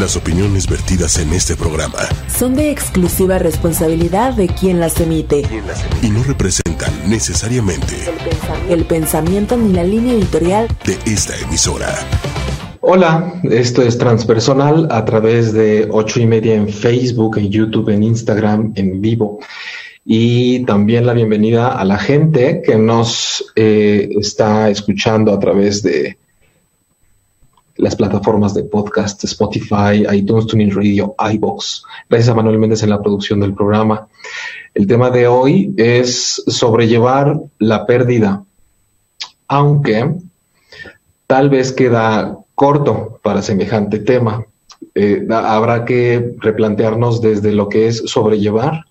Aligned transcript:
Las 0.00 0.16
opiniones 0.16 0.66
vertidas 0.66 1.18
en 1.18 1.30
este 1.34 1.56
programa 1.56 1.98
son 2.26 2.54
de 2.54 2.70
exclusiva 2.70 3.38
responsabilidad 3.38 4.32
de 4.32 4.48
quien 4.48 4.80
las 4.80 4.98
emite 4.98 5.42
y 6.00 6.08
no 6.08 6.22
representan 6.22 6.90
necesariamente 7.06 7.96
el 8.70 8.86
pensamiento 8.86 9.58
ni 9.58 9.74
la 9.74 9.84
línea 9.84 10.14
editorial 10.14 10.68
de 10.86 10.96
esta 11.04 11.38
emisora. 11.40 11.94
Hola, 12.80 13.34
esto 13.42 13.82
es 13.82 13.98
Transpersonal 13.98 14.88
a 14.90 15.04
través 15.04 15.52
de 15.52 15.86
ocho 15.90 16.18
y 16.18 16.24
media 16.24 16.54
en 16.54 16.70
Facebook, 16.70 17.36
en 17.36 17.50
YouTube, 17.50 17.90
en 17.90 18.02
Instagram, 18.02 18.72
en 18.76 19.02
vivo. 19.02 19.40
Y 20.06 20.64
también 20.64 21.04
la 21.04 21.12
bienvenida 21.12 21.78
a 21.78 21.84
la 21.84 21.98
gente 21.98 22.62
que 22.64 22.76
nos 22.76 23.52
eh, 23.54 24.08
está 24.18 24.70
escuchando 24.70 25.30
a 25.30 25.38
través 25.38 25.82
de 25.82 26.16
las 27.80 27.96
plataformas 27.96 28.52
de 28.54 28.64
podcast, 28.64 29.24
Spotify, 29.24 30.04
iTunes, 30.12 30.46
Tuning 30.46 30.70
Radio, 30.70 31.14
iBox. 31.32 31.82
Gracias 32.08 32.28
a 32.28 32.34
Manuel 32.34 32.58
Méndez 32.58 32.82
en 32.82 32.90
la 32.90 33.00
producción 33.00 33.40
del 33.40 33.54
programa. 33.54 34.06
El 34.74 34.86
tema 34.86 35.10
de 35.10 35.26
hoy 35.26 35.74
es 35.78 36.42
sobrellevar 36.46 37.40
la 37.58 37.86
pérdida, 37.86 38.44
aunque 39.48 40.14
tal 41.26 41.48
vez 41.48 41.72
queda 41.72 42.36
corto 42.54 43.18
para 43.22 43.40
semejante 43.40 43.98
tema. 43.98 44.44
Eh, 44.94 45.26
habrá 45.30 45.84
que 45.86 46.34
replantearnos 46.38 47.22
desde 47.22 47.52
lo 47.52 47.68
que 47.68 47.86
es 47.86 48.02
sobrellevar 48.06 48.84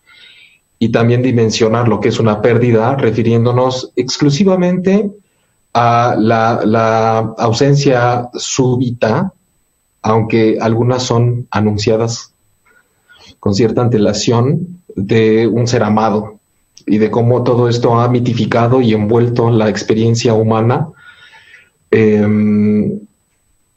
y 0.80 0.90
también 0.90 1.22
dimensionar 1.22 1.88
lo 1.88 2.00
que 2.00 2.10
es 2.10 2.20
una 2.20 2.42
pérdida, 2.42 2.96
refiriéndonos 2.96 3.92
exclusivamente 3.96 5.12
la, 6.18 7.34
ausencia 7.38 8.30
súbita, 8.34 9.34
aunque 10.02 10.58
algunas 10.60 11.04
son 11.04 11.48
anunciadas 11.52 12.34
con 13.40 13.54
cierta 13.54 13.82
antelación, 13.82 14.80
de 14.96 15.48
un 15.48 15.68
ser 15.68 15.84
amado 15.84 16.40
y 16.86 16.98
de 16.98 17.12
cómo 17.12 17.44
todo 17.44 17.70
esto 17.70 18.00
ha 18.00 18.10
mitificado 18.10 18.82
y 18.82 18.94
envuelto 18.94 19.50
la 19.52 19.70
experiencia 19.70 20.34
humana, 20.34 20.88
em, 21.92 23.00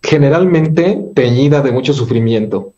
generalmente 0.02 1.10
teñida 1.14 1.60
de 1.60 1.72
mucho 1.72 1.92
sufrimiento. 1.92 2.72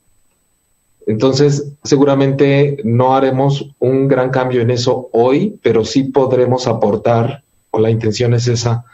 Entonces, 1.07 1.73
seguramente 1.83 2.79
no 2.85 3.15
haremos 3.15 3.71
un 3.79 4.09
gran 4.09 4.31
cambio 4.31 4.63
en 4.63 4.71
eso 4.71 5.09
hoy, 5.13 5.59
pero 5.63 5.85
sí 5.85 6.05
podremos 6.05 6.67
aportar, 6.67 7.43
o 7.71 7.79
la 7.79 7.91
intención 7.91 8.35
es 8.35 8.49
esa, 8.49 8.85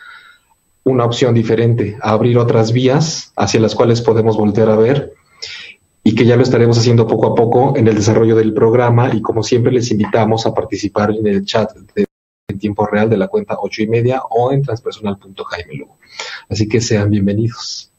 una 0.85 1.05
opción 1.05 1.35
diferente, 1.35 1.97
a 2.01 2.13
abrir 2.13 2.39
otras 2.39 2.73
vías 2.73 3.33
hacia 3.37 3.61
las 3.61 3.75
cuales 3.75 4.01
podemos 4.01 4.37
volver 4.37 4.69
a 4.69 4.77
ver 4.77 5.13
y 6.03 6.15
que 6.15 6.25
ya 6.25 6.37
lo 6.37 6.43
estaremos 6.43 6.79
haciendo 6.79 7.07
poco 7.07 7.29
a 7.29 7.35
poco 7.35 7.77
en 7.77 7.87
el 7.87 7.95
desarrollo 7.95 8.37
del 8.37 8.55
programa 8.55 9.15
y 9.15 9.21
como 9.21 9.43
siempre 9.43 9.73
les 9.73 9.91
invitamos 9.91 10.47
a 10.47 10.55
participar 10.55 11.11
en 11.11 11.27
el 11.27 11.45
chat 11.45 11.71
de, 11.95 12.07
en 12.49 12.59
tiempo 12.59 12.87
real 12.87 13.11
de 13.11 13.19
la 13.19 13.29
cuenta 13.29 13.57
ocho 13.61 13.83
y 13.83 13.87
media 13.87 14.23
o 14.31 14.53
en 14.53 14.63
transpersonal.jaime 14.63 15.87
Así 16.49 16.69
que 16.69 16.81
sean 16.81 17.11
bienvenidos. 17.11 17.91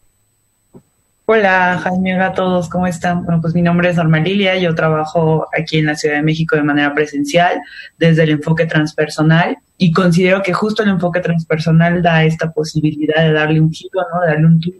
Hola 1.26 1.80
Jaime, 1.82 2.16
hola 2.16 2.28
a 2.28 2.34
todos, 2.34 2.68
¿cómo 2.68 2.88
están? 2.88 3.24
Bueno, 3.24 3.40
pues 3.40 3.54
mi 3.54 3.62
nombre 3.62 3.90
es 3.90 3.96
Norma 3.96 4.20
Lilia, 4.20 4.58
yo 4.58 4.76
trabajo 4.76 5.48
aquí 5.58 5.78
en 5.78 5.86
la 5.86 5.96
Ciudad 5.96 6.16
de 6.16 6.24
México 6.24 6.58
de 6.58 6.64
manera 6.64 6.94
presencial 6.94 7.62
desde 7.98 8.24
el 8.24 8.32
enfoque 8.32 8.66
transpersonal 8.66 9.58
y 9.84 9.92
considero 9.92 10.44
que 10.44 10.54
justo 10.54 10.84
el 10.84 10.90
enfoque 10.90 11.22
transpersonal 11.22 12.04
da 12.04 12.24
esta 12.24 12.52
posibilidad 12.52 13.24
de 13.24 13.34
darle 13.34 13.60
un 13.60 13.72
giro, 13.72 14.02
¿no? 14.14 14.22
De 14.22 14.28
darle 14.28 14.46
un 14.46 14.62
giro 14.62 14.78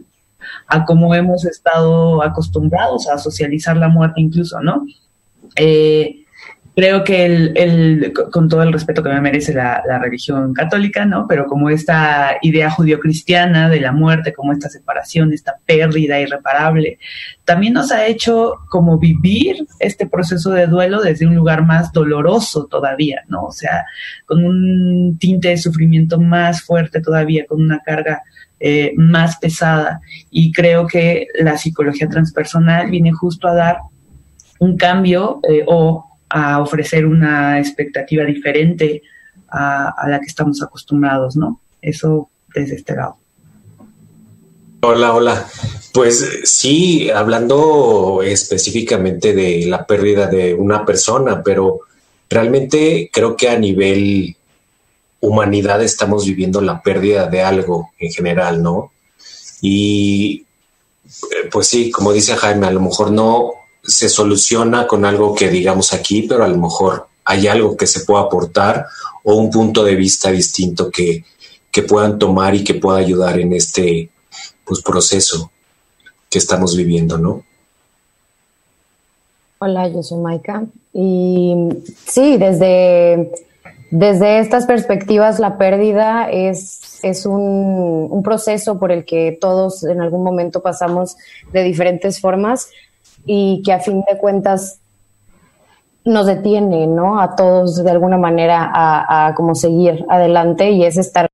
a 0.68 0.84
cómo 0.84 1.12
hemos 1.12 1.44
estado 1.44 2.22
acostumbrados 2.22 3.08
a 3.08 3.18
socializar 3.18 3.76
la 3.76 3.88
muerte 3.88 4.20
incluso, 4.20 4.60
¿no? 4.60 4.86
Eh, 5.56 6.21
creo 6.74 7.04
que 7.04 7.24
el, 7.26 8.12
con 8.32 8.48
todo 8.48 8.62
el 8.62 8.72
respeto 8.72 9.02
que 9.02 9.10
me 9.10 9.20
merece 9.20 9.52
la, 9.52 9.82
religión 10.00 10.54
católica, 10.54 11.04
¿no? 11.04 11.26
Pero 11.28 11.46
como 11.46 11.68
esta 11.68 12.36
idea 12.40 12.70
judio-cristiana 12.70 13.68
de 13.68 13.80
la 13.80 13.92
muerte, 13.92 14.32
como 14.32 14.52
esta 14.52 14.68
separación, 14.68 15.32
esta 15.32 15.56
pérdida 15.66 16.18
irreparable, 16.18 16.98
también 17.44 17.74
nos 17.74 17.92
ha 17.92 18.06
hecho 18.06 18.54
como 18.70 18.98
vivir 18.98 19.66
este 19.80 20.06
proceso 20.06 20.50
de 20.50 20.66
duelo 20.66 21.02
desde 21.02 21.26
un 21.26 21.34
lugar 21.34 21.64
más 21.64 21.92
doloroso 21.92 22.66
todavía, 22.66 23.22
¿no? 23.28 23.44
O 23.44 23.52
sea, 23.52 23.84
con 24.24 24.44
un 24.44 25.18
tinte 25.18 25.48
de 25.48 25.58
sufrimiento 25.58 26.18
más 26.18 26.62
fuerte 26.62 27.00
todavía, 27.02 27.44
con 27.46 27.60
una 27.60 27.80
carga 27.80 28.22
eh, 28.60 28.92
más 28.96 29.36
pesada. 29.38 30.00
Y 30.30 30.52
creo 30.52 30.86
que 30.86 31.26
la 31.38 31.58
psicología 31.58 32.08
transpersonal 32.08 32.90
viene 32.90 33.12
justo 33.12 33.46
a 33.48 33.54
dar 33.54 33.78
un 34.60 34.76
cambio 34.76 35.40
eh, 35.42 35.64
o 35.66 36.11
a 36.32 36.60
ofrecer 36.60 37.04
una 37.04 37.58
expectativa 37.60 38.24
diferente 38.24 39.02
a, 39.48 40.08
la 40.08 40.18
que 40.18 40.26
estamos 40.26 40.62
acostumbrados, 40.62 41.36
¿no? 41.36 41.60
Eso 41.82 42.30
desde 42.54 42.76
este 42.76 42.96
lado. 42.96 43.16
Hola, 44.80 45.12
hola. 45.12 45.46
Pues 45.92 46.40
sí, 46.44 47.10
hablando 47.10 48.22
específicamente 48.24 49.34
de 49.34 49.66
la 49.66 49.86
pérdida 49.86 50.26
de 50.26 50.54
una 50.54 50.86
persona, 50.86 51.42
pero 51.42 51.80
realmente 52.30 53.10
creo 53.12 53.36
que 53.36 53.50
a 53.50 53.58
nivel 53.58 54.34
humanidad 55.20 55.82
estamos 55.82 56.24
viviendo 56.24 56.62
la 56.62 56.80
pérdida 56.82 57.26
de 57.26 57.42
algo 57.42 57.90
en 57.98 58.10
general, 58.10 58.62
¿no? 58.62 58.90
Y 59.60 60.46
eh, 61.06 61.48
pues 61.52 61.66
sí, 61.66 61.90
como 61.90 62.12
dice 62.12 62.34
Jaime, 62.36 62.66
a 62.66 62.72
lo 62.72 62.80
mejor 62.80 63.12
no 63.12 63.52
se 63.82 64.08
soluciona 64.08 64.86
con 64.86 65.04
algo 65.04 65.34
que 65.34 65.48
digamos 65.48 65.92
aquí, 65.92 66.22
pero 66.22 66.44
a 66.44 66.48
lo 66.48 66.56
mejor 66.56 67.08
hay 67.24 67.48
algo 67.48 67.76
que 67.76 67.86
se 67.86 68.00
pueda 68.00 68.22
aportar 68.22 68.86
o 69.24 69.34
un 69.34 69.50
punto 69.50 69.84
de 69.84 69.96
vista 69.96 70.30
distinto 70.30 70.90
que, 70.90 71.24
puedan 71.88 72.18
tomar 72.18 72.54
y 72.54 72.64
que 72.64 72.74
pueda 72.74 72.98
ayudar 72.98 73.40
en 73.40 73.54
este 73.54 74.10
pues, 74.64 74.82
proceso 74.82 75.50
que 76.28 76.38
estamos 76.38 76.76
viviendo, 76.76 77.16
¿no? 77.16 77.42
Hola, 79.58 79.88
yo 79.88 80.02
soy 80.02 80.18
Maika. 80.18 80.64
Y 80.92 81.54
sí, 82.06 82.36
desde, 82.36 83.32
desde 83.90 84.40
estas 84.40 84.66
perspectivas, 84.66 85.38
la 85.40 85.56
pérdida 85.56 86.30
es, 86.30 87.02
es 87.02 87.24
un 87.24 88.22
proceso 88.22 88.78
por 88.78 88.92
el 88.92 89.06
que 89.06 89.38
todos 89.40 89.82
en 89.84 90.02
algún 90.02 90.22
momento 90.22 90.60
pasamos 90.60 91.16
de 91.54 91.62
diferentes 91.62 92.20
formas 92.20 92.68
y 93.24 93.62
que 93.64 93.72
a 93.72 93.80
fin 93.80 94.04
de 94.10 94.18
cuentas 94.18 94.80
nos 96.04 96.26
detiene, 96.26 96.86
¿no? 96.86 97.20
A 97.20 97.36
todos 97.36 97.82
de 97.82 97.90
alguna 97.90 98.18
manera 98.18 98.70
a, 98.72 99.34
como 99.34 99.54
seguir 99.54 100.04
adelante 100.08 100.70
y 100.70 100.84
es 100.84 100.96
estar 100.96 101.28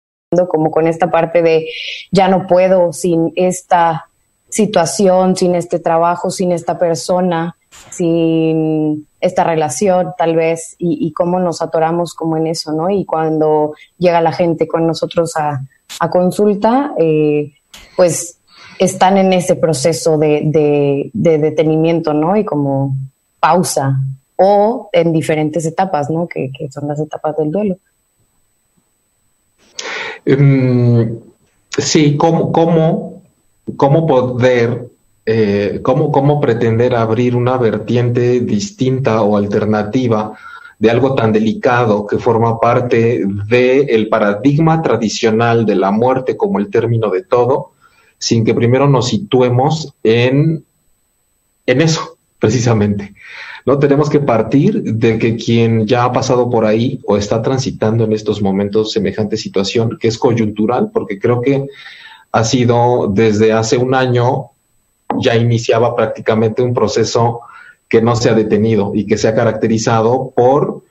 como 0.48 0.70
con 0.70 0.86
esta 0.86 1.10
parte 1.10 1.40
de 1.40 1.68
ya 2.12 2.28
no 2.28 2.46
puedo 2.46 2.92
sin 2.92 3.32
esta 3.34 4.08
situación, 4.50 5.36
sin 5.36 5.54
este 5.54 5.78
trabajo, 5.78 6.30
sin 6.30 6.52
esta 6.52 6.78
persona, 6.78 7.56
sin 7.90 9.06
esta 9.20 9.44
relación 9.44 10.12
tal 10.18 10.36
vez 10.36 10.76
y, 10.78 11.06
y 11.06 11.12
cómo 11.12 11.40
nos 11.40 11.62
atoramos 11.62 12.14
como 12.14 12.36
en 12.36 12.46
eso, 12.46 12.72
¿no? 12.72 12.90
Y 12.90 13.06
cuando 13.06 13.72
llega 13.96 14.20
la 14.20 14.32
gente 14.32 14.68
con 14.68 14.86
nosotros 14.86 15.34
a, 15.36 15.62
a 16.00 16.10
consulta, 16.10 16.92
eh, 16.98 17.52
pues 17.96 18.37
están 18.78 19.18
en 19.18 19.32
ese 19.32 19.56
proceso 19.56 20.18
de, 20.18 21.10
detenimiento, 21.12 22.14
¿no? 22.14 22.36
Y 22.36 22.44
como 22.44 22.96
pausa 23.40 24.00
o 24.36 24.88
en 24.92 25.12
diferentes 25.12 25.66
etapas, 25.66 26.10
¿no? 26.10 26.28
Que, 26.28 26.50
son 26.70 26.88
las 26.88 27.00
etapas 27.00 27.36
del 27.36 27.50
duelo. 27.50 27.76
Em, 30.24 31.18
sí, 31.76 32.16
¿cómo, 32.16 32.52
cómo, 32.52 33.22
cómo 33.76 34.06
poder, 34.06 34.88
eh, 35.26 35.80
cómo, 35.82 36.12
cómo 36.12 36.40
pretender 36.40 36.94
abrir 36.94 37.34
una 37.34 37.56
vertiente 37.56 38.40
distinta 38.40 39.22
o 39.22 39.36
alternativa 39.36 40.34
de 40.78 40.90
algo 40.90 41.14
tan 41.14 41.32
delicado 41.32 42.06
que 42.06 42.18
forma 42.18 42.60
parte 42.60 43.24
del 43.48 44.08
paradigma 44.08 44.80
tradicional 44.80 45.66
de 45.66 45.74
la 45.74 45.90
muerte 45.90 46.36
como 46.36 46.58
el 46.60 46.70
término 46.70 47.10
de 47.10 47.22
todo, 47.22 47.72
sin 48.18 48.44
que 48.44 48.54
primero 48.54 48.88
nos 48.88 49.08
situemos 49.08 49.94
en, 50.02 50.64
en 51.66 51.80
eso, 51.80 52.16
precisamente. 52.38 53.14
¿no? 53.64 53.78
Tenemos 53.78 54.10
que 54.10 54.20
partir 54.20 54.82
de 54.82 55.18
que 55.18 55.36
quien 55.36 55.86
ya 55.86 56.04
ha 56.04 56.12
pasado 56.12 56.50
por 56.50 56.64
ahí 56.64 57.00
o 57.06 57.16
está 57.16 57.42
transitando 57.42 58.04
en 58.04 58.12
estos 58.12 58.42
momentos 58.42 58.92
semejante 58.92 59.36
situación, 59.36 59.98
que 60.00 60.08
es 60.08 60.18
coyuntural, 60.18 60.90
porque 60.92 61.18
creo 61.18 61.40
que 61.40 61.66
ha 62.32 62.44
sido 62.44 63.10
desde 63.12 63.52
hace 63.52 63.76
un 63.76 63.94
año, 63.94 64.50
ya 65.20 65.36
iniciaba 65.36 65.96
prácticamente 65.96 66.62
un 66.62 66.74
proceso 66.74 67.40
que 67.88 68.02
no 68.02 68.16
se 68.16 68.28
ha 68.28 68.34
detenido 68.34 68.92
y 68.94 69.06
que 69.06 69.16
se 69.16 69.28
ha 69.28 69.34
caracterizado 69.34 70.32
por 70.36 70.82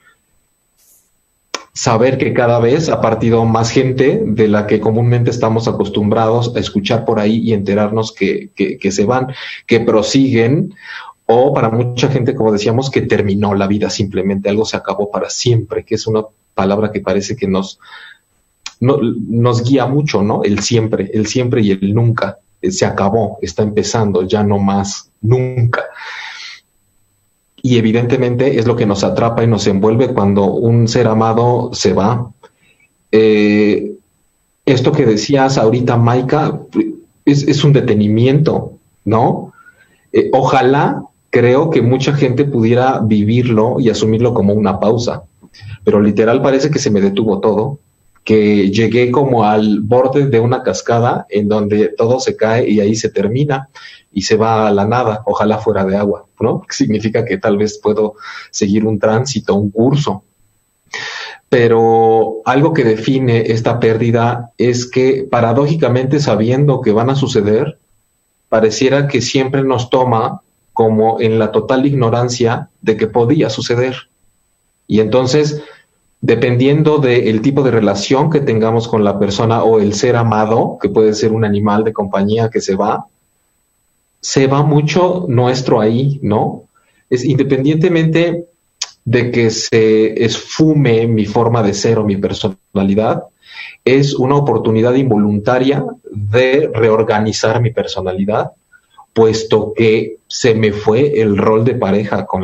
saber 1.77 2.17
que 2.17 2.33
cada 2.33 2.59
vez 2.59 2.89
ha 2.89 3.01
partido 3.01 3.45
más 3.45 3.69
gente 3.69 4.19
de 4.25 4.47
la 4.47 4.65
que 4.65 4.79
comúnmente 4.79 5.29
estamos 5.29 5.67
acostumbrados 5.67 6.55
a 6.55 6.59
escuchar 6.59 7.05
por 7.05 7.19
ahí 7.19 7.37
y 7.37 7.53
enterarnos 7.53 8.11
que, 8.11 8.49
que, 8.55 8.91
se 8.91 9.05
van, 9.05 9.27
que 9.67 9.79
prosiguen, 9.81 10.73
o 11.27 11.53
para 11.53 11.69
mucha 11.69 12.09
gente, 12.09 12.33
como 12.33 12.51
decíamos, 12.51 12.89
que 12.89 13.01
terminó 13.01 13.53
la 13.53 13.67
vida 13.67 13.91
simplemente, 13.91 14.49
algo 14.49 14.65
se 14.65 14.75
acabó 14.75 15.11
para 15.11 15.29
siempre, 15.29 15.83
que 15.83 15.93
es 15.93 16.07
una 16.07 16.23
palabra 16.55 16.91
que 16.91 17.01
parece 17.01 17.35
que 17.35 17.47
nos, 17.47 17.79
nos 18.79 19.63
guía 19.63 19.85
mucho, 19.85 20.23
¿no? 20.23 20.43
El 20.43 20.61
siempre, 20.63 21.11
el 21.13 21.27
siempre 21.27 21.61
y 21.61 21.69
el 21.71 21.93
nunca. 21.93 22.39
Se 22.63 22.87
acabó, 22.87 23.37
está 23.39 23.61
empezando, 23.61 24.23
ya 24.23 24.41
no 24.41 24.57
más, 24.57 25.11
nunca 25.21 25.86
y 27.67 27.77
evidentemente 27.77 28.59
es 28.59 28.65
lo 28.65 28.77
que 28.77 28.85
nos 28.85 29.03
atrapa 29.03 29.43
y 29.43 29.47
nos 29.47 29.67
envuelve 29.67 30.13
cuando 30.13 30.45
un 30.45 30.87
ser 30.87 31.05
amado 31.05 31.71
se 31.73 31.91
va. 31.91 32.31
Eh, 33.11 33.91
esto 34.65 34.93
que 34.93 35.05
decías 35.05 35.57
ahorita, 35.57 35.97
Maika, 35.97 36.61
es, 37.25 37.63
un 37.65 37.73
detenimiento, 37.73 38.71
¿no? 39.03 39.51
Eh, 40.13 40.29
ojalá, 40.31 41.03
creo 41.29 41.69
que 41.69 41.81
mucha 41.81 42.13
gente 42.13 42.45
pudiera 42.45 43.01
vivirlo 43.03 43.81
y 43.81 43.89
asumirlo 43.89 44.33
como 44.33 44.53
una 44.53 44.79
pausa, 44.79 45.23
pero 45.83 45.99
literal 45.99 46.41
parece 46.41 46.71
que 46.71 46.79
se 46.79 46.89
me 46.89 47.01
detuvo 47.01 47.41
todo, 47.41 47.79
que 48.23 48.71
llegué 48.71 49.11
como 49.11 49.43
al 49.43 49.81
borde 49.81 50.27
de 50.27 50.39
una 50.39 50.63
cascada 50.63 51.25
en 51.29 51.49
donde 51.49 51.89
todo 51.97 52.21
se 52.21 52.37
cae 52.37 52.69
y 52.69 52.79
ahí 52.79 52.95
se 52.95 53.09
termina 53.09 53.67
y 54.11 54.21
se 54.21 54.35
va 54.35 54.67
a 54.67 54.71
la 54.71 54.85
nada, 54.85 55.21
ojalá 55.25 55.57
fuera 55.59 55.85
de 55.85 55.97
agua, 55.97 56.25
¿no? 56.39 56.63
Significa 56.69 57.25
que 57.25 57.37
tal 57.37 57.57
vez 57.57 57.77
puedo 57.77 58.15
seguir 58.51 58.85
un 58.85 58.99
tránsito, 58.99 59.55
un 59.55 59.71
curso. 59.71 60.23
Pero 61.49 62.41
algo 62.45 62.73
que 62.73 62.83
define 62.83 63.51
esta 63.51 63.79
pérdida 63.79 64.51
es 64.57 64.89
que 64.89 65.27
paradójicamente 65.29 66.19
sabiendo 66.19 66.81
que 66.81 66.91
van 66.91 67.09
a 67.09 67.15
suceder, 67.15 67.77
pareciera 68.49 69.07
que 69.07 69.21
siempre 69.21 69.63
nos 69.63 69.89
toma 69.89 70.41
como 70.73 71.19
en 71.21 71.39
la 71.39 71.51
total 71.51 71.85
ignorancia 71.85 72.69
de 72.81 72.97
que 72.97 73.07
podía 73.07 73.49
suceder. 73.49 73.95
Y 74.87 74.99
entonces, 74.99 75.63
dependiendo 76.21 76.99
del 76.99 77.41
tipo 77.41 77.63
de 77.63 77.71
relación 77.71 78.29
que 78.29 78.41
tengamos 78.41 78.87
con 78.87 79.03
la 79.03 79.17
persona 79.17 79.63
o 79.63 79.79
el 79.79 79.93
ser 79.93 80.15
amado, 80.15 80.77
que 80.81 80.89
puede 80.89 81.13
ser 81.13 81.31
un 81.31 81.45
animal 81.45 81.83
de 81.83 81.93
compañía 81.93 82.49
que 82.49 82.61
se 82.61 82.75
va, 82.75 83.05
se 84.21 84.47
va 84.47 84.63
mucho 84.63 85.25
nuestro 85.27 85.79
ahí, 85.79 86.19
¿no? 86.21 86.63
Es 87.09 87.23
independientemente 87.23 88.45
de 89.05 89.31
que 89.31 89.49
se 89.51 90.23
esfume 90.23 91.07
mi 91.07 91.25
forma 91.25 91.63
de 91.63 91.73
ser 91.73 91.97
o 91.97 92.03
mi 92.03 92.17
personalidad, 92.17 93.23
es 93.85 94.13
una 94.13 94.35
oportunidad 94.35 94.93
involuntaria 94.95 95.85
de 96.11 96.69
reorganizar 96.73 97.61
mi 97.61 97.71
personalidad, 97.71 98.51
puesto 99.13 99.73
que 99.73 100.17
se 100.27 100.53
me 100.53 100.73
fue 100.73 101.21
el 101.21 101.37
rol 101.37 101.63
de 101.63 101.75
pareja 101.75 102.25
con, 102.25 102.43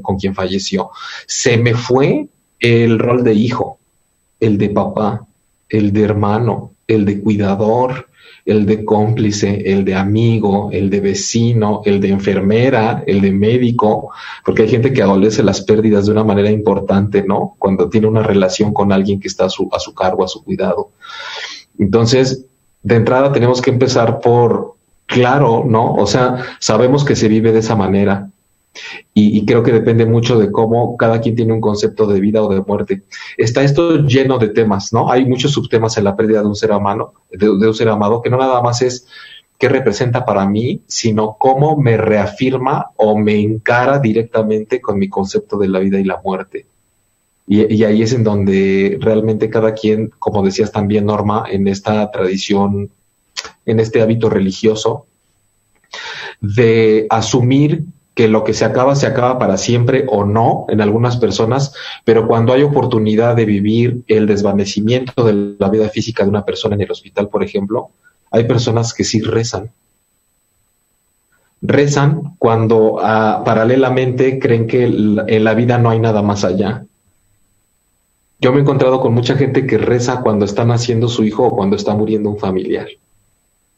con 0.00 0.16
quien 0.18 0.34
falleció, 0.34 0.90
se 1.26 1.58
me 1.58 1.74
fue 1.74 2.26
el 2.58 2.98
rol 2.98 3.22
de 3.22 3.34
hijo, 3.34 3.78
el 4.40 4.56
de 4.56 4.70
papá, 4.70 5.26
el 5.68 5.92
de 5.92 6.02
hermano, 6.02 6.72
el 6.94 7.04
de 7.04 7.20
cuidador, 7.20 8.08
el 8.44 8.66
de 8.66 8.84
cómplice, 8.84 9.62
el 9.72 9.84
de 9.84 9.94
amigo, 9.94 10.70
el 10.72 10.90
de 10.90 11.00
vecino, 11.00 11.82
el 11.84 12.00
de 12.00 12.08
enfermera, 12.08 13.04
el 13.06 13.20
de 13.20 13.32
médico, 13.32 14.10
porque 14.44 14.62
hay 14.62 14.68
gente 14.68 14.92
que 14.92 15.02
adolece 15.02 15.42
las 15.42 15.60
pérdidas 15.60 16.06
de 16.06 16.12
una 16.12 16.24
manera 16.24 16.50
importante, 16.50 17.22
¿no? 17.22 17.54
Cuando 17.58 17.88
tiene 17.88 18.06
una 18.06 18.22
relación 18.22 18.72
con 18.72 18.92
alguien 18.92 19.20
que 19.20 19.28
está 19.28 19.44
a 19.46 19.50
su, 19.50 19.68
a 19.72 19.78
su 19.78 19.94
cargo, 19.94 20.24
a 20.24 20.28
su 20.28 20.42
cuidado. 20.42 20.90
Entonces, 21.78 22.46
de 22.82 22.96
entrada 22.96 23.32
tenemos 23.32 23.60
que 23.60 23.70
empezar 23.70 24.20
por, 24.20 24.74
claro, 25.06 25.64
¿no? 25.66 25.94
O 25.94 26.06
sea, 26.06 26.42
sabemos 26.58 27.04
que 27.04 27.16
se 27.16 27.28
vive 27.28 27.52
de 27.52 27.60
esa 27.60 27.76
manera, 27.76 28.30
y, 29.12 29.44
creo 29.44 29.62
que 29.62 29.72
depende 29.72 30.06
mucho 30.06 30.38
de 30.38 30.50
cómo 30.50 30.96
cada 30.96 31.20
quien 31.20 31.34
tiene 31.34 31.52
un 31.52 31.60
concepto 31.60 32.06
de 32.06 32.20
vida 32.20 32.42
o 32.42 32.52
de 32.52 32.62
muerte. 32.62 33.02
Está 33.36 33.62
esto 33.62 33.98
lleno 33.98 34.38
de 34.38 34.48
temas, 34.48 34.92
¿no? 34.92 35.10
Hay 35.10 35.26
muchos 35.26 35.52
subtemas 35.52 35.96
en 35.98 36.04
la 36.04 36.16
pérdida 36.16 36.40
de 36.40 36.46
un 36.46 36.56
ser 36.56 36.72
amado, 36.72 37.14
de, 37.30 37.50
un 37.50 37.74
ser 37.74 37.88
amado, 37.88 38.22
que 38.22 38.30
no 38.30 38.38
nada 38.38 38.62
más 38.62 38.80
es 38.82 39.06
qué 39.58 39.68
representa 39.68 40.24
para 40.24 40.46
mí, 40.46 40.80
sino 40.86 41.36
cómo 41.38 41.76
me 41.76 41.96
reafirma 41.96 42.90
o 42.96 43.18
me 43.18 43.40
encara 43.40 43.98
directamente 43.98 44.80
con 44.80 44.98
mi 44.98 45.08
concepto 45.08 45.58
de 45.58 45.68
la 45.68 45.80
vida 45.80 45.98
y 45.98 46.04
la 46.04 46.20
muerte. 46.24 46.66
Y, 47.46 47.74
y, 47.74 47.84
ahí 47.84 48.02
es 48.02 48.12
en 48.12 48.22
donde 48.22 48.96
realmente 49.00 49.50
cada 49.50 49.74
quien, 49.74 50.10
como 50.18 50.42
decías 50.42 50.70
también, 50.70 51.06
Norma, 51.06 51.44
en 51.50 51.66
esta 51.66 52.08
tradición, 52.10 52.90
en 53.66 53.80
este 53.80 54.00
hábito 54.00 54.30
religioso, 54.30 55.06
de 56.40 57.06
asumir 57.10 57.84
que 58.20 58.28
lo 58.28 58.44
que 58.44 58.52
se 58.52 58.66
acaba 58.66 58.94
se 58.96 59.06
acaba 59.06 59.38
para 59.38 59.56
siempre 59.56 60.04
o 60.06 60.26
no 60.26 60.66
en 60.68 60.82
algunas 60.82 61.16
personas, 61.16 61.72
pero 62.04 62.28
cuando 62.28 62.52
hay 62.52 62.62
oportunidad 62.62 63.34
de 63.34 63.46
vivir 63.46 64.02
el 64.08 64.26
desvanecimiento 64.26 65.24
de 65.24 65.56
la 65.58 65.70
vida 65.70 65.88
física 65.88 66.22
de 66.22 66.28
una 66.28 66.44
persona 66.44 66.74
en 66.74 66.82
el 66.82 66.90
hospital, 66.90 67.30
por 67.30 67.42
ejemplo, 67.42 67.92
hay 68.30 68.44
personas 68.44 68.92
que 68.92 69.04
sí 69.04 69.22
rezan. 69.22 69.70
Rezan 71.62 72.34
cuando 72.38 72.98
ah, 73.00 73.40
paralelamente 73.42 74.38
creen 74.38 74.66
que 74.66 74.84
en 74.84 75.42
la 75.42 75.54
vida 75.54 75.78
no 75.78 75.88
hay 75.88 75.98
nada 75.98 76.20
más 76.20 76.44
allá. 76.44 76.84
Yo 78.38 78.52
me 78.52 78.58
he 78.58 78.60
encontrado 78.60 79.00
con 79.00 79.14
mucha 79.14 79.34
gente 79.36 79.66
que 79.66 79.78
reza 79.78 80.20
cuando 80.20 80.44
está 80.44 80.66
naciendo 80.66 81.08
su 81.08 81.24
hijo 81.24 81.46
o 81.46 81.56
cuando 81.56 81.74
está 81.74 81.94
muriendo 81.94 82.28
un 82.28 82.38
familiar. 82.38 82.88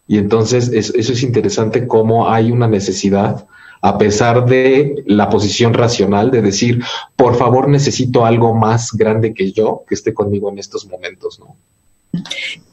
Y 0.09 0.19
entonces 0.19 0.69
eso 0.73 1.13
es 1.13 1.23
interesante 1.23 1.87
cómo 1.87 2.29
hay 2.29 2.51
una 2.51 2.67
necesidad 2.67 3.47
a 3.85 3.99
pesar 3.99 4.47
de 4.47 5.03
la 5.07 5.29
posición 5.29 5.75
racional 5.75 6.31
de 6.31 6.41
decir, 6.41 6.83
por 7.17 7.37
favor 7.37 7.69
necesito 7.69 8.25
algo 8.25 8.55
más 8.55 8.93
grande 8.93 9.35
que 9.35 9.51
yo 9.51 9.83
que 9.89 9.97
esté 9.97 10.15
conmigo 10.15 10.51
en 10.51 10.59
estos 10.59 10.87
momentos, 10.87 11.41
¿no? 11.41 11.57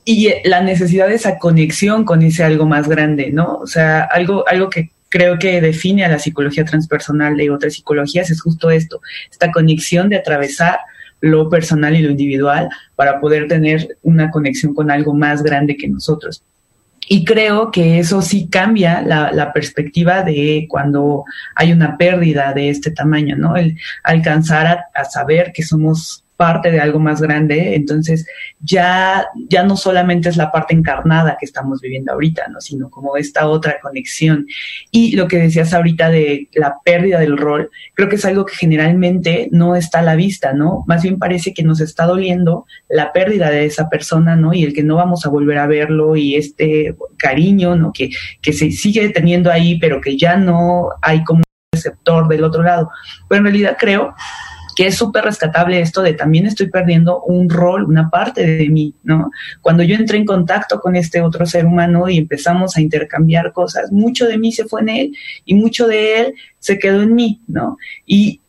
Y 0.06 0.32
la 0.44 0.62
necesidad 0.62 1.08
de 1.08 1.16
esa 1.16 1.40
conexión 1.40 2.06
con 2.06 2.22
ese 2.22 2.44
algo 2.44 2.66
más 2.66 2.88
grande, 2.88 3.32
¿no? 3.32 3.56
O 3.56 3.68
sea, 3.68 4.02
algo, 4.02 4.48
algo 4.48 4.70
que 4.70 4.92
creo 5.10 5.40
que 5.40 5.62
define 5.62 6.06
a 6.06 6.10
la 6.10 6.20
psicología 6.20 6.64
transpersonal 6.64 7.36
de 7.36 7.50
otras 7.50 7.74
psicologías 7.74 8.30
es 8.30 8.42
justo 8.42 8.70
esto, 8.70 9.02
esta 9.32 9.52
conexión 9.52 10.10
de 10.10 10.18
atravesar 10.18 10.80
lo 11.22 11.50
personal 11.50 11.96
y 11.96 12.04
lo 12.04 12.12
individual 12.12 12.70
para 12.96 13.20
poder 13.20 13.48
tener 13.48 13.98
una 14.04 14.30
conexión 14.30 14.76
con 14.76 14.92
algo 14.92 15.14
más 15.14 15.42
grande 15.42 15.76
que 15.76 15.88
nosotros. 15.88 16.44
Y 17.08 17.26
creo 17.26 17.72
que 17.72 18.00
eso 18.00 18.22
sí 18.22 18.48
cambia 18.50 19.02
la, 19.02 19.52
perspectiva 19.54 20.24
de 20.24 20.68
cuando 20.70 21.26
hay 21.56 21.72
una 21.72 21.98
pérdida 21.98 22.54
de 22.54 22.70
este 22.70 22.92
tamaño, 22.92 23.36
¿no? 23.36 23.56
El 23.56 23.78
alcanzar 24.04 24.86
a 24.94 25.06
saber 25.06 25.52
que 25.54 25.64
somos 25.64 26.24
parte 26.40 26.72
de 26.72 26.80
algo 26.80 27.00
más 27.00 27.22
grande, 27.22 27.76
entonces 27.76 28.26
ya, 28.62 29.28
ya 29.50 29.62
no 29.64 29.76
solamente 29.76 30.30
es 30.30 30.38
la 30.38 30.54
parte 30.54 30.74
encarnada 30.74 31.36
que 31.38 31.46
estamos 31.46 31.82
viviendo 31.82 32.14
ahorita, 32.14 32.48
¿no? 32.48 32.62
sino 32.62 32.90
como 32.90 33.18
esta 33.18 33.50
otra 33.50 33.82
conexión. 33.82 34.48
Y 34.90 35.18
lo 35.18 35.28
que 35.28 35.38
decías 35.38 35.74
ahorita 35.74 36.10
de 36.10 36.48
la 36.54 36.78
pérdida 36.86 37.20
del 37.20 37.36
rol, 37.36 37.70
creo 37.94 38.08
que 38.08 38.16
es 38.16 38.24
algo 38.24 38.46
que 38.46 38.56
generalmente 38.56 39.50
no 39.52 39.76
está 39.76 40.00
a 40.00 40.04
la 40.04 40.16
vista, 40.16 40.54
¿no? 40.54 40.86
Más 40.88 41.04
bien 41.04 41.20
parece 41.20 41.54
que 41.54 41.64
nos 41.64 41.82
está 41.82 42.06
doliendo 42.06 42.66
la 42.88 43.12
pérdida 43.12 43.50
de 43.50 43.66
esa 43.66 43.90
persona, 43.90 44.38
¿no? 44.38 44.54
Y 44.54 44.64
el 44.64 44.74
que 44.74 44.84
no 44.84 44.96
vamos 44.96 45.26
a 45.26 45.30
volver 45.30 45.58
a 45.58 45.68
verlo 45.68 46.16
y 46.16 46.36
este 46.36 46.96
cariño, 47.18 47.76
¿no? 47.76 47.92
Que, 47.92 48.12
que 48.42 48.54
se 48.54 48.72
sigue 48.72 49.10
teniendo 49.10 49.52
ahí, 49.52 49.78
pero 49.78 50.00
que 50.00 50.18
ya 50.18 50.38
no 50.38 50.88
hay 51.02 51.22
como 51.26 51.44
receptor 51.74 52.30
del 52.30 52.46
otro 52.46 52.64
lado. 52.64 52.90
Pero 53.28 53.40
en 53.40 53.44
realidad 53.44 53.76
creo 53.78 54.16
que 54.80 54.88
es 54.88 54.96
súper 54.96 55.26
rescatable 55.26 55.82
esto 55.82 56.02
de 56.02 56.14
también 56.14 56.46
estoy 56.46 56.70
perdiendo 56.70 57.22
un 57.24 57.50
rol, 57.50 57.84
una 57.84 58.10
parte 58.10 58.48
de 58.48 58.70
mí, 58.70 58.94
¿no? 59.04 59.30
Cuando 59.60 59.84
yo 59.84 59.94
entré 59.94 60.18
en 60.18 60.24
contacto 60.24 60.80
con 60.80 60.96
este 60.96 61.20
otro 61.20 61.46
ser 61.46 61.66
humano 61.66 62.08
y 62.08 62.18
empezamos 62.18 62.78
a 62.78 62.82
intercambiar 62.82 63.52
cosas, 63.52 63.92
mucho 63.92 64.26
de 64.26 64.38
mí 64.38 64.54
se 64.54 64.64
fue 64.64 64.80
en 64.80 64.88
él 64.88 65.18
y 65.44 65.56
mucho 65.56 65.86
de 65.86 66.22
él 66.22 66.34
se 66.60 66.80
quedó 66.80 67.02
en 67.02 67.14
mí, 67.14 67.42
¿no? 67.46 67.78
Y 68.06 68.40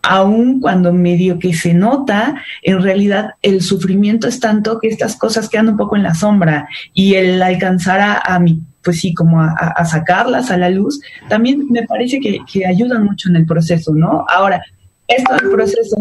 aun 0.00 0.58
cuando 0.62 0.90
medio 0.90 1.38
que 1.38 1.52
se 1.52 1.74
nota, 1.74 2.42
en 2.62 2.82
realidad 2.82 3.32
el 3.42 3.60
sufrimiento 3.60 4.26
es 4.26 4.40
tanto 4.40 4.78
que 4.78 4.88
estas 4.88 5.16
cosas 5.16 5.50
quedan 5.50 5.68
un 5.68 5.76
poco 5.76 5.96
en 5.96 6.02
la 6.02 6.14
sombra 6.14 6.66
y 6.94 7.12
el 7.12 7.42
alcanzar 7.42 8.00
a, 8.00 8.18
a 8.20 8.40
mi 8.40 8.62
pues 8.82 9.00
sí, 9.00 9.12
como 9.12 9.42
a, 9.42 9.84
sacarlas 9.84 10.50
a 10.50 10.56
la 10.56 10.70
luz, 10.70 10.98
también 11.28 11.66
me 11.68 11.82
parece 11.82 12.20
que, 12.20 12.38
que 12.50 12.64
ayudan 12.64 13.04
mucho 13.04 13.28
en 13.28 13.36
el 13.36 13.44
proceso, 13.44 13.92
¿no? 13.92 14.24
Ahora, 14.26 14.62
esto 15.08 15.34
del 15.34 15.50
proceso, 15.50 15.96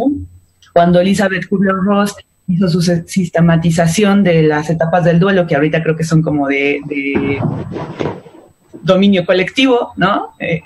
cuando 0.74 1.00
Elizabeth 1.00 1.48
Kubler-Ross 1.48 2.16
hizo 2.48 2.68
su 2.68 2.82
sistematización 2.82 4.24
de 4.24 4.44
las 4.44 4.70
etapas 4.70 5.04
del 5.04 5.20
duelo, 5.20 5.48
que 5.48 5.56
ahorita 5.56 5.82
creo 5.82 5.96
que 5.96 6.04
son 6.04 6.22
como 6.22 6.48
de, 6.48 7.40
dominio 8.84 9.26
colectivo, 9.26 9.94
¿no? 9.98 10.34
Eh, 10.40 10.62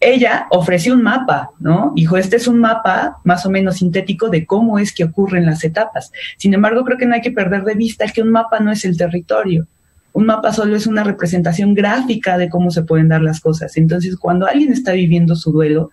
ella 0.00 0.46
ofreció 0.50 0.92
un 0.92 1.02
mapa, 1.02 1.50
¿no? 1.60 1.92
Dijo, 1.94 2.18
este 2.18 2.36
es 2.36 2.46
un 2.46 2.58
mapa 2.58 3.18
más 3.24 3.46
o 3.46 3.50
menos 3.50 3.76
sintético 3.76 4.28
de 4.28 4.44
cómo 4.44 4.78
es 4.78 4.92
que 4.92 5.04
ocurren 5.04 5.46
las 5.46 5.64
etapas. 5.64 6.12
Sin 6.36 6.52
embargo, 6.52 6.84
creo 6.84 6.98
que 6.98 7.06
no 7.06 7.14
hay 7.14 7.22
que 7.22 7.30
perder 7.30 7.64
de 7.64 7.74
vista 7.74 8.06
que 8.08 8.20
un 8.20 8.30
mapa 8.30 8.60
no 8.60 8.70
es 8.70 8.84
el 8.84 8.98
territorio. 8.98 9.66
Un 10.12 10.26
mapa 10.26 10.52
solo 10.52 10.76
es 10.76 10.86
una 10.86 11.04
representación 11.04 11.74
gráfica 11.74 12.36
de 12.36 12.50
cómo 12.50 12.70
se 12.70 12.82
pueden 12.82 13.08
dar 13.08 13.22
las 13.22 13.40
cosas. 13.40 13.76
Entonces, 13.78 14.16
cuando 14.16 14.46
alguien 14.46 14.72
está 14.72 14.92
viviendo 14.92 15.36
su 15.36 15.52
duelo 15.52 15.90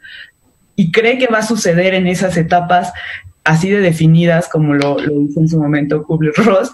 y 0.76 0.92
cree 0.92 1.18
que 1.18 1.28
va 1.28 1.40
a 1.40 1.44
suceder 1.44 1.94
en 1.94 2.08
esas 2.08 2.38
etapas 2.38 2.92
así 3.44 3.70
de 3.70 3.80
definidas 3.80 4.48
como 4.48 4.74
lo, 4.74 5.00
lo 5.00 5.22
hizo 5.22 5.40
en 5.40 5.50
su 5.50 5.60
momento 5.60 6.04
Kubler-Ross, 6.04 6.72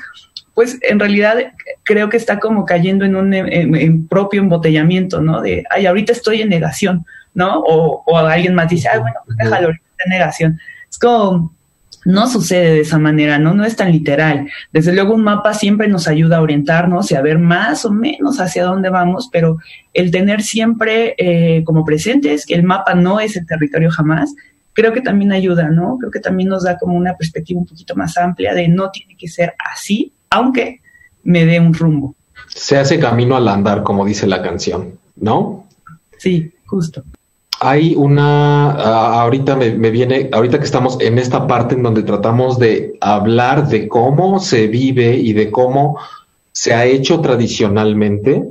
pues 0.53 0.77
en 0.81 0.99
realidad 0.99 1.37
creo 1.83 2.09
que 2.09 2.17
está 2.17 2.39
como 2.39 2.65
cayendo 2.65 3.05
en 3.05 3.15
un 3.15 4.07
propio 4.07 4.41
embotellamiento, 4.41 5.21
¿no? 5.21 5.41
De, 5.41 5.63
ay, 5.69 5.85
ahorita 5.85 6.11
estoy 6.11 6.41
en 6.41 6.49
negación, 6.49 7.05
¿no? 7.33 7.59
O, 7.59 8.03
o 8.05 8.17
alguien 8.17 8.55
más 8.55 8.69
dice, 8.69 8.89
ay, 8.89 8.99
bueno, 8.99 9.17
pues 9.25 9.37
déjalo, 9.37 9.67
ahorita 9.67 9.85
en 10.05 10.09
negación. 10.09 10.59
Es 10.89 10.97
como, 10.97 11.53
no 12.07 12.25
sucede 12.27 12.71
de 12.71 12.79
esa 12.79 12.97
manera, 12.97 13.37
¿no? 13.37 13.53
No 13.53 13.65
es 13.65 13.75
tan 13.75 13.91
literal. 13.91 14.49
Desde 14.71 14.93
luego 14.93 15.13
un 15.13 15.23
mapa 15.23 15.53
siempre 15.53 15.89
nos 15.89 16.07
ayuda 16.07 16.37
a 16.37 16.41
orientarnos 16.41 17.11
y 17.11 17.15
a 17.15 17.21
ver 17.21 17.37
más 17.37 17.83
o 17.83 17.91
menos 17.91 18.39
hacia 18.39 18.63
dónde 18.63 18.89
vamos, 18.89 19.27
pero 19.29 19.57
el 19.93 20.09
tener 20.09 20.41
siempre 20.41 21.15
eh, 21.17 21.65
como 21.65 21.83
presentes 21.83 22.45
que 22.45 22.55
el 22.55 22.63
mapa 22.63 22.95
no 22.95 23.19
es 23.19 23.35
el 23.35 23.45
territorio 23.45 23.91
jamás, 23.91 24.33
creo 24.71 24.93
que 24.93 25.01
también 25.01 25.33
ayuda, 25.33 25.69
¿no? 25.69 25.97
Creo 25.99 26.09
que 26.09 26.21
también 26.21 26.47
nos 26.47 26.63
da 26.63 26.77
como 26.77 26.95
una 26.95 27.17
perspectiva 27.17 27.59
un 27.59 27.65
poquito 27.65 27.93
más 27.93 28.17
amplia 28.17 28.53
de 28.53 28.69
no 28.69 28.89
tiene 28.89 29.17
que 29.17 29.27
ser 29.27 29.53
así, 29.73 30.13
aunque 30.29 30.79
me 31.23 31.45
dé 31.45 31.59
un 31.59 31.73
rumbo. 31.73 32.15
Se 32.47 32.77
hace 32.77 32.99
camino 32.99 33.35
al 33.35 33.49
andar, 33.49 33.83
como 33.83 34.05
dice 34.05 34.27
la 34.27 34.41
canción, 34.41 34.97
¿no? 35.17 35.67
Sí, 36.17 36.53
justo. 36.65 37.03
Hay 37.59 37.95
una, 37.95 38.71
ahorita 39.21 39.55
me, 39.55 39.71
viene, 39.89 40.29
ahorita 40.31 40.59
que 40.59 40.65
estamos 40.65 40.97
en 41.01 41.17
esta 41.17 41.47
parte 41.47 41.75
en 41.75 41.83
donde 41.83 42.03
tratamos 42.03 42.59
de 42.59 42.97
hablar 43.01 43.67
de 43.67 43.87
cómo 43.87 44.39
se 44.39 44.67
vive 44.67 45.15
y 45.15 45.33
de 45.33 45.49
cómo 45.49 45.97
se 46.51 46.73
ha 46.73 46.85
hecho 46.85 47.19
tradicionalmente, 47.19 48.43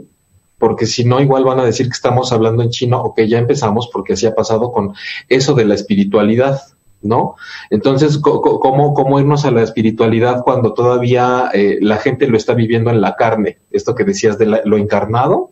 porque 0.59 0.87
si 0.87 1.05
no, 1.05 1.21
igual 1.21 1.45
van 1.45 1.61
a 1.61 1.65
decir 1.65 1.87
que 1.87 1.93
estamos 1.93 2.33
hablando 2.33 2.63
en 2.63 2.71
chino 2.71 3.01
o 3.01 3.15
que 3.15 3.29
ya 3.29 3.39
empezamos, 3.39 3.89
porque 3.93 4.15
así 4.15 4.27
ha 4.27 4.35
pasado 4.35 4.73
con 4.73 4.95
eso 5.29 5.55
de 5.55 5.67
la 5.67 5.75
espiritualidad. 5.75 6.61
¿no? 7.03 7.37
Entonces, 7.71 8.19
¿cómo, 8.19 8.95
cómo 8.95 9.21
irnos 9.21 9.45
a 9.45 9.51
la 9.51 9.63
espiritualidad 9.63 10.43
cuando 10.43 10.73
todavía 10.73 11.51
eh, 11.53 11.79
la 11.81 11.99
gente 11.99 12.27
lo 12.27 12.37
está 12.37 12.55
viviendo 12.55 12.91
en 12.91 13.01
la 13.01 13.15
carne? 13.17 13.59
Esto 13.71 13.95
que 13.95 14.05
decías 14.05 14.39
de 14.39 14.47
lo 14.65 14.77
encarnado, 14.77 15.51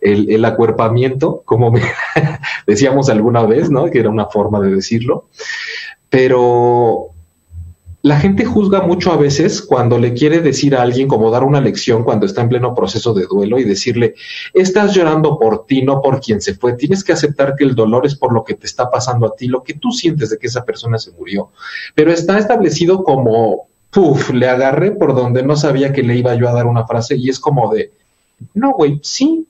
el, 0.00 0.44
acuerpamiento, 0.44 1.42
como 1.44 1.72
decíamos 2.66 3.08
alguna 3.08 3.44
vez, 3.44 3.70
¿no? 3.70 3.90
Que 3.90 4.00
era 4.00 4.10
una 4.10 4.26
forma 4.26 4.60
de 4.60 4.70
decirlo. 4.70 5.26
Pero 6.08 7.10
la 8.02 8.18
gente 8.18 8.46
juzga 8.46 8.80
mucho 8.80 9.12
a 9.12 9.16
veces 9.16 9.60
cuando 9.60 9.98
le 9.98 10.14
quiere 10.14 10.40
decir 10.40 10.74
a 10.74 10.82
alguien 10.82 11.06
como 11.06 11.30
dar 11.30 11.44
una 11.44 11.60
lección 11.60 12.02
cuando 12.02 12.24
está 12.24 12.40
en 12.40 12.48
pleno 12.48 12.74
proceso 12.74 13.12
de 13.12 13.26
duelo 13.26 13.58
y 13.58 13.64
decirle, 13.64 14.14
estás 14.54 14.94
llorando 14.94 15.38
por 15.38 15.66
ti, 15.66 15.82
no 15.82 16.00
por 16.00 16.20
quien 16.20 16.40
se 16.40 16.54
fue, 16.54 16.72
tienes 16.74 17.04
que 17.04 17.12
aceptar 17.12 17.54
que 17.56 17.64
el 17.64 17.74
dolor 17.74 18.06
es 18.06 18.14
por 18.14 18.32
lo 18.32 18.42
que 18.42 18.54
te 18.54 18.66
está 18.66 18.90
pasando 18.90 19.26
a 19.26 19.34
ti, 19.36 19.48
lo 19.48 19.62
que 19.62 19.74
tú 19.74 19.92
sientes 19.92 20.30
de 20.30 20.38
que 20.38 20.46
esa 20.46 20.64
persona 20.64 20.98
se 20.98 21.12
murió. 21.12 21.50
Pero 21.94 22.10
está 22.10 22.38
establecido 22.38 23.04
como, 23.04 23.68
puff, 23.90 24.30
le 24.30 24.48
agarré 24.48 24.92
por 24.92 25.14
donde 25.14 25.42
no 25.42 25.56
sabía 25.56 25.92
que 25.92 26.02
le 26.02 26.16
iba 26.16 26.34
yo 26.34 26.48
a 26.48 26.54
dar 26.54 26.66
una 26.66 26.86
frase 26.86 27.16
y 27.16 27.28
es 27.28 27.38
como 27.38 27.72
de, 27.72 27.92
no, 28.54 28.72
güey, 28.72 28.98
sí, 29.02 29.46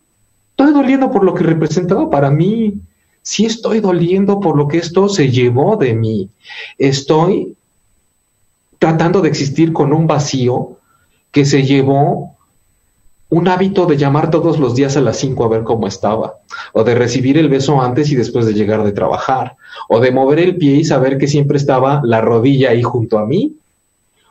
estoy 0.60 0.74
doliendo 0.74 1.10
por 1.10 1.24
lo 1.24 1.34
que 1.34 1.44
representaba 1.44 2.10
para 2.10 2.30
mí. 2.30 2.74
Sí 3.22 3.46
estoy 3.46 3.80
doliendo 3.80 4.40
por 4.40 4.56
lo 4.56 4.68
que 4.68 4.76
esto 4.76 5.08
se 5.08 5.30
llevó 5.30 5.76
de 5.76 5.94
mí. 5.94 6.28
Estoy 6.76 7.56
tratando 8.78 9.22
de 9.22 9.30
existir 9.30 9.72
con 9.72 9.92
un 9.94 10.06
vacío 10.06 10.76
que 11.30 11.46
se 11.46 11.62
llevó 11.62 12.36
un 13.30 13.48
hábito 13.48 13.86
de 13.86 13.96
llamar 13.96 14.30
todos 14.30 14.58
los 14.58 14.74
días 14.74 14.96
a 14.96 15.00
las 15.00 15.16
5 15.18 15.44
a 15.44 15.48
ver 15.48 15.62
cómo 15.62 15.86
estaba, 15.86 16.34
o 16.72 16.82
de 16.82 16.94
recibir 16.94 17.38
el 17.38 17.48
beso 17.48 17.80
antes 17.80 18.10
y 18.10 18.16
después 18.16 18.44
de 18.44 18.54
llegar 18.54 18.82
de 18.82 18.92
trabajar, 18.92 19.56
o 19.88 20.00
de 20.00 20.10
mover 20.10 20.40
el 20.40 20.56
pie 20.56 20.76
y 20.76 20.84
saber 20.84 21.16
que 21.16 21.28
siempre 21.28 21.56
estaba 21.56 22.00
la 22.04 22.20
rodilla 22.20 22.70
ahí 22.70 22.82
junto 22.82 23.18
a 23.18 23.26
mí, 23.26 23.54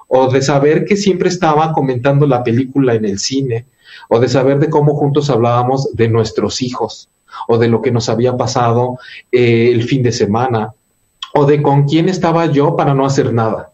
o 0.10 0.30
de 0.30 0.42
saber 0.42 0.84
que 0.84 0.98
siempre 0.98 1.30
estaba 1.30 1.72
comentando 1.72 2.28
la 2.28 2.44
película 2.44 2.94
en 2.94 3.06
el 3.06 3.20
cine, 3.20 3.66
o 4.10 4.20
de 4.20 4.28
saber 4.28 4.60
de 4.60 4.70
cómo 4.70 4.96
juntos 4.96 5.30
hablábamos 5.30 5.96
de 5.96 6.10
nuestros 6.10 6.62
hijos, 6.62 7.08
o 7.48 7.58
de 7.58 7.70
lo 7.70 7.82
que 7.82 7.92
nos 7.92 8.10
había 8.10 8.36
pasado 8.36 8.98
eh, 9.32 9.72
el 9.72 9.84
fin 9.84 10.04
de 10.04 10.12
semana, 10.12 10.74
o 11.34 11.46
de 11.46 11.62
con 11.62 11.86
quién 11.86 12.10
estaba 12.10 12.48
yo 12.48 12.76
para 12.76 12.94
no 12.94 13.06
hacer 13.06 13.34
nada 13.34 13.72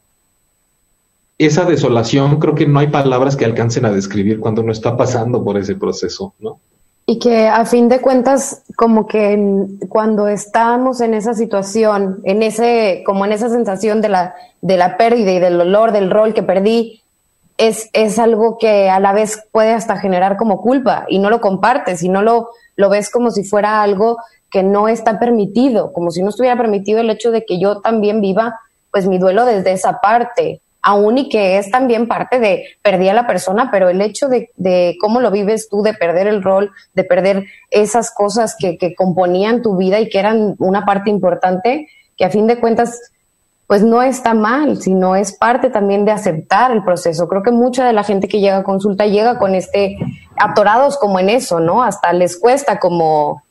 esa 1.37 1.65
desolación, 1.65 2.39
creo 2.39 2.55
que 2.55 2.67
no 2.67 2.79
hay 2.79 2.87
palabras 2.87 3.35
que 3.35 3.45
alcancen 3.45 3.85
a 3.85 3.91
describir 3.91 4.39
cuando 4.39 4.61
uno 4.61 4.71
está 4.71 4.95
pasando 4.95 5.43
por 5.43 5.57
ese 5.57 5.75
proceso, 5.75 6.33
¿no? 6.39 6.59
Y 7.07 7.19
que 7.19 7.47
a 7.47 7.65
fin 7.65 7.87
de 7.87 8.01
cuentas, 8.01 8.63
como 8.75 9.05
que 9.05 9.67
cuando 9.89 10.27
estamos 10.27 11.01
en 11.01 11.13
esa 11.13 11.35
situación, 11.35 12.21
en 12.23 12.41
ese, 12.41 13.03
como 13.05 13.25
en 13.25 13.31
esa 13.31 13.49
sensación 13.49 14.01
de 14.01 14.09
la, 14.09 14.33
de 14.61 14.77
la 14.77 14.97
pérdida 14.97 15.31
y 15.31 15.39
del 15.39 15.59
dolor 15.59 15.91
del 15.91 16.09
rol 16.09 16.33
que 16.33 16.41
perdí, 16.41 17.03
es, 17.57 17.89
es 17.93 18.19
algo 18.19 18.57
que 18.57 18.89
a 18.89 18.99
la 18.99 19.13
vez 19.13 19.43
puede 19.51 19.73
hasta 19.73 19.97
generar 19.97 20.37
como 20.37 20.61
culpa 20.61 21.05
y 21.09 21.19
no 21.19 21.29
lo 21.29 21.41
compartes 21.41 22.03
y 22.03 22.09
no 22.09 22.21
lo, 22.21 22.49
lo 22.75 22.89
ves 22.89 23.09
como 23.09 23.31
si 23.31 23.43
fuera 23.43 23.81
algo 23.81 24.17
que 24.51 24.63
no 24.63 24.87
está 24.87 25.19
permitido, 25.19 25.91
como 25.93 26.11
si 26.11 26.21
no 26.21 26.29
estuviera 26.29 26.57
permitido 26.57 26.99
el 26.99 27.09
hecho 27.09 27.31
de 27.31 27.45
que 27.45 27.59
yo 27.59 27.81
también 27.81 28.21
viva 28.21 28.59
pues 28.91 29.07
mi 29.07 29.17
duelo 29.17 29.45
desde 29.45 29.73
esa 29.73 29.99
parte 29.99 30.61
aún 30.85 31.17
y 31.17 31.29
que 31.29 31.57
es 31.57 31.71
también 31.71 32.07
parte 32.07 32.39
de 32.39 32.63
perdí 32.83 33.09
a 33.09 33.15
la 33.15 33.25
persona, 33.25 33.69
pero 33.71 33.89
el 33.89 34.01
hecho 34.01 34.27
de, 34.29 34.95
cómo 35.01 35.19
lo 35.19 35.31
vives 35.31 35.67
tú, 35.67 35.81
de 35.81 35.95
perder 35.95 36.27
el 36.27 36.43
rol, 36.43 36.71
de 36.93 37.03
perder 37.03 37.47
esas 37.71 38.11
cosas 38.11 38.55
que, 38.57 38.93
componían 38.95 39.63
tu 39.63 39.77
vida 39.77 39.99
y 39.99 40.09
que 40.09 40.19
eran 40.19 40.55
una 40.59 40.85
parte 40.85 41.09
importante, 41.09 41.89
que 42.15 42.23
a 42.23 42.29
fin 42.29 42.45
de 42.45 42.59
cuentas 42.59 43.01
pues 43.67 43.83
no 43.83 44.01
está 44.03 44.33
mal, 44.33 44.81
sino 44.81 45.15
es 45.15 45.35
parte 45.35 45.69
también 45.69 46.05
de 46.05 46.11
aceptar 46.11 46.71
el 46.71 46.83
proceso. 46.83 47.27
Creo 47.27 47.43
que 47.43 47.51
mucha 47.51 47.85
de 47.85 47.93
la 47.93 48.03
gente 48.03 48.27
que 48.27 48.39
llega 48.39 48.57
a 48.57 48.63
consulta 48.63 49.05
llega 49.05 49.39
con 49.39 49.55
este 49.55 49.97
atorados 50.37 50.97
como 50.97 51.19
en 51.19 51.29
eso, 51.29 51.59
¿no? 51.59 51.83
Hasta 51.83 52.13
les 52.13 52.37
cuesta 52.37 52.79
como, 52.79 53.43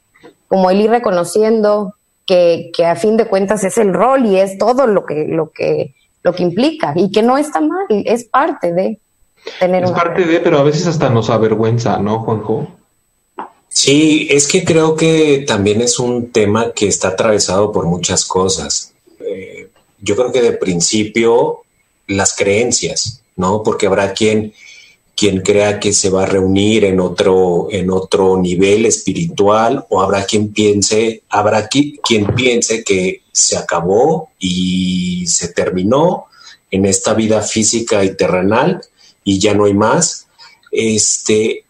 como 0.48 0.70
el 0.70 0.80
ir 0.80 0.90
reconociendo 0.90 1.94
que, 2.26 2.70
que 2.74 2.86
a 2.86 2.96
fin 2.96 3.16
de 3.16 3.26
cuentas 3.26 3.64
es 3.64 3.76
el 3.78 3.92
rol 3.92 4.26
y 4.26 4.36
es 4.36 4.56
todo 4.58 4.86
lo 4.86 5.04
que, 5.04 5.26
lo 5.26 5.50
que 5.50 5.94
lo 6.24 6.34
que 6.34 6.42
implica 6.42 6.92
y 6.96 7.12
que 7.12 7.22
no 7.22 7.38
está 7.38 7.60
mal, 7.60 7.86
es 7.90 8.24
parte 8.24 8.72
de 8.72 8.98
tener 9.60 9.84
Es 9.84 9.90
parte 9.92 10.24
de, 10.24 10.40
pero 10.40 10.58
a 10.58 10.62
veces 10.62 10.86
hasta 10.86 11.10
nos 11.10 11.30
avergüenza, 11.30 11.98
¿no, 11.98 12.20
Juanjo? 12.20 12.66
Sí, 13.68 14.26
es 14.30 14.48
que 14.48 14.64
creo 14.64 14.96
que 14.96 15.44
también 15.46 15.82
es 15.82 15.98
un 15.98 16.32
tema 16.32 16.72
que 16.72 16.88
está 16.88 17.08
atravesado 17.08 17.70
por 17.70 17.84
muchas 17.84 18.24
cosas. 18.24 18.93
Yo 20.04 20.16
creo 20.16 20.30
que 20.30 20.42
de 20.42 20.52
principio 20.52 21.62
las 22.06 22.36
creencias, 22.36 23.22
¿no? 23.36 23.62
Porque 23.62 23.86
habrá 23.86 24.12
quien, 24.12 24.52
quien 25.16 25.40
crea 25.40 25.80
que 25.80 25.92
se 25.92 26.10
va 26.10 26.24
a 26.24 26.26
reunir 26.26 26.84
en 26.84 27.00
otro, 27.00 27.68
en 27.70 27.90
otro 27.90 28.36
nivel 28.36 28.84
espiritual 28.84 29.86
o 29.88 30.02
habrá 30.02 30.26
quien 30.26 30.52
piense, 30.52 31.22
habrá 31.30 31.68
quien 31.68 32.26
piense 32.34 32.84
que 32.84 33.22
se 33.32 33.56
acabó 33.56 34.30
y 34.38 35.26
se 35.26 35.48
terminó 35.48 36.26
en 36.70 36.84
esta 36.84 37.14
vida 37.14 37.40
física 37.40 38.04
y 38.04 38.16
terrenal 38.16 38.82
y 39.24 39.38
ya 39.38 39.54
no 39.54 39.64
hay 39.64 39.74
más. 39.74 40.26
Este, 40.70 41.64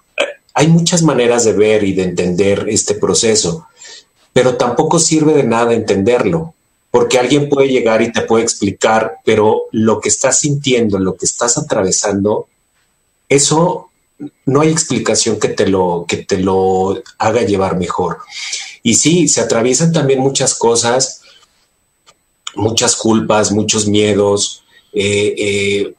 hay 0.55 0.69
muchas 0.69 1.03
maneras 1.03 1.45
de 1.45 1.53
ver 1.53 1.85
y 1.85 1.93
de 1.93 2.05
entender 2.05 2.67
este 2.69 2.95
proceso, 2.95 3.67
pero 4.33 4.57
tampoco 4.57 4.99
sirve 4.99 5.35
de 5.35 5.45
nada 5.45 5.75
entenderlo, 5.75 6.54
porque 6.95 7.19
alguien 7.19 7.49
puede 7.49 7.67
llegar 7.67 8.03
y 8.03 8.13
te 8.13 8.23
puede 8.23 8.45
explicar, 8.45 9.17
pero 9.25 9.63
lo 9.73 10.01
que 10.01 10.09
estás 10.09 10.39
sintiendo, 10.39 11.01
lo 11.01 11.17
que 11.17 11.27
estás 11.27 11.59
atravesando, 11.59 12.47
eso 13.29 13.91
no 14.47 14.61
hay 14.61 14.71
explicación 14.71 15.41
que 15.41 15.49
te 15.49 15.67
lo 15.67 16.05
que 16.07 16.19
te 16.19 16.39
lo 16.39 17.03
haga 17.19 17.43
llevar 17.43 17.77
mejor. 17.77 18.19
Y 18.85 18.95
sí, 18.95 19.27
se 19.27 19.41
atraviesan 19.41 19.93
también 19.93 20.21
muchas 20.21 20.55
cosas 20.55 21.23
muchas 22.57 22.95
culpas, 22.95 23.51
muchos 23.51 23.87
miedos. 23.89 24.63
Eh, 24.93 25.35
eh, 25.37 25.95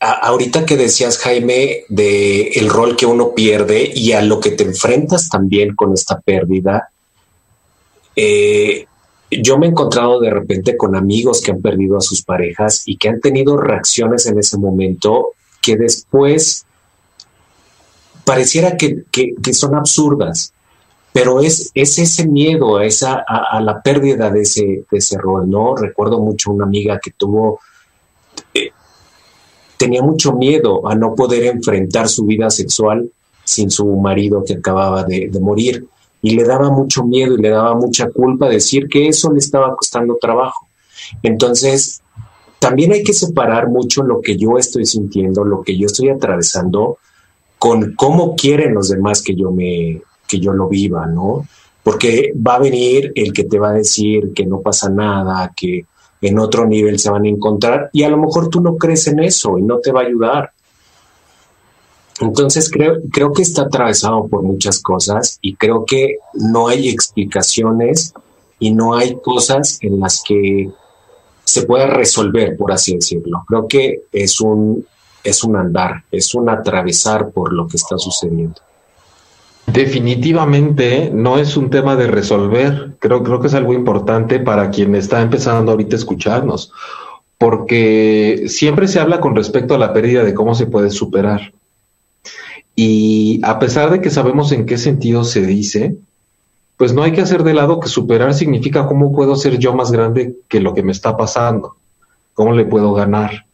ahorita 0.00 0.66
que 0.66 0.76
decías, 0.76 1.16
Jaime, 1.16 1.84
de 1.88 2.48
el 2.48 2.68
rol 2.68 2.96
que 2.96 3.06
uno 3.06 3.34
pierde 3.34 3.90
y 3.94 4.12
a 4.12 4.20
lo 4.20 4.40
que 4.40 4.50
te 4.50 4.64
enfrentas 4.64 5.30
también 5.30 5.74
con 5.74 5.94
esta 5.94 6.20
pérdida, 6.20 6.90
eh, 8.14 8.86
yo 9.30 9.58
me 9.58 9.66
he 9.66 9.70
encontrado 9.70 10.20
de 10.20 10.30
repente 10.30 10.76
con 10.76 10.94
amigos 10.94 11.40
que 11.40 11.50
han 11.50 11.60
perdido 11.60 11.96
a 11.96 12.00
sus 12.00 12.22
parejas 12.22 12.82
y 12.86 12.96
que 12.96 13.08
han 13.08 13.20
tenido 13.20 13.56
reacciones 13.56 14.26
en 14.26 14.38
ese 14.38 14.58
momento 14.58 15.34
que 15.60 15.76
después 15.76 16.64
pareciera 18.24 18.76
que 18.76 19.52
son 19.52 19.74
absurdas 19.74 20.52
pero 21.16 21.40
es, 21.40 21.70
es 21.72 21.98
ese 21.98 22.28
miedo 22.28 22.76
a, 22.76 22.84
esa, 22.84 23.24
a, 23.26 23.58
la 23.62 23.80
pérdida 23.80 24.30
de 24.30 24.42
ese, 24.42 24.84
de 24.90 24.98
ese 24.98 25.16
rol, 25.16 25.48
¿no? 25.48 25.74
Recuerdo 25.74 26.20
mucho 26.20 26.50
una 26.50 26.66
amiga 26.66 27.00
que 27.02 27.12
tuvo, 27.12 27.58
eh, 28.52 28.70
tenía 29.78 30.02
mucho 30.02 30.34
miedo 30.34 30.86
a 30.86 30.94
no 30.94 31.14
poder 31.14 31.44
enfrentar 31.44 32.10
su 32.10 32.26
vida 32.26 32.50
sexual 32.50 33.10
sin 33.44 33.70
su 33.70 33.86
marido 33.96 34.44
que 34.44 34.56
acababa 34.56 35.04
de 35.04 35.30
morir 35.40 35.86
y 36.22 36.34
le 36.34 36.44
daba 36.44 36.70
mucho 36.70 37.04
miedo 37.04 37.34
y 37.34 37.42
le 37.42 37.50
daba 37.50 37.74
mucha 37.74 38.10
culpa 38.10 38.48
decir 38.48 38.88
que 38.88 39.08
eso 39.08 39.32
le 39.32 39.38
estaba 39.38 39.74
costando 39.76 40.18
trabajo. 40.20 40.68
Entonces, 41.22 42.02
también 42.58 42.92
hay 42.92 43.02
que 43.02 43.12
separar 43.12 43.68
mucho 43.68 44.02
lo 44.02 44.20
que 44.20 44.36
yo 44.36 44.58
estoy 44.58 44.86
sintiendo, 44.86 45.44
lo 45.44 45.62
que 45.62 45.76
yo 45.76 45.86
estoy 45.86 46.08
atravesando, 46.08 46.98
con 47.58 47.94
cómo 47.94 48.34
quieren 48.34 48.74
los 48.74 48.88
demás 48.88 49.22
que 49.22 49.34
yo 49.34 49.50
me, 49.50 50.02
que 50.26 50.40
yo 50.40 50.52
lo 50.52 50.68
viva, 50.68 51.06
¿no? 51.06 51.46
Porque 51.82 52.32
va 52.34 52.56
a 52.56 52.60
venir 52.60 53.12
el 53.14 53.32
que 53.32 53.44
te 53.44 53.58
va 53.58 53.70
a 53.70 53.74
decir 53.74 54.32
que 54.34 54.44
no 54.44 54.60
pasa 54.60 54.88
nada, 54.88 55.52
que 55.56 55.86
en 56.20 56.38
otro 56.38 56.66
nivel 56.66 56.98
se 56.98 57.10
van 57.10 57.24
a 57.24 57.28
encontrar 57.28 57.90
y 57.92 58.02
a 58.02 58.08
lo 58.08 58.18
mejor 58.18 58.48
tú 58.48 58.60
no 58.60 58.76
crees 58.76 59.06
en 59.06 59.20
eso 59.20 59.58
y 59.58 59.62
no 59.62 59.78
te 59.78 59.92
va 59.92 60.00
a 60.00 60.06
ayudar. 60.06 60.50
Entonces 62.20 62.70
creo, 62.70 62.96
creo 63.12 63.32
que 63.32 63.42
está 63.42 63.62
atravesado 63.62 64.26
por 64.26 64.42
muchas 64.42 64.80
cosas 64.80 65.38
y 65.42 65.54
creo 65.54 65.84
que 65.84 66.18
no 66.34 66.68
hay 66.68 66.88
explicaciones 66.88 68.14
y 68.58 68.70
no 68.72 68.94
hay 68.94 69.16
cosas 69.22 69.78
en 69.82 70.00
las 70.00 70.22
que 70.26 70.70
se 71.44 71.62
pueda 71.62 71.86
resolver, 71.86 72.56
por 72.56 72.72
así 72.72 72.94
decirlo. 72.94 73.44
Creo 73.46 73.68
que 73.68 74.02
es 74.12 74.40
un, 74.40 74.84
es 75.22 75.44
un 75.44 75.56
andar, 75.56 76.04
es 76.10 76.34
un 76.34 76.48
atravesar 76.48 77.30
por 77.30 77.52
lo 77.52 77.68
que 77.68 77.76
está 77.76 77.98
sucediendo. 77.98 78.60
Definitivamente 79.66 81.10
no 81.12 81.38
es 81.38 81.56
un 81.56 81.70
tema 81.70 81.96
de 81.96 82.06
resolver. 82.06 82.94
Creo, 82.98 83.22
creo 83.22 83.40
que 83.40 83.48
es 83.48 83.54
algo 83.54 83.74
importante 83.74 84.38
para 84.38 84.70
quien 84.70 84.94
está 84.94 85.20
empezando 85.20 85.72
ahorita 85.72 85.96
a 85.96 85.98
escucharnos, 85.98 86.72
porque 87.36 88.44
siempre 88.48 88.88
se 88.88 89.00
habla 89.00 89.20
con 89.20 89.36
respecto 89.36 89.74
a 89.74 89.78
la 89.78 89.92
pérdida 89.92 90.24
de 90.24 90.34
cómo 90.34 90.54
se 90.54 90.66
puede 90.66 90.90
superar. 90.90 91.52
Y 92.76 93.40
a 93.42 93.58
pesar 93.58 93.90
de 93.90 94.02
que 94.02 94.10
sabemos 94.10 94.52
en 94.52 94.66
qué 94.66 94.76
sentido 94.76 95.24
se 95.24 95.40
dice, 95.40 95.96
pues 96.76 96.92
no 96.92 97.02
hay 97.02 97.12
que 97.12 97.22
hacer 97.22 97.42
de 97.42 97.54
lado 97.54 97.80
que 97.80 97.88
superar 97.88 98.34
significa 98.34 98.86
cómo 98.86 99.12
puedo 99.12 99.34
ser 99.34 99.58
yo 99.58 99.74
más 99.74 99.90
grande 99.90 100.36
que 100.46 100.60
lo 100.60 100.74
que 100.74 100.82
me 100.82 100.92
está 100.92 101.16
pasando, 101.16 101.76
cómo 102.34 102.52
le 102.52 102.66
puedo 102.66 102.92
ganar. 102.92 103.46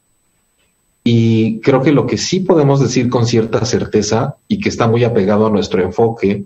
Y 1.05 1.61
creo 1.61 1.83
que 1.83 1.93
lo 1.93 2.07
que 2.07 2.19
sí 2.19 2.41
podemos 2.41 2.81
decir 2.81 3.09
con 3.09 3.27
cierta 3.27 3.65
certeza 3.65 4.37
y 4.49 4.59
que 4.59 4.69
está 4.69 4.89
muy 4.89 5.05
apegado 5.05 5.47
a 5.47 5.51
nuestro 5.51 5.83
enfoque 5.83 6.45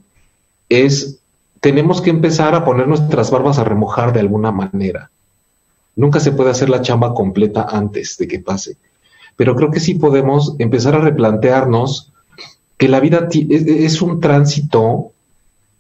es 0.69 1.19
tenemos 1.61 2.03
que 2.03 2.11
empezar 2.11 2.55
a 2.55 2.65
poner 2.65 2.87
nuestras 2.87 3.31
barbas 3.31 3.59
a 3.59 3.65
remojar 3.65 4.13
de 4.13 4.21
alguna 4.21 4.53
manera. 4.53 5.11
Nunca 5.95 6.21
se 6.21 6.33
puede 6.33 6.51
hacer 6.51 6.69
la 6.69 6.83
chamba 6.83 7.15
completa 7.15 7.67
antes 7.71 8.19
de 8.19 8.29
que 8.29 8.39
pase, 8.39 8.77
pero 9.35 9.57
creo 9.57 9.71
que 9.71 9.81
sí 9.81 9.95
podemos 9.95 10.55
empezar 10.59 10.95
a 10.95 11.01
replantearnos 11.01 12.13
que 12.77 12.89
la 12.89 13.01
vida 13.01 13.29
es 13.31 14.03
un 14.03 14.21
tránsito 14.21 15.13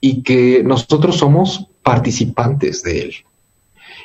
y 0.01 0.23
que 0.23 0.63
nosotros 0.65 1.17
somos 1.17 1.67
participantes 1.83 2.83
de 2.83 3.01
él 3.01 3.15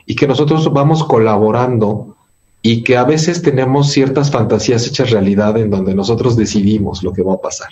y 0.05 0.15
que 0.15 0.27
nosotros 0.27 0.71
vamos 0.71 1.03
colaborando 1.03 2.15
y 2.61 2.83
que 2.83 2.97
a 2.97 3.03
veces 3.03 3.41
tenemos 3.41 3.91
ciertas 3.91 4.31
fantasías 4.31 4.85
hechas 4.87 5.09
realidad 5.09 5.57
en 5.57 5.69
donde 5.69 5.95
nosotros 5.95 6.35
decidimos 6.35 7.03
lo 7.03 7.13
que 7.13 7.23
va 7.23 7.35
a 7.35 7.41
pasar 7.41 7.69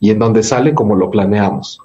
y 0.00 0.10
en 0.10 0.18
donde 0.18 0.42
sale 0.42 0.74
como 0.74 0.96
lo 0.96 1.10
planeamos. 1.10 1.78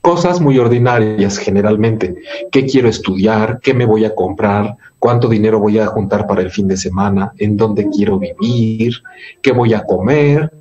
Cosas 0.00 0.40
muy 0.40 0.58
ordinarias 0.58 1.38
generalmente. 1.38 2.14
¿Qué 2.52 2.64
quiero 2.64 2.88
estudiar? 2.88 3.58
¿Qué 3.60 3.74
me 3.74 3.86
voy 3.86 4.04
a 4.04 4.14
comprar? 4.14 4.76
¿Cuánto 4.98 5.28
dinero 5.28 5.58
voy 5.58 5.78
a 5.78 5.86
juntar 5.86 6.26
para 6.26 6.42
el 6.42 6.50
fin 6.50 6.68
de 6.68 6.76
semana? 6.76 7.32
¿En 7.38 7.56
dónde 7.56 7.88
quiero 7.88 8.18
vivir? 8.18 8.94
¿Qué 9.42 9.50
voy 9.50 9.74
a 9.74 9.84
comer? 9.84 10.52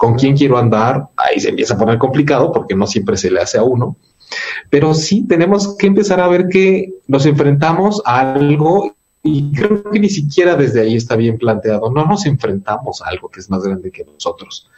¿Con 0.00 0.14
quién 0.14 0.34
quiero 0.34 0.56
andar? 0.56 1.08
Ahí 1.14 1.38
se 1.40 1.50
empieza 1.50 1.74
a 1.74 1.76
poner 1.76 1.98
complicado 1.98 2.50
porque 2.50 2.74
no 2.74 2.86
siempre 2.86 3.18
se 3.18 3.30
le 3.30 3.38
hace 3.38 3.58
a 3.58 3.64
uno. 3.64 3.98
Pero 4.70 4.94
sí 4.94 5.26
tenemos 5.28 5.76
que 5.76 5.88
empezar 5.88 6.20
a 6.20 6.28
ver 6.28 6.48
que 6.48 6.94
nos 7.06 7.26
enfrentamos 7.26 8.00
a 8.06 8.32
algo 8.32 8.94
y 9.22 9.52
creo 9.52 9.82
que 9.90 10.00
ni 10.00 10.08
siquiera 10.08 10.56
desde 10.56 10.80
ahí 10.80 10.96
está 10.96 11.16
bien 11.16 11.36
planteado. 11.36 11.90
No 11.90 12.06
nos 12.06 12.24
enfrentamos 12.24 13.02
a 13.02 13.08
algo 13.08 13.28
que 13.28 13.40
es 13.40 13.50
más 13.50 13.62
grande 13.62 13.90
que 13.90 14.06
nosotros. 14.06 14.70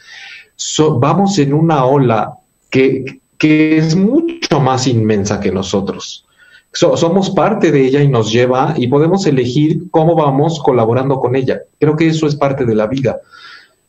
vamos 0.98 1.38
en 1.38 1.54
una 1.54 1.84
ola 1.84 2.38
que, 2.68 3.20
que, 3.38 3.78
es 3.78 3.94
mucho 3.94 4.58
más 4.58 4.88
inmensa 4.88 5.38
que 5.38 5.52
nosotros. 5.52 6.26
somos 6.72 7.30
parte 7.30 7.70
de 7.70 7.86
ella 7.86 8.02
y 8.02 8.08
nos 8.08 8.32
lleva 8.32 8.74
y 8.76 8.88
podemos 8.88 9.24
elegir 9.26 9.88
cómo 9.92 10.16
vamos 10.16 10.60
colaborando 10.60 11.20
con 11.20 11.36
ella. 11.36 11.60
Creo 11.78 11.94
que 11.94 12.08
eso 12.08 12.26
es 12.26 12.34
parte 12.34 12.64
de 12.64 12.74
la 12.74 12.88
vida. 12.88 13.20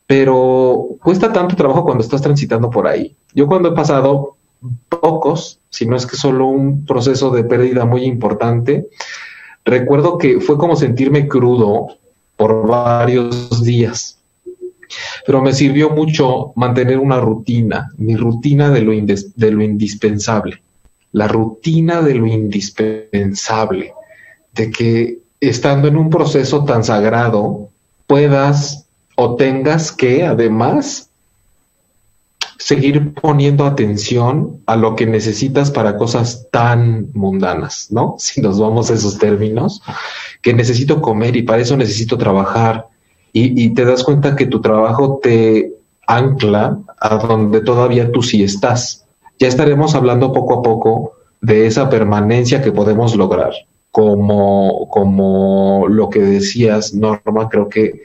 Pero 0.06 0.88
cuesta 1.02 1.32
tanto 1.32 1.56
trabajo 1.56 1.84
cuando 1.84 2.04
estás 2.04 2.20
transitando 2.20 2.70
por 2.70 2.86
ahí. 2.86 3.14
Yo 3.34 3.46
cuando 3.46 3.70
he 3.70 3.72
pasado 3.72 4.36
pocos, 4.88 5.60
si 5.70 5.86
no 5.86 5.96
es 5.96 6.06
que 6.06 6.16
solo 6.16 6.46
un 6.46 6.84
proceso 6.84 7.30
de 7.30 7.44
pérdida 7.44 7.84
muy 7.84 8.04
importante, 8.04 8.86
recuerdo 9.64 10.18
que 10.18 10.40
fue 10.40 10.58
como 10.58 10.76
sentirme 10.76 11.28
crudo 11.28 11.88
por 12.36 12.66
varios 12.66 13.62
días, 13.62 14.18
pero 15.26 15.42
me 15.42 15.52
sirvió 15.52 15.90
mucho 15.90 16.52
mantener 16.56 16.98
una 16.98 17.20
rutina, 17.20 17.90
mi 17.96 18.16
rutina 18.16 18.70
de 18.70 18.82
lo, 18.82 18.92
de 18.92 19.50
lo 19.50 19.62
indispensable, 19.62 20.62
la 21.12 21.28
rutina 21.28 22.02
de 22.02 22.14
lo 22.14 22.26
indispensable, 22.26 23.92
de 24.52 24.70
que 24.70 25.18
estando 25.40 25.88
en 25.88 25.96
un 25.96 26.10
proceso 26.10 26.64
tan 26.64 26.84
sagrado 26.84 27.68
puedas 28.06 28.83
o 29.16 29.36
tengas 29.36 29.92
que 29.92 30.24
además 30.24 31.10
seguir 32.58 33.12
poniendo 33.14 33.66
atención 33.66 34.62
a 34.66 34.76
lo 34.76 34.96
que 34.96 35.06
necesitas 35.06 35.70
para 35.70 35.96
cosas 35.96 36.48
tan 36.50 37.08
mundanas, 37.12 37.88
¿no? 37.90 38.16
Si 38.18 38.40
nos 38.40 38.58
vamos 38.58 38.90
a 38.90 38.94
esos 38.94 39.18
términos, 39.18 39.82
que 40.40 40.54
necesito 40.54 41.00
comer 41.00 41.36
y 41.36 41.42
para 41.42 41.62
eso 41.62 41.76
necesito 41.76 42.16
trabajar 42.16 42.86
y, 43.36 43.70
te 43.74 43.84
das 43.84 44.04
cuenta 44.04 44.36
que 44.36 44.46
tu 44.46 44.60
trabajo 44.60 45.18
te 45.20 45.72
ancla 46.06 46.78
a 47.00 47.16
donde 47.16 47.62
todavía 47.62 48.12
tú 48.12 48.22
sí 48.22 48.44
estás. 48.44 49.06
Ya 49.40 49.48
estaremos 49.48 49.96
hablando 49.96 50.32
poco 50.32 50.60
a 50.60 50.62
poco 50.62 51.14
de 51.40 51.66
esa 51.66 51.90
permanencia 51.90 52.62
que 52.62 52.70
podemos 52.70 53.16
lograr. 53.16 53.52
Como, 53.90 54.88
como 54.88 55.86
lo 55.88 56.10
que 56.10 56.20
decías, 56.20 56.94
Norma, 56.94 57.48
creo 57.48 57.68
que 57.68 58.02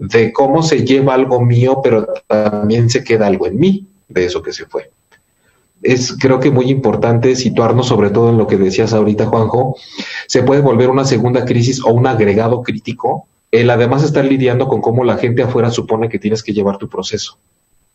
de 0.00 0.32
cómo 0.32 0.62
se 0.62 0.84
lleva 0.84 1.14
algo 1.14 1.40
mío, 1.40 1.80
pero 1.84 2.08
también 2.26 2.90
se 2.90 3.04
queda 3.04 3.26
algo 3.26 3.46
en 3.46 3.58
mí 3.58 3.86
de 4.08 4.24
eso 4.24 4.42
que 4.42 4.52
se 4.52 4.66
fue. 4.66 4.90
Es 5.82 6.14
creo 6.18 6.40
que 6.40 6.50
muy 6.50 6.70
importante 6.70 7.36
situarnos 7.36 7.86
sobre 7.86 8.10
todo 8.10 8.30
en 8.30 8.38
lo 8.38 8.46
que 8.46 8.56
decías 8.56 8.92
ahorita, 8.92 9.26
Juanjo. 9.26 9.76
Se 10.26 10.42
puede 10.42 10.62
volver 10.62 10.90
una 10.90 11.04
segunda 11.04 11.44
crisis 11.44 11.82
o 11.84 11.92
un 11.92 12.06
agregado 12.06 12.62
crítico 12.62 13.26
el 13.50 13.70
además 13.70 14.04
estar 14.04 14.24
lidiando 14.24 14.68
con 14.68 14.80
cómo 14.80 15.04
la 15.04 15.16
gente 15.16 15.42
afuera 15.42 15.70
supone 15.70 16.08
que 16.08 16.18
tienes 16.18 16.42
que 16.42 16.52
llevar 16.52 16.78
tu 16.78 16.88
proceso. 16.88 17.38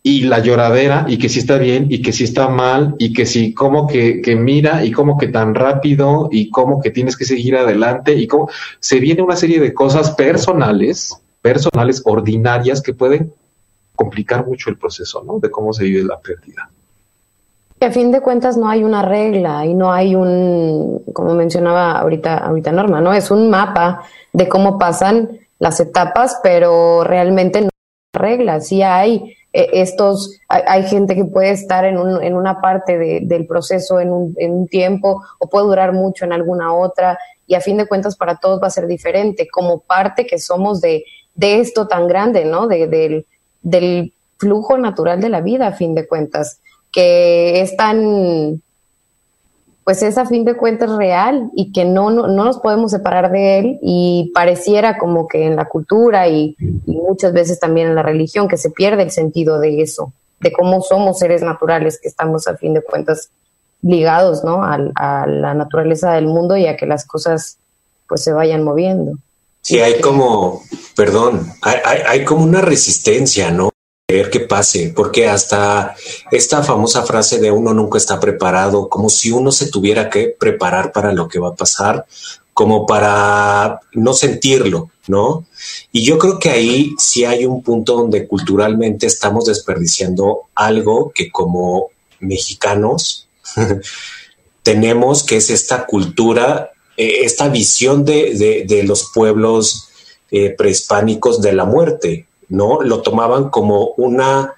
Y 0.04 0.24
la 0.24 0.39
lloradera, 0.39 1.06
y 1.08 1.18
que 1.18 1.30
si 1.30 1.39
está 1.39 1.58
bien, 1.58 1.88
y 1.89 2.02
que 2.02 2.12
si 2.12 2.26
está 2.26 2.48
mal, 2.48 2.96
y 3.00 3.12
que 3.13 3.26
si 3.26 3.54
como 3.54 3.88
que, 3.88 4.22
que 4.22 4.36
mira, 4.36 4.86
y 4.86 4.91
como 4.91 5.18
que 5.18 5.30
tan 5.30 5.56
rápido, 5.56 6.30
y 6.32 6.52
como 6.52 6.80
que 6.82 6.91
tienes 6.91 7.18
que 7.18 7.26
seguir 7.26 7.56
adelante, 7.56 8.13
y 8.13 8.28
cómo 8.28 8.50
se 8.80 9.00
viene 9.00 9.24
una 9.24 9.36
serie 9.36 9.60
de 9.60 9.74
cosas 9.74 10.12
personales, 10.12 11.18
personales, 11.45 12.01
ordinarias, 12.05 12.81
que 12.81 12.91
pueden 12.91 13.31
complicar 13.95 14.47
mucho 14.47 14.71
el 14.71 14.79
proceso, 14.79 15.23
¿no? 15.23 15.38
De 15.38 15.51
cómo 15.51 15.73
se 15.73 15.84
vive 15.84 16.03
la 16.03 16.19
pérdida. 16.19 16.71
A 17.79 17.91
fin 17.91 18.12
de 18.12 18.19
cuentas 18.19 18.58
no 18.58 18.67
hay 18.67 18.84
una 18.84 19.03
regla 19.03 19.63
y 19.63 19.75
no 19.75 19.93
hay 19.93 20.15
un, 20.15 21.03
como 21.13 21.36
mencionaba 21.36 21.99
ahorita, 21.99 22.38
ahorita 22.38 22.71
Norma, 22.71 22.99
¿no? 22.99 23.13
Es 23.13 23.29
un 23.29 23.51
mapa 23.51 24.01
de 24.34 24.49
cómo 24.49 24.79
pasan 24.79 25.38
las 25.60 25.79
etapas, 25.79 26.39
pero 26.41 27.03
realmente 27.03 27.62
no 27.62 27.69
hay 27.69 28.19
reglas. 28.19 28.67
Sí 28.69 28.81
hay 28.81 29.36
eh, 29.53 29.69
estos, 29.73 30.39
hay, 30.47 30.81
gente 30.88 31.13
que 31.13 31.25
puede 31.25 31.51
estar 31.51 31.86
en, 31.86 31.99
un, 31.99 32.23
en 32.23 32.36
una 32.36 32.60
parte 32.60 33.21
del 33.21 33.45
proceso 33.45 33.99
en 33.99 34.12
un, 34.12 34.34
en 34.39 34.51
un 34.51 34.67
tiempo 34.67 35.21
o 35.38 35.47
puede 35.47 35.67
durar 35.67 35.93
mucho 35.93 36.25
en 36.25 36.34
alguna 36.34 36.73
otra 36.73 37.19
y 37.45 37.53
a 37.53 37.62
fin 37.62 37.77
de 37.77 37.86
cuentas 37.86 38.15
para 38.15 38.38
todos 38.38 38.60
va 38.60 38.65
a 38.65 38.71
ser 38.71 38.88
diferente, 38.88 39.47
como 39.47 39.81
parte 39.81 40.25
que 40.25 40.39
somos 40.39 40.81
de, 40.81 41.03
de 41.36 41.60
esto 41.60 41.88
tan 41.88 42.08
grande, 42.08 42.45
¿no? 42.45 42.67
De, 42.67 42.88
del, 42.88 43.26
del 43.62 44.13
flujo 44.38 44.78
natural 44.78 45.21
de 45.21 45.30
la 45.30 45.41
vida, 45.41 45.67
a 45.67 45.74
fin 45.74 45.95
de 45.95 46.08
cuentas, 46.08 46.60
que 46.91 47.62
es 47.62 47.76
tan, 47.76 48.62
pues 49.84 50.02
es 50.02 50.17
a 50.17 50.26
fin 50.26 50.45
de 50.45 50.56
cuentas 50.56 50.89
real 50.95 51.52
y 51.56 51.71
que 51.71 51.86
no, 51.86 52.10
no, 52.10 52.28
nos 52.28 52.60
podemos 52.60 52.91
separar 52.91 53.32
de 53.32 53.60
él 53.60 53.80
y 53.82 54.32
pareciera 54.34 54.98
como 54.98 55.28
que 55.28 55.45
en 55.45 55.56
la 55.56 55.65
cultura 55.65 56.28
y, 56.28 56.56
muchas 56.86 57.34
veces 57.34 57.60
también 57.60 57.89
en 57.89 57.95
la 57.95 58.02
religión 58.02 58.48
que 58.48 58.58
se 58.58 58.71
pierde 58.71 59.04
el 59.04 59.12
sentido 59.12 59.60
de 59.60 59.82
eso, 59.82 60.12
de 60.39 60.52
cómo 60.52 60.82
somos 60.82 61.19
seres 61.19 61.43
naturales 61.43 62.00
que 62.02 62.08
estamos 62.08 62.48
a 62.48 62.58
fin 62.58 62.74
de 62.74 62.82
cuentas 62.82 63.30
ligados, 63.84 64.43
¿no? 64.43 64.63
A, 64.63 64.80
a, 64.95 65.28
la 65.28 65.54
naturaleza 65.54 66.13
del 66.13 66.26
mundo 66.26 66.58
y 66.58 66.65
a 66.65 66.76
que 66.76 66.88
las 66.88 67.06
cosas 67.06 67.58
pues 68.08 68.24
se 68.24 68.34
vayan 68.34 68.63
moviendo. 68.63 69.17
Sí, 69.65 69.80
hay 69.80 69.99
como, 69.99 70.63
perdón, 70.95 71.51
hay, 71.63 71.78
hay, 71.84 71.99
hay 72.06 72.23
como 72.23 72.43
una 72.43 72.62
resistencia, 72.62 73.49
¿no? 73.49 73.71
Ver 74.08 74.30
que 74.30 74.41
pase, 74.41 74.93
porque 74.95 75.28
hasta 75.28 75.95
esta 76.30 76.62
famosa 76.62 77.01
frase 77.01 77.39
de 77.39 77.49
uno 77.49 77.73
nunca 77.73 77.97
está 77.97 78.19
preparado, 78.19 78.89
como 78.89 79.10
si 79.10 79.32
uno 79.32 79.51
se 79.51 79.71
tuviera 79.71 80.08
que 80.08 80.28
preparar 80.39 80.91
para 80.91 81.12
lo 81.13 81.28
que 81.28 81.39
va 81.39 81.49
a 81.49 81.56
pasar, 81.56 82.06
como 82.54 82.86
para 82.86 83.80
no 83.93 84.13
sentirlo, 84.13 84.91
¿no? 85.08 85.47
Y 85.91 86.06
yo 86.06 86.19
creo 86.19 86.38
que 86.38 86.51
ahí 86.51 86.93
sí 86.99 87.25
hay 87.25 87.47
un 87.47 87.63
punto 87.63 87.95
donde 87.95 88.28
culturalmente 88.28 89.08
estamos 89.08 89.45
desperdiciando 89.45 90.41
algo 90.54 91.12
que 91.12 91.32
como 91.32 91.88
mexicanos 92.19 93.28
tenemos, 94.62 95.23
que 95.23 95.38
es 95.38 95.49
esta 95.49 95.88
cultura, 95.88 96.69
eh, 96.97 97.25
esta 97.25 97.49
visión 97.49 98.05
de, 98.05 98.65
de, 98.67 98.84
los 98.84 99.12
pueblos 99.13 99.89
eh, 100.31 100.51
prehispánicos 100.51 101.41
de 101.41 101.53
la 101.53 101.65
muerte, 101.65 102.27
¿no? 102.49 102.81
Lo 102.81 103.01
tomaban 103.01 103.49
como 103.49 103.93
una, 103.97 104.53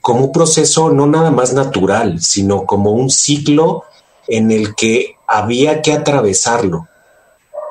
como 0.00 0.26
un 0.26 0.32
proceso 0.32 0.90
no 0.90 1.06
nada 1.06 1.30
más 1.30 1.52
natural, 1.52 2.20
sino 2.20 2.66
como 2.66 2.92
un 2.92 3.10
ciclo 3.10 3.84
en 4.26 4.50
el 4.50 4.74
que 4.74 5.14
había 5.26 5.82
que 5.82 5.92
atravesarlo. 5.92 6.88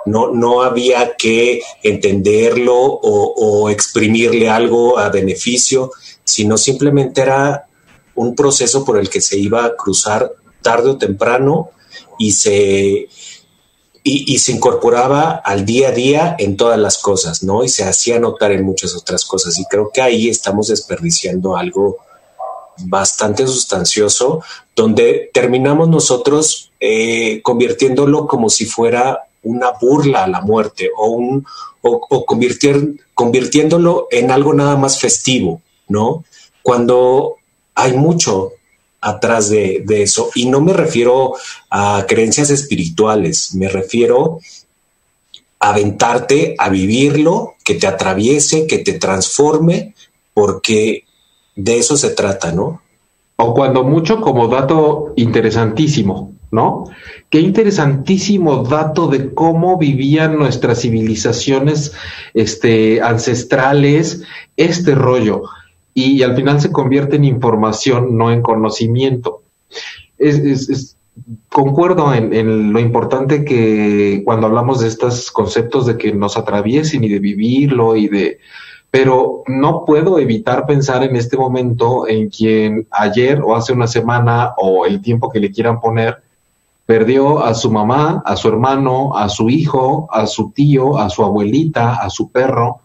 No, 0.05 0.31
no 0.31 0.61
había 0.61 1.15
que 1.15 1.61
entenderlo 1.81 2.75
o, 2.75 3.33
o 3.35 3.69
exprimirle 3.69 4.49
algo 4.49 4.99
a 4.99 5.09
beneficio, 5.09 5.91
sino 6.23 6.57
simplemente 6.57 7.21
era 7.21 7.65
un 8.13 8.35
proceso 8.35 8.85
por 8.85 8.97
el 8.99 9.09
que 9.09 9.19
se 9.19 9.37
iba 9.37 9.65
a 9.65 9.75
cruzar 9.75 10.31
tarde 10.61 10.91
o 10.91 10.97
temprano 10.97 11.71
y 12.17 12.31
se, 12.31 13.07
y, 14.07 14.37
se 14.37 14.51
incorporaba 14.51 15.31
al 15.31 15.65
día 15.65 15.89
a 15.89 15.91
día 15.91 16.35
en 16.37 16.57
todas 16.57 16.77
las 16.77 16.99
cosas, 16.99 17.41
¿no? 17.41 17.63
Y 17.63 17.69
se 17.69 17.85
hacía 17.85 18.19
notar 18.19 18.51
en 18.51 18.63
muchas 18.63 18.93
otras 18.93 19.25
cosas. 19.25 19.57
Y 19.57 19.65
creo 19.65 19.89
que 19.91 19.99
ahí 19.99 20.29
estamos 20.29 20.67
desperdiciando 20.67 21.57
algo 21.57 21.97
bastante 22.77 23.47
sustancioso, 23.47 24.43
donde 24.75 25.31
terminamos 25.33 25.89
nosotros 25.89 26.71
eh, 26.79 27.41
convirtiéndolo 27.41 28.27
como 28.27 28.51
si 28.51 28.65
fuera 28.65 29.21
una 29.41 29.71
burla 29.71 30.25
a 30.25 30.27
la 30.27 30.41
muerte 30.41 30.91
o, 30.95 31.07
un, 31.07 31.43
o, 31.81 32.25
convirtiéndolo 33.15 34.07
en 34.11 34.29
algo 34.29 34.53
nada 34.53 34.77
más 34.77 34.99
festivo, 34.99 35.63
¿no? 35.87 36.23
Cuando 36.61 37.37
hay 37.73 37.93
mucho 37.93 38.51
atrás 39.05 39.49
de, 39.49 39.85
eso. 39.87 40.31
Y 40.33 40.47
no 40.47 40.61
me 40.61 40.73
refiero 40.73 41.35
a 41.69 42.05
creencias 42.07 42.49
espirituales, 42.49 43.53
me 43.53 43.69
refiero 43.69 44.39
a 45.59 45.69
aventarte, 45.69 46.55
a 46.57 46.69
vivirlo, 46.69 47.53
que 47.63 47.75
te 47.75 47.85
atraviese, 47.85 48.65
que 48.65 48.79
te 48.79 48.93
transforme, 48.93 49.93
porque 50.33 51.03
de 51.55 51.77
eso 51.77 51.97
se 51.97 52.09
trata, 52.09 52.51
¿no? 52.51 52.81
O 53.35 53.53
cuando 53.53 53.83
mucho 53.83 54.21
como 54.21 54.47
dato 54.47 55.13
interesantísimo, 55.17 56.33
¿no? 56.49 56.85
Qué 57.29 57.39
interesantísimo 57.39 58.63
dato 58.63 59.07
de 59.07 59.35
cómo 59.35 59.77
vivían 59.77 60.35
nuestras 60.35 60.81
civilizaciones 60.81 61.93
este, 62.33 63.01
ancestrales 63.01 64.23
este 64.57 64.95
rollo 64.95 65.43
y 65.97 66.21
al 66.23 66.35
final 66.35 66.59
se 66.59 66.73
convierte 66.73 67.15
en 67.15 67.23
información, 67.23 68.17
no 68.17 68.29
en 68.29 68.41
conocimiento. 68.41 69.43
Es, 70.17 70.97
concuerdo 71.47 72.13
en, 72.13 72.33
en, 72.33 72.73
lo 72.73 72.81
importante 72.81 73.45
que 73.45 74.21
cuando 74.25 74.47
hablamos 74.47 74.81
de 74.81 74.89
estos 74.89 75.31
conceptos 75.31 75.85
de 75.85 75.97
que 75.97 76.13
nos 76.13 76.35
atraviesen 76.35 77.03
y 77.05 77.09
de 77.09 77.19
vivirlo 77.19 77.95
y 77.95 78.09
de... 78.09 78.39
Pero 78.91 79.43
no 79.47 79.85
puedo 79.85 80.19
evitar 80.19 80.65
pensar 80.65 81.01
en 81.03 81.15
este 81.15 81.37
momento 81.37 82.07
en 82.07 82.29
quien 82.29 82.87
ayer 82.91 83.41
o 83.41 83.55
hace 83.55 83.71
una 83.71 83.87
semana 83.87 84.53
o 84.57 84.85
el 84.85 85.01
tiempo 85.01 85.29
que 85.29 85.39
le 85.39 85.51
quieran 85.51 85.79
poner, 85.79 86.21
perdió 86.85 87.41
a 87.43 87.53
su 87.53 87.71
mamá, 87.71 88.21
a 88.25 88.35
su 88.35 88.49
hermano, 88.49 89.17
a 89.17 89.29
su 89.29 89.49
hijo, 89.49 90.09
a 90.11 90.27
su 90.27 90.51
tío, 90.51 90.97
a 90.97 91.09
su 91.09 91.23
abuelita, 91.23 91.95
a 91.95 92.09
su 92.09 92.29
perro, 92.31 92.81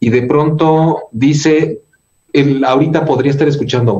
y 0.00 0.10
de 0.10 0.22
pronto 0.22 1.08
dice, 1.12 1.82
el, 2.32 2.64
ahorita 2.64 3.04
podría 3.04 3.30
estar 3.30 3.48
escuchando 3.48 3.98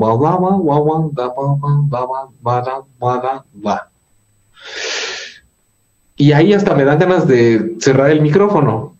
y 6.18 6.32
ahí 6.32 6.52
hasta 6.52 6.74
me 6.74 6.84
dan 6.84 6.98
ganas 6.98 7.28
de 7.28 7.76
cerrar 7.78 8.10
el 8.10 8.20
micrófono. 8.20 8.96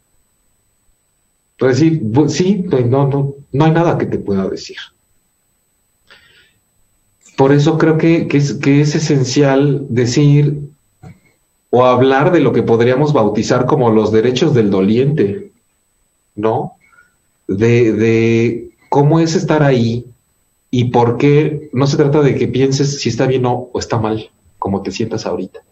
Decir, 1.61 2.01
sí, 2.29 2.65
no, 2.87 3.09
no, 3.09 3.35
no 3.51 3.65
hay 3.65 3.73
nada 3.73 3.99
que 3.99 4.07
te 4.07 4.19
pueda 4.19 4.49
decir. 4.49 4.77
Por 7.37 7.53
eso 7.53 7.77
creo 7.77 7.99
que, 7.99 8.29
que, 8.29 8.37
es, 8.37 8.55
que 8.55 8.81
es 8.81 8.95
esencial 8.95 9.87
decir 9.89 10.61
o 11.71 11.85
hablar 11.85 12.31
de 12.33 12.41
lo 12.41 12.53
que 12.53 12.63
podríamos 12.63 13.13
bautizar 13.13 13.67
como 13.67 13.91
los 13.91 14.13
derechos 14.13 14.55
del 14.55 14.71
doliente, 14.71 15.51
¿no? 16.37 16.75
De, 17.49 17.93
de 17.93 18.68
cómo 18.89 19.21
es 19.21 19.35
estar 19.35 19.63
ahí 19.63 20.05
y 20.71 20.85
por 20.85 21.17
qué 21.19 21.71
no 21.73 21.87
se 21.87 21.97
trata 21.97 22.21
de 22.21 22.35
que 22.35 22.49
pienses 22.49 23.01
si 23.01 23.09
está 23.09 23.27
bien 23.27 23.47
o, 23.47 23.71
está 23.79 23.99
mal, 23.99 24.31
como 24.59 24.83
te 24.83 24.93
sientas 24.93 25.27
ahorita. 25.27 25.63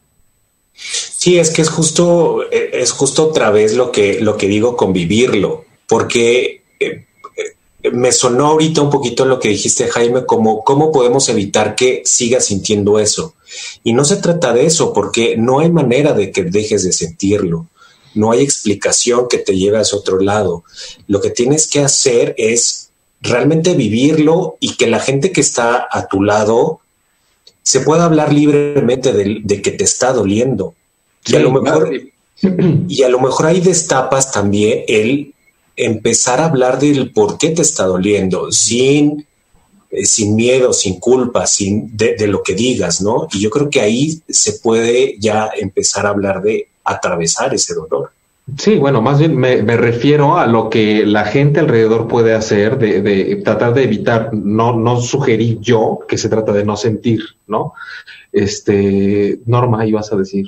Sí, 0.74 1.38
es 1.38 1.50
que 1.50 1.62
es 1.62 1.70
justo, 1.70 2.50
es 2.50 2.92
justo 2.92 3.28
otra 3.28 3.50
vez 3.50 3.74
lo 3.74 3.90
que, 3.90 4.20
lo 4.20 4.36
que 4.36 4.46
digo, 4.46 4.76
convivirlo, 4.76 5.64
porque 5.88 6.62
eh, 6.78 7.06
me 7.92 8.12
sonó 8.12 8.48
ahorita 8.48 8.82
un 8.82 8.90
poquito 8.90 9.24
lo 9.24 9.40
que 9.40 9.48
dijiste, 9.48 9.88
Jaime, 9.88 10.24
como 10.24 10.64
cómo 10.64 10.92
podemos 10.92 11.28
evitar 11.28 11.74
que 11.74 12.02
sigas 12.04 12.46
sintiendo 12.46 12.98
eso. 12.98 13.34
Y 13.84 13.92
no 13.92 14.04
se 14.04 14.16
trata 14.16 14.52
de 14.52 14.66
eso, 14.66 14.92
porque 14.92 15.36
no 15.36 15.60
hay 15.60 15.70
manera 15.70 16.12
de 16.12 16.30
que 16.30 16.44
dejes 16.44 16.84
de 16.84 16.92
sentirlo. 16.92 17.68
No 18.14 18.32
hay 18.32 18.42
explicación 18.42 19.28
que 19.28 19.38
te 19.38 19.56
lleve 19.56 19.78
a 19.78 19.82
ese 19.82 19.96
otro 19.96 20.20
lado. 20.20 20.64
Lo 21.06 21.20
que 21.20 21.30
tienes 21.30 21.66
que 21.66 21.80
hacer 21.80 22.34
es 22.38 22.85
realmente 23.28 23.74
vivirlo 23.74 24.56
y 24.60 24.76
que 24.76 24.86
la 24.86 25.00
gente 25.00 25.32
que 25.32 25.40
está 25.40 25.86
a 25.90 26.06
tu 26.08 26.22
lado 26.22 26.80
se 27.62 27.80
pueda 27.80 28.04
hablar 28.04 28.32
libremente 28.32 29.12
de, 29.12 29.40
de 29.42 29.62
que 29.62 29.72
te 29.72 29.84
está 29.84 30.12
doliendo. 30.12 30.74
Y 31.26 31.36
a 31.36 31.40
lo 31.40 31.50
mejor, 31.50 31.90
y 32.88 33.02
a 33.02 33.08
lo 33.08 33.20
mejor 33.20 33.46
ahí 33.46 33.60
destapas 33.60 34.30
también 34.30 34.84
el 34.86 35.34
empezar 35.76 36.40
a 36.40 36.46
hablar 36.46 36.78
del 36.78 37.12
por 37.12 37.38
qué 37.38 37.50
te 37.50 37.62
está 37.62 37.84
doliendo, 37.84 38.50
sin, 38.50 39.26
eh, 39.90 40.06
sin 40.06 40.34
miedo, 40.34 40.72
sin 40.72 40.98
culpa, 40.98 41.46
sin 41.46 41.96
de, 41.96 42.14
de, 42.14 42.26
lo 42.26 42.42
que 42.42 42.54
digas, 42.54 43.02
¿no? 43.02 43.28
Y 43.32 43.40
yo 43.40 43.50
creo 43.50 43.68
que 43.68 43.80
ahí 43.80 44.22
se 44.28 44.54
puede 44.54 45.16
ya 45.18 45.50
empezar 45.56 46.06
a 46.06 46.10
hablar 46.10 46.42
de 46.42 46.68
atravesar 46.84 47.54
ese 47.54 47.74
dolor. 47.74 48.12
Sí, 48.58 48.76
bueno, 48.76 49.02
más 49.02 49.18
bien 49.18 49.36
me, 49.36 49.60
refiero 49.76 50.38
a 50.38 50.46
lo 50.46 50.70
que 50.70 51.04
la 51.04 51.24
gente 51.24 51.58
alrededor 51.58 52.06
puede 52.06 52.32
hacer, 52.32 52.78
de, 52.78 53.42
tratar 53.44 53.74
de 53.74 53.82
evitar, 53.82 54.32
no, 54.32 54.72
no 54.72 55.00
sugerir 55.00 55.58
yo 55.60 55.98
que 56.06 56.16
se 56.16 56.28
trata 56.28 56.52
de 56.52 56.64
no 56.64 56.76
sentir, 56.76 57.22
¿no? 57.48 57.74
Este, 58.30 59.40
Norma, 59.46 59.84
ibas 59.84 60.12
a 60.12 60.16
decir. 60.16 60.46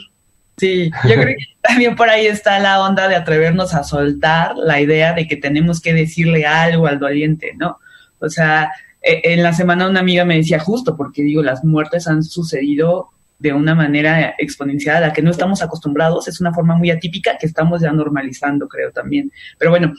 Sí, 0.59 0.93
yo 1.09 1.15
creo 1.15 1.27
que 1.27 1.37
también 1.63 1.97
por 1.97 2.09
ahí 2.09 2.27
está 2.27 2.61
la 2.61 2.81
onda 2.83 3.09
de 3.09 3.17
atrevernos 3.17 3.75
a 3.75 3.83
soltar 3.83 4.57
la 4.57 4.81
idea 4.81 5.13
de 5.13 5.27
que 5.27 5.37
tenemos 5.37 5.81
que 5.81 5.93
decirle 5.93 6.47
algo 6.47 6.87
al 6.87 7.01
doliente, 7.01 7.55
¿no? 7.57 7.79
O 8.21 8.29
sea, 8.29 8.71
en 9.03 9.43
la 9.43 9.53
semana 9.53 9.89
una 9.89 10.01
amiga 10.01 10.25
me 10.25 10.37
decía 10.37 10.61
justo, 10.61 10.97
porque 10.97 11.23
digo, 11.23 11.43
las 11.43 11.65
muertes 11.65 12.07
han 12.07 12.23
sucedido 12.23 13.11
de 13.38 13.53
una 13.53 13.74
manera 13.74 14.35
exponencial 14.38 14.96
a 14.96 15.09
la 15.09 15.12
que 15.12 15.22
no 15.22 15.31
estamos 15.31 15.62
acostumbrados, 15.62 16.27
es 16.27 16.40
una 16.40 16.53
forma 16.53 16.74
muy 16.74 16.90
atípica 16.90 17.38
que 17.38 17.46
estamos 17.46 17.81
ya 17.81 17.92
normalizando, 17.92 18.68
creo 18.68 18.90
también. 18.90 19.31
Pero 19.59 19.70
bueno, 19.70 19.94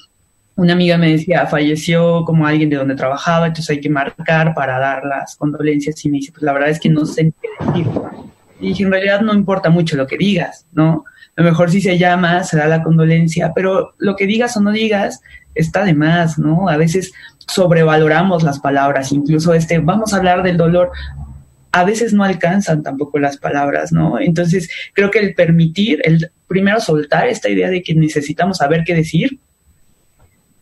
una 0.55 0.73
amiga 0.73 0.97
me 0.97 1.11
decía, 1.11 1.47
falleció 1.47 2.25
como 2.25 2.45
alguien 2.45 2.69
de 2.69 2.75
donde 2.75 2.95
trabajaba, 2.95 3.47
entonces 3.47 3.69
hay 3.69 3.81
que 3.81 3.89
marcar 3.89 4.53
para 4.53 4.77
dar 4.77 5.05
las 5.05 5.37
condolencias 5.37 6.03
y 6.03 6.09
me 6.09 6.17
dice, 6.17 6.33
pues 6.33 6.43
la 6.43 6.51
verdad 6.51 6.69
es 6.69 6.79
que 6.81 6.89
no 6.89 7.05
sé 7.05 7.33
qué 7.41 7.65
decir. 7.65 7.87
Y 8.59 8.67
dije, 8.69 8.83
en 8.83 8.91
realidad 8.91 9.21
no 9.21 9.33
importa 9.33 9.69
mucho 9.69 9.95
lo 9.95 10.05
que 10.05 10.17
digas, 10.17 10.65
¿no? 10.73 11.05
A 11.37 11.41
lo 11.41 11.49
mejor 11.49 11.71
si 11.71 11.79
se 11.79 11.97
llama, 11.97 12.43
se 12.43 12.57
da 12.57 12.67
la 12.67 12.83
condolencia, 12.83 13.53
pero 13.55 13.93
lo 13.99 14.17
que 14.17 14.27
digas 14.27 14.57
o 14.57 14.59
no 14.61 14.73
digas 14.73 15.21
está 15.55 15.85
de 15.85 15.93
más, 15.93 16.37
¿no? 16.37 16.67
A 16.67 16.75
veces 16.75 17.13
sobrevaloramos 17.47 18.43
las 18.43 18.59
palabras, 18.59 19.13
incluso 19.13 19.53
este, 19.53 19.79
vamos 19.79 20.13
a 20.13 20.17
hablar 20.17 20.43
del 20.43 20.57
dolor, 20.57 20.91
a 21.71 21.83
veces 21.83 22.13
no 22.13 22.23
alcanzan 22.23 22.83
tampoco 22.83 23.19
las 23.19 23.37
palabras, 23.37 23.91
¿no? 23.91 24.19
Entonces, 24.19 24.69
creo 24.93 25.11
que 25.11 25.19
el 25.19 25.35
permitir, 25.35 26.01
el 26.03 26.31
primero 26.47 26.79
soltar 26.79 27.27
esta 27.27 27.49
idea 27.49 27.69
de 27.69 27.83
que 27.83 27.93
necesitamos 27.93 28.57
saber 28.57 28.83
qué 28.85 28.95
decir 28.95 29.39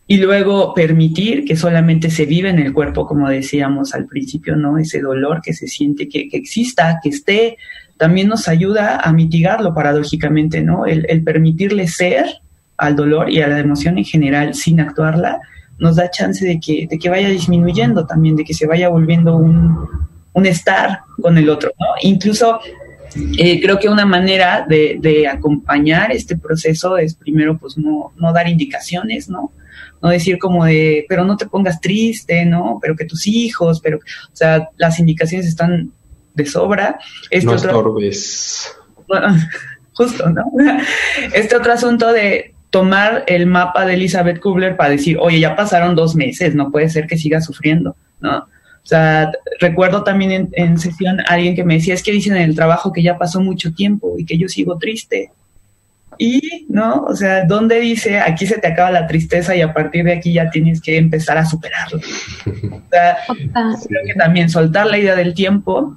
y 0.06 0.18
luego 0.18 0.74
permitir 0.74 1.44
que 1.44 1.56
solamente 1.56 2.10
se 2.10 2.26
vive 2.26 2.50
en 2.50 2.58
el 2.58 2.72
cuerpo, 2.72 3.06
como 3.06 3.28
decíamos 3.28 3.94
al 3.94 4.06
principio, 4.06 4.56
¿no? 4.56 4.78
Ese 4.78 5.00
dolor 5.00 5.40
que 5.42 5.54
se 5.54 5.66
siente, 5.66 6.08
que, 6.08 6.28
exista, 6.32 6.98
que 7.02 7.10
esté, 7.10 7.56
también 7.96 8.28
nos 8.28 8.48
ayuda 8.48 9.00
a 9.00 9.12
mitigarlo 9.12 9.74
paradójicamente, 9.74 10.62
¿no? 10.62 10.86
El, 10.86 11.22
permitirle 11.24 11.88
ser 11.88 12.26
al 12.76 12.96
dolor 12.96 13.30
y 13.30 13.40
a 13.40 13.48
la 13.48 13.58
emoción 13.58 13.98
en 13.98 14.04
general 14.04 14.54
sin 14.54 14.80
actuarla, 14.80 15.40
nos 15.78 15.96
da 15.96 16.10
chance 16.10 16.44
de 16.44 16.60
que, 16.60 16.86
de 16.88 16.98
que 16.98 17.08
vaya 17.08 17.28
disminuyendo 17.28 18.06
también, 18.06 18.36
de 18.36 18.44
que 18.44 18.54
se 18.54 18.66
vaya 18.66 18.88
volviendo 18.88 19.36
un, 19.36 20.08
un 20.38 20.46
estar 20.46 21.00
con 21.20 21.36
el 21.36 21.50
otro, 21.50 21.72
¿no? 21.78 21.86
Incluso 22.02 22.60
eh, 23.38 23.60
creo 23.60 23.78
que 23.78 23.88
una 23.88 24.06
manera 24.06 24.64
de, 24.68 24.98
de, 25.00 25.26
acompañar 25.26 26.12
este 26.12 26.36
proceso 26.36 26.96
es 26.96 27.14
primero 27.14 27.58
pues 27.58 27.76
no, 27.76 28.12
no 28.16 28.32
dar 28.32 28.48
indicaciones, 28.48 29.28
¿no? 29.28 29.52
no 30.02 30.08
decir 30.10 30.38
como 30.38 30.64
de, 30.64 31.04
pero 31.08 31.24
no 31.24 31.36
te 31.36 31.46
pongas 31.46 31.80
triste, 31.80 32.44
¿no? 32.44 32.78
Pero 32.80 32.96
que 32.96 33.04
tus 33.04 33.26
hijos, 33.26 33.80
pero, 33.80 33.98
o 33.98 34.36
sea, 34.36 34.68
las 34.76 34.98
indicaciones 34.98 35.46
están 35.46 35.90
de 36.34 36.46
sobra. 36.46 36.98
Este 37.30 37.46
no 37.46 37.54
estorbes. 37.54 38.76
justo, 39.92 40.30
¿no? 40.30 40.44
Este 41.34 41.56
otro 41.56 41.72
asunto 41.72 42.12
de 42.12 42.54
tomar 42.70 43.24
el 43.26 43.46
mapa 43.46 43.86
de 43.86 43.94
Elizabeth 43.94 44.40
Kubler 44.40 44.76
para 44.76 44.90
decir, 44.90 45.18
oye, 45.20 45.40
ya 45.40 45.56
pasaron 45.56 45.96
dos 45.96 46.14
meses, 46.14 46.54
no 46.54 46.70
puede 46.70 46.88
ser 46.90 47.06
que 47.06 47.16
siga 47.16 47.40
sufriendo, 47.40 47.96
¿no? 48.20 48.46
O 48.88 48.90
sea, 48.90 49.30
recuerdo 49.60 50.02
también 50.02 50.32
en, 50.32 50.48
en 50.52 50.78
sesión 50.78 51.18
alguien 51.28 51.54
que 51.54 51.62
me 51.62 51.74
decía, 51.74 51.92
es 51.92 52.02
que 52.02 52.10
dicen 52.10 52.34
en 52.36 52.42
el 52.44 52.54
trabajo 52.54 52.90
que 52.90 53.02
ya 53.02 53.18
pasó 53.18 53.38
mucho 53.38 53.74
tiempo 53.74 54.14
y 54.16 54.24
que 54.24 54.38
yo 54.38 54.48
sigo 54.48 54.78
triste. 54.78 55.30
Y, 56.16 56.64
¿no? 56.70 57.04
O 57.04 57.14
sea, 57.14 57.44
¿dónde 57.44 57.80
dice 57.80 58.18
aquí 58.18 58.46
se 58.46 58.56
te 58.56 58.66
acaba 58.66 58.90
la 58.90 59.06
tristeza 59.06 59.54
y 59.54 59.60
a 59.60 59.74
partir 59.74 60.06
de 60.06 60.14
aquí 60.14 60.32
ya 60.32 60.48
tienes 60.48 60.80
que 60.80 60.96
empezar 60.96 61.36
a 61.36 61.44
superarlo? 61.44 61.98
O 61.98 62.90
sea, 62.90 63.18
creo 63.26 64.04
que 64.06 64.14
también 64.14 64.48
soltar 64.48 64.86
la 64.86 64.96
idea 64.96 65.14
del 65.14 65.34
tiempo 65.34 65.94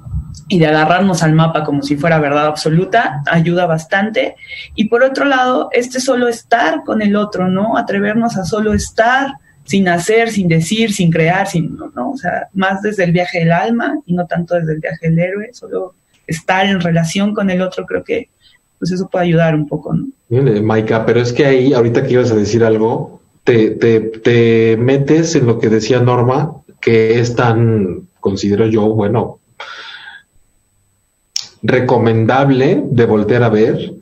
y 0.49 0.59
de 0.59 0.67
agarrarnos 0.67 1.23
al 1.23 1.31
mapa 1.31 1.63
como 1.63 1.83
si 1.83 1.95
fuera 1.95 2.19
verdad 2.19 2.47
absoluta 2.47 3.23
ayuda 3.31 3.67
bastante. 3.67 4.35
Y 4.75 4.89
por 4.89 5.01
otro 5.01 5.23
lado, 5.23 5.69
este 5.71 6.01
solo 6.01 6.27
estar 6.27 6.83
con 6.83 7.01
el 7.01 7.15
otro, 7.15 7.47
¿no? 7.47 7.77
Atrevernos 7.77 8.35
a 8.35 8.43
solo 8.43 8.73
estar 8.73 9.35
sin 9.63 9.87
hacer, 9.87 10.31
sin 10.31 10.47
decir, 10.47 10.91
sin 10.91 11.11
crear, 11.11 11.47
sin, 11.47 11.77
¿no? 11.95 12.11
O 12.11 12.17
sea, 12.17 12.47
más 12.53 12.81
desde 12.81 13.03
el 13.03 13.11
viaje 13.11 13.39
del 13.39 13.51
alma 13.51 13.99
y 14.05 14.13
no 14.13 14.25
tanto 14.25 14.55
desde 14.55 14.73
el 14.73 14.79
viaje 14.79 15.09
del 15.09 15.19
héroe, 15.19 15.49
solo 15.53 15.93
estar 16.27 16.65
en 16.65 16.79
relación 16.79 17.33
con 17.33 17.49
el 17.49 17.61
otro 17.61 17.85
creo 17.85 18.03
que 18.03 18.29
pues 18.79 18.91
eso 18.91 19.07
puede 19.09 19.25
ayudar 19.25 19.53
un 19.53 19.67
poco, 19.67 19.93
¿no? 19.93 20.07
Maika, 20.63 21.05
pero 21.05 21.21
es 21.21 21.31
que 21.31 21.45
ahí, 21.45 21.71
ahorita 21.71 22.03
que 22.03 22.13
ibas 22.13 22.31
a 22.31 22.35
decir 22.35 22.63
algo, 22.63 23.21
te, 23.43 23.71
te, 23.71 23.99
te 23.99 24.75
metes 24.77 25.35
en 25.35 25.45
lo 25.45 25.59
que 25.59 25.69
decía 25.69 25.99
Norma, 25.99 26.55
que 26.79 27.19
es 27.19 27.35
tan, 27.35 28.07
considero 28.19 28.65
yo, 28.65 28.89
bueno, 28.89 29.39
recomendable 31.61 32.83
de 32.85 33.05
volver 33.05 33.43
a 33.43 33.49
ver. 33.49 33.93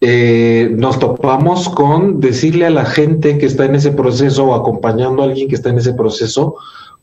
Eh, 0.00 0.70
nos 0.76 0.98
topamos 0.98 1.68
con 1.68 2.20
decirle 2.20 2.66
a 2.66 2.70
la 2.70 2.84
gente 2.84 3.36
que 3.38 3.46
está 3.46 3.64
en 3.64 3.74
ese 3.74 3.90
proceso 3.90 4.46
o 4.46 4.54
acompañando 4.54 5.22
a 5.22 5.26
alguien 5.26 5.48
que 5.48 5.56
está 5.56 5.70
en 5.70 5.78
ese 5.78 5.94
proceso, 5.94 6.56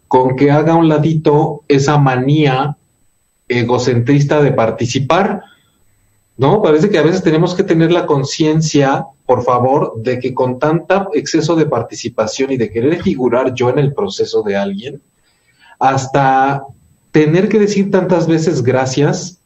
con 0.08 0.36
que 0.36 0.52
haga 0.52 0.76
un 0.76 0.88
ladito 0.88 1.64
esa 1.68 1.98
manía 1.98 2.78
egocentrista 3.48 4.42
de 4.42 4.52
participar 4.52 5.44
¿no? 6.38 6.62
Parece 6.62 6.90
que 6.90 6.98
a 6.98 7.04
veces 7.04 7.24
tenemos 7.24 7.56
que 7.56 7.64
tener 7.64 7.92
la 7.92 8.06
conciencia, 8.06 9.06
por 9.26 9.44
favor, 9.44 9.94
de 9.98 10.20
que 10.20 10.34
con 10.34 10.60
tanta 10.60 11.08
exceso 11.14 11.56
de 11.56 11.66
participación 11.66 12.52
y 12.52 12.58
de 12.58 12.70
querer 12.70 13.02
figurar 13.02 13.54
yo 13.54 13.70
en 13.70 13.80
el 13.80 13.94
proceso 13.94 14.44
de 14.44 14.58
alguien, 14.58 15.02
hasta 15.80 16.64
tener 17.12 17.48
que 17.48 17.60
decir 17.60 17.90
tantas 17.90 18.28
veces 18.28 18.64
gracias, 18.64 19.40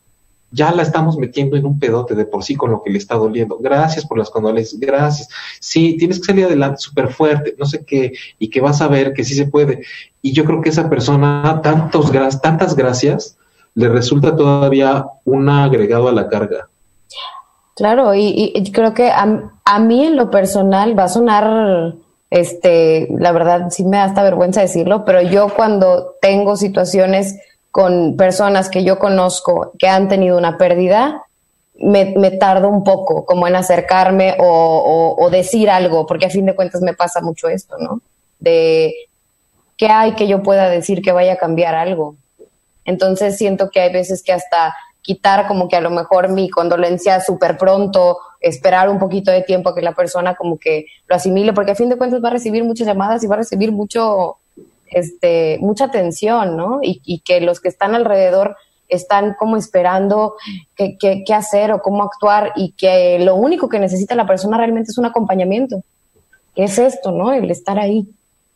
ya 0.51 0.71
la 0.71 0.81
estamos 0.81 1.17
metiendo 1.17 1.55
en 1.57 1.65
un 1.65 1.79
pedote 1.79 2.15
de 2.15 2.25
por 2.25 2.43
sí 2.43 2.55
con 2.55 2.71
lo 2.71 2.81
que 2.81 2.89
le 2.89 2.97
está 2.97 3.15
doliendo. 3.15 3.57
Gracias 3.59 4.05
por 4.05 4.17
las 4.17 4.29
condolencias, 4.29 4.79
gracias. 4.79 5.29
Sí, 5.59 5.97
tienes 5.97 6.19
que 6.19 6.25
salir 6.25 6.45
adelante 6.45 6.77
súper 6.79 7.09
fuerte, 7.09 7.55
no 7.57 7.65
sé 7.65 7.85
qué, 7.85 8.13
y 8.39 8.49
que 8.49 8.61
vas 8.61 8.81
a 8.81 8.87
ver 8.87 9.13
que 9.13 9.23
sí 9.23 9.35
se 9.35 9.45
puede. 9.45 9.83
Y 10.21 10.33
yo 10.33 10.45
creo 10.45 10.61
que 10.61 10.69
esa 10.69 10.89
persona, 10.89 11.61
tantos, 11.61 12.11
tantas 12.41 12.75
gracias, 12.75 13.37
le 13.75 13.89
resulta 13.89 14.35
todavía 14.35 15.05
un 15.25 15.49
agregado 15.49 16.07
a 16.09 16.13
la 16.13 16.27
carga. 16.27 16.67
Claro, 17.75 18.13
y, 18.13 18.51
creo 18.73 18.93
que 18.93 19.09
a, 19.09 19.79
mí 19.79 20.05
en 20.05 20.17
lo 20.17 20.29
personal 20.29 20.97
va 20.99 21.05
a 21.05 21.09
sonar, 21.09 21.93
este, 22.29 23.07
la 23.17 23.31
verdad 23.31 23.67
sí 23.69 23.85
me 23.85 23.97
da 23.97 24.03
hasta 24.03 24.23
vergüenza 24.23 24.59
decirlo, 24.59 25.05
pero 25.05 25.21
yo 25.21 25.47
cuando 25.55 26.15
tengo 26.21 26.57
situaciones 26.57 27.39
con 27.71 28.17
personas 28.17 28.69
que 28.69 28.83
yo 28.83 28.99
conozco 28.99 29.73
que 29.77 29.87
han 29.87 30.07
tenido 30.07 30.37
una 30.37 30.57
pérdida, 30.57 31.23
me, 31.75 32.13
me 32.17 32.31
tardo 32.31 32.67
un 32.67 32.83
poco 32.83 33.25
como 33.25 33.47
en 33.47 33.55
acercarme 33.55 34.35
o, 34.39 35.15
o, 35.17 35.29
decir 35.29 35.69
algo, 35.69 36.05
porque 36.05 36.25
a 36.25 36.29
fin 36.29 36.45
de 36.45 36.55
cuentas 36.55 36.81
me 36.81 36.93
pasa 36.93 37.21
mucho 37.21 37.47
esto, 37.47 37.77
¿no? 37.77 38.01
De 38.39 38.93
qué 39.77 39.87
hay 39.87 40.13
que 40.13 40.27
yo 40.27 40.43
pueda 40.43 40.69
decir 40.69 41.01
que 41.01 41.11
vaya 41.11 41.33
a 41.33 41.37
cambiar 41.37 41.75
algo. 41.75 42.15
Entonces 42.83 43.37
siento 43.37 43.69
que 43.69 43.79
hay 43.79 43.93
veces 43.93 44.23
que 44.23 44.33
hasta 44.33 44.75
quitar 45.01 45.47
como 45.47 45.69
que 45.69 45.75
a 45.75 45.81
lo 45.81 45.89
mejor 45.89 46.29
mi 46.29 46.49
condolencia 46.49 47.21
súper 47.21 47.57
pronto, 47.57 48.17
esperar 48.41 48.89
un 48.89 48.99
poquito 48.99 49.31
de 49.31 49.41
tiempo 49.41 49.69
a 49.69 49.75
que 49.75 49.81
la 49.81 49.93
persona 49.93 50.35
como 50.35 50.57
que 50.57 50.87
lo 51.07 51.15
asimile, 51.15 51.53
porque 51.53 51.71
a 51.71 51.75
fin 51.75 51.89
de 51.89 51.97
cuentas 51.97 52.23
va 52.23 52.29
a 52.29 52.33
recibir 52.33 52.63
muchas 52.63 52.87
llamadas 52.87 53.23
y 53.23 53.27
va 53.27 53.35
a 53.35 53.39
recibir 53.39 53.71
mucho, 53.71 54.37
este, 54.91 55.57
mucha 55.61 55.85
atención, 55.85 56.57
¿no? 56.57 56.79
Y, 56.81 57.21
que 57.21 57.41
los 57.41 57.59
que 57.59 57.69
están 57.69 57.95
alrededor 57.95 58.55
están 58.87 59.35
como 59.37 59.57
esperando 59.57 60.35
qué, 60.75 60.97
qué, 60.99 61.33
hacer 61.33 61.71
o 61.71 61.81
cómo 61.81 62.03
actuar 62.03 62.53
y 62.55 62.71
que 62.71 63.19
lo 63.19 63.35
único 63.35 63.69
que 63.69 63.79
necesita 63.79 64.15
la 64.15 64.25
persona 64.25 64.57
realmente 64.57 64.91
es 64.91 64.97
un 64.97 65.05
acompañamiento. 65.05 65.83
¿Qué 66.55 66.63
es 66.63 66.79
esto, 66.79 67.11
no? 67.11 67.31
El 67.31 67.51
estar 67.51 67.77
ahí. 67.79 68.07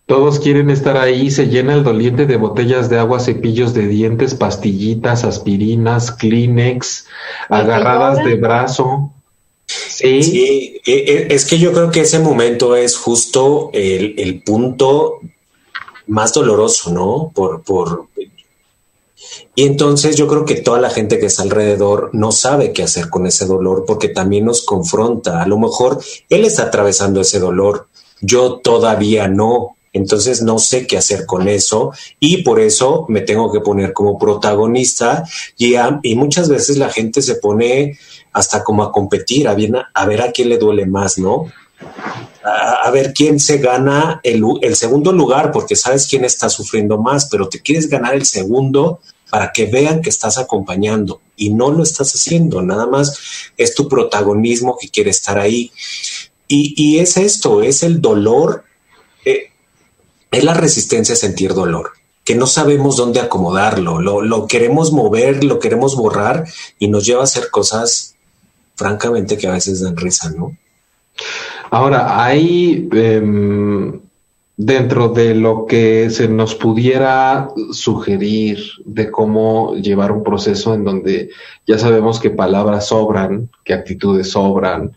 Todos 0.06 0.40
quieren 0.40 0.70
estar 0.70 0.98
ahí, 0.98 1.32
se 1.32 1.48
llena 1.48 1.74
el 1.74 1.84
doliente 1.84 2.26
de 2.26 2.36
botellas 2.36 2.90
de 2.90 3.00
agua, 3.00 3.22
cepillos 3.22 3.74
de 3.74 3.88
dientes, 3.88 4.36
pastillitas, 4.36 5.24
aspirinas, 5.24 6.12
Kleenex, 6.12 7.08
agarradas 7.48 8.24
de 8.26 8.36
brazo. 8.36 9.14
Sí. 9.66 10.82
E, 10.86 10.92
e, 10.92 11.34
es 11.34 11.46
que 11.46 11.58
yo 11.58 11.72
creo 11.72 11.90
que 11.90 12.02
ese 12.02 12.20
momento 12.20 12.76
es 12.76 12.98
justo 12.98 13.70
el, 13.74 14.44
punto 14.46 15.22
más 16.08 16.34
doloroso, 16.34 16.92
¿no? 16.92 17.32
Por, 17.34 17.62
por, 17.64 18.08
y 19.56 19.66
entonces 19.66 20.16
yo 20.16 20.28
creo 20.28 20.46
que 20.46 20.56
toda 20.56 20.80
la 20.80 20.90
gente 20.90 21.20
que 21.20 21.28
está 21.28 21.44
alrededor 21.44 22.10
no 22.14 22.32
sabe 22.32 22.74
qué 22.74 22.84
hacer 22.84 23.10
con 23.10 23.28
ese 23.28 23.46
dolor 23.46 23.86
porque 23.86 24.10
también 24.10 24.46
nos 24.46 24.64
confronta. 24.64 25.42
A 25.42 25.48
lo 25.48 25.58
mejor 25.58 26.00
él 26.30 26.46
está 26.46 26.64
atravesando 26.64 27.22
ese 27.22 27.40
dolor, 27.40 27.88
yo 28.22 28.56
todavía 28.56 29.28
no. 29.28 29.78
Entonces 29.96 30.42
no 30.42 30.58
sé 30.58 30.88
qué 30.88 30.98
hacer 30.98 31.28
con 31.28 31.48
eso 31.48 31.92
y 32.20 32.42
por 32.42 32.60
eso 32.60 33.06
me 33.10 33.22
tengo 33.22 33.52
que 33.52 33.60
poner 33.60 33.94
como 33.94 34.18
protagonista 34.18 35.24
y, 35.56 35.76
y 36.02 36.16
muchas 36.16 36.50
veces 36.50 36.78
la 36.78 36.90
gente 36.90 37.22
se 37.22 37.36
pone 37.36 38.00
hasta 38.32 38.64
como 38.64 38.82
a 38.82 38.92
competir, 38.92 39.48
a, 39.48 39.54
bien, 39.54 39.76
a 39.94 40.06
ver 40.08 40.24
a 40.24 40.32
quién 40.32 40.50
le 40.50 40.58
duele 40.58 40.88
más, 40.88 41.20
¿no? 41.20 41.46
A, 42.44 42.92
ver 42.92 43.14
quién 43.14 43.40
se 43.40 43.58
gana 43.58 44.20
el, 44.24 44.44
segundo 44.76 45.14
lugar 45.14 45.52
porque 45.52 45.76
sabes 45.76 46.08
quién 46.08 46.26
está 46.26 46.50
sufriendo 46.50 46.98
más, 46.98 47.28
pero 47.32 47.48
te 47.48 47.62
quieres 47.62 47.88
ganar 47.90 48.16
el 48.16 48.26
segundo 48.26 49.00
para 49.30 49.52
que 49.54 49.66
vean 49.66 50.02
que 50.02 50.10
estás 50.10 50.38
acompañando 50.38 51.22
y 51.38 51.52
no 51.54 51.72
lo 51.72 51.84
estás 51.84 52.14
haciendo, 52.14 52.62
nada 52.62 52.86
más 52.86 53.18
es 53.58 53.74
tu 53.74 53.88
protagonismo 53.88 54.78
que 54.78 54.90
quiere 54.90 55.10
estar 55.10 55.40
ahí. 55.40 55.72
Y, 56.48 56.74
y 56.76 57.00
es 57.00 57.18
esto, 57.18 57.64
es 57.64 57.82
el 57.82 58.02
dolor. 58.02 58.66
Eh, 59.26 59.54
es 60.34 60.44
la 60.44 60.54
resistencia 60.54 61.14
a 61.14 61.18
sentir 61.18 61.54
dolor, 61.54 61.92
que 62.24 62.36
no 62.36 62.48
sabemos 62.48 62.98
dónde 62.98 63.20
acomodarlo, 63.20 64.02
lo, 64.02 64.48
queremos 64.48 64.92
mover, 64.92 65.44
lo 65.44 65.60
queremos 65.60 65.96
borrar 65.96 66.46
y 66.80 66.88
nos 66.88 67.06
lleva 67.06 67.22
a 67.22 67.26
hacer 67.26 67.50
cosas, 67.52 68.16
francamente, 68.76 69.38
que 69.38 69.48
a 69.48 69.52
veces 69.52 69.82
dan 69.82 69.96
risa, 69.96 70.32
¿no? 70.32 70.58
Ahora, 71.74 72.24
hay 72.24 72.88
em, 72.92 74.00
dentro 74.56 75.10
de 75.10 75.34
lo 75.34 75.66
que 75.66 76.12
se 76.12 76.28
nos 76.28 76.54
pudiera 76.54 77.50
sugerir 77.72 78.60
de 78.86 79.10
cómo 79.10 79.74
llevar 79.74 80.12
un 80.12 80.22
proceso 80.22 80.76
en 80.76 80.84
donde 80.84 81.32
ya 81.66 81.80
sabemos 81.80 82.20
que 82.20 82.30
palabras 82.30 82.90
sobran, 82.90 83.50
que 83.64 83.74
actitudes 83.74 84.30
sobran, 84.30 84.96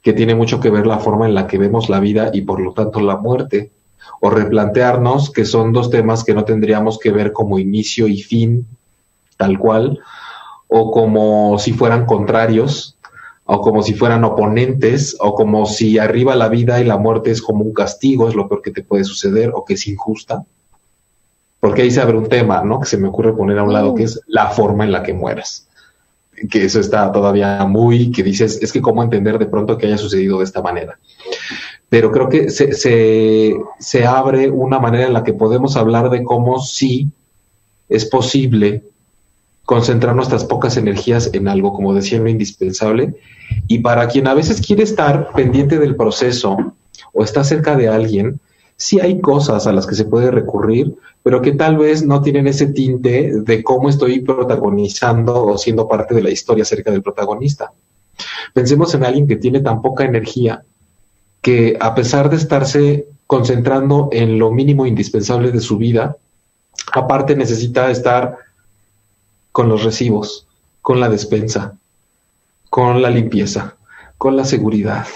que 0.00 0.12
tiene 0.12 0.36
mucho 0.36 0.60
que 0.60 0.70
ver 0.70 0.86
la 0.86 1.00
forma 1.00 1.26
en 1.26 1.34
la 1.34 1.48
que 1.48 1.58
vemos 1.58 1.88
la 1.88 1.98
vida 1.98 2.30
y 2.32 2.42
por 2.42 2.60
lo 2.60 2.72
tanto 2.72 3.00
la 3.00 3.16
muerte 3.16 3.72
o 4.20 4.30
replantearnos 4.30 5.28
que 5.32 5.44
son 5.44 5.72
dos 5.72 5.90
temas 5.90 6.22
que 6.22 6.34
no 6.34 6.44
tendríamos 6.44 7.00
que 7.00 7.10
ver 7.10 7.32
como 7.32 7.58
inicio 7.58 8.06
y 8.06 8.22
fin, 8.22 8.64
tal 9.36 9.58
cual, 9.58 9.98
o 10.68 10.92
como 10.92 11.58
si 11.58 11.72
fueran 11.72 12.06
contrarios, 12.06 12.96
o 13.44 13.60
como 13.60 13.82
si 13.82 13.94
fueran 13.94 14.24
oponentes, 14.24 15.16
o 15.20 15.34
como 15.34 15.66
si 15.66 15.98
arriba 15.98 16.36
la 16.36 16.48
vida 16.48 16.80
y 16.80 16.84
la 16.84 16.96
muerte 16.96 17.30
es 17.30 17.42
como 17.42 17.64
un 17.64 17.72
castigo, 17.72 18.28
es 18.28 18.34
lo 18.34 18.48
peor 18.48 18.62
que 18.62 18.70
te 18.70 18.82
puede 18.82 19.04
suceder, 19.04 19.50
o 19.54 19.64
que 19.64 19.74
es 19.74 19.86
injusta. 19.88 20.44
Porque 21.58 21.82
ahí 21.82 21.90
se 21.90 22.00
abre 22.00 22.16
un 22.16 22.28
tema, 22.28 22.62
¿no? 22.62 22.80
Que 22.80 22.86
se 22.86 22.98
me 22.98 23.08
ocurre 23.08 23.34
poner 23.34 23.58
a 23.58 23.64
un 23.64 23.72
lado, 23.72 23.94
que 23.94 24.04
es 24.04 24.20
la 24.26 24.50
forma 24.50 24.84
en 24.84 24.92
la 24.92 25.02
que 25.02 25.12
mueras. 25.12 25.66
Que 26.50 26.64
eso 26.64 26.80
está 26.80 27.10
todavía 27.12 27.64
muy, 27.66 28.10
que 28.10 28.22
dices, 28.22 28.58
es 28.62 28.72
que 28.72 28.80
cómo 28.80 29.02
entender 29.02 29.38
de 29.38 29.46
pronto 29.46 29.76
que 29.76 29.86
haya 29.86 29.98
sucedido 29.98 30.38
de 30.38 30.44
esta 30.44 30.62
manera. 30.62 30.98
Pero 31.88 32.10
creo 32.10 32.28
que 32.28 32.50
se, 32.50 32.72
se, 32.72 33.54
se 33.78 34.06
abre 34.06 34.50
una 34.50 34.78
manera 34.78 35.06
en 35.06 35.12
la 35.12 35.24
que 35.24 35.34
podemos 35.34 35.76
hablar 35.76 36.10
de 36.10 36.24
cómo 36.24 36.60
sí 36.60 37.10
es 37.88 38.06
posible 38.06 38.82
concentrar 39.64 40.14
nuestras 40.16 40.44
pocas 40.44 40.76
energías 40.76 41.30
en 41.32 41.48
algo, 41.48 41.72
como 41.72 41.94
decía, 41.94 42.18
lo 42.18 42.28
indispensable. 42.28 43.14
Y 43.68 43.78
para 43.78 44.08
quien 44.08 44.26
a 44.26 44.34
veces 44.34 44.60
quiere 44.60 44.82
estar 44.82 45.32
pendiente 45.32 45.78
del 45.78 45.96
proceso 45.96 46.74
o 47.12 47.24
está 47.24 47.44
cerca 47.44 47.76
de 47.76 47.88
alguien, 47.88 48.40
sí 48.76 49.00
hay 49.00 49.20
cosas 49.20 49.66
a 49.66 49.72
las 49.72 49.86
que 49.86 49.94
se 49.94 50.04
puede 50.04 50.30
recurrir, 50.30 50.94
pero 51.22 51.40
que 51.40 51.52
tal 51.52 51.78
vez 51.78 52.04
no 52.04 52.20
tienen 52.22 52.48
ese 52.48 52.66
tinte 52.66 53.32
de 53.34 53.62
cómo 53.62 53.88
estoy 53.88 54.20
protagonizando 54.20 55.44
o 55.44 55.58
siendo 55.58 55.88
parte 55.88 56.14
de 56.14 56.22
la 56.22 56.30
historia 56.30 56.64
cerca 56.64 56.90
del 56.90 57.02
protagonista. 57.02 57.72
Pensemos 58.52 58.94
en 58.94 59.04
alguien 59.04 59.26
que 59.26 59.36
tiene 59.36 59.60
tan 59.60 59.80
poca 59.82 60.04
energía 60.04 60.64
que 61.40 61.76
a 61.80 61.94
pesar 61.94 62.30
de 62.30 62.36
estarse 62.36 63.06
concentrando 63.26 64.08
en 64.12 64.38
lo 64.38 64.50
mínimo 64.50 64.86
indispensable 64.86 65.50
de 65.52 65.60
su 65.60 65.78
vida, 65.78 66.16
aparte 66.92 67.36
necesita 67.36 67.90
estar 67.90 68.36
con 69.52 69.68
los 69.68 69.84
recibos, 69.84 70.46
con 70.80 70.98
la 70.98 71.08
despensa, 71.08 71.76
con 72.70 73.02
la 73.02 73.10
limpieza, 73.10 73.76
con 74.18 74.36
la 74.36 74.44
seguridad, 74.44 75.06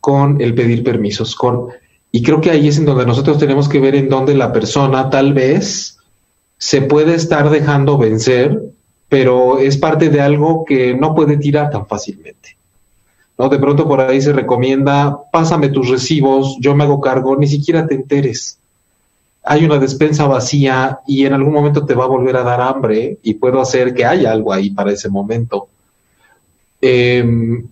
con 0.00 0.40
el 0.40 0.54
pedir 0.54 0.82
permisos, 0.82 1.34
con 1.34 1.68
y 2.12 2.22
creo 2.22 2.40
que 2.40 2.50
ahí 2.50 2.66
es 2.66 2.78
en 2.78 2.86
donde 2.86 3.06
nosotros 3.06 3.38
tenemos 3.38 3.68
que 3.68 3.78
ver 3.78 3.94
en 3.94 4.08
dónde 4.08 4.34
la 4.34 4.52
persona 4.52 5.10
tal 5.10 5.32
vez 5.32 5.98
se 6.58 6.82
puede 6.82 7.14
estar 7.14 7.50
dejando 7.50 7.98
vencer, 7.98 8.60
pero 9.08 9.58
es 9.58 9.76
parte 9.76 10.10
de 10.10 10.20
algo 10.20 10.64
que 10.64 10.94
no 10.94 11.14
puede 11.14 11.36
tirar 11.36 11.70
tan 11.70 11.86
fácilmente. 11.86 12.56
¿No? 13.38 13.48
De 13.48 13.58
pronto 13.58 13.86
por 13.86 14.00
ahí 14.00 14.20
se 14.20 14.32
recomienda, 14.32 15.18
pásame 15.32 15.68
tus 15.68 15.88
recibos, 15.88 16.56
yo 16.60 16.74
me 16.74 16.84
hago 16.84 17.00
cargo, 17.00 17.36
ni 17.36 17.46
siquiera 17.46 17.86
te 17.86 17.94
enteres 17.94 18.59
hay 19.42 19.64
una 19.64 19.78
despensa 19.78 20.26
vacía 20.26 21.00
y 21.06 21.24
en 21.24 21.32
algún 21.32 21.52
momento 21.52 21.86
te 21.86 21.94
va 21.94 22.04
a 22.04 22.08
volver 22.08 22.36
a 22.36 22.42
dar 22.42 22.60
hambre 22.60 23.18
y 23.22 23.34
puedo 23.34 23.60
hacer 23.60 23.94
que 23.94 24.04
haya 24.04 24.30
algo 24.32 24.52
ahí 24.52 24.70
para 24.70 24.92
ese 24.92 25.08
momento. 25.08 25.68
Em, 26.80 27.66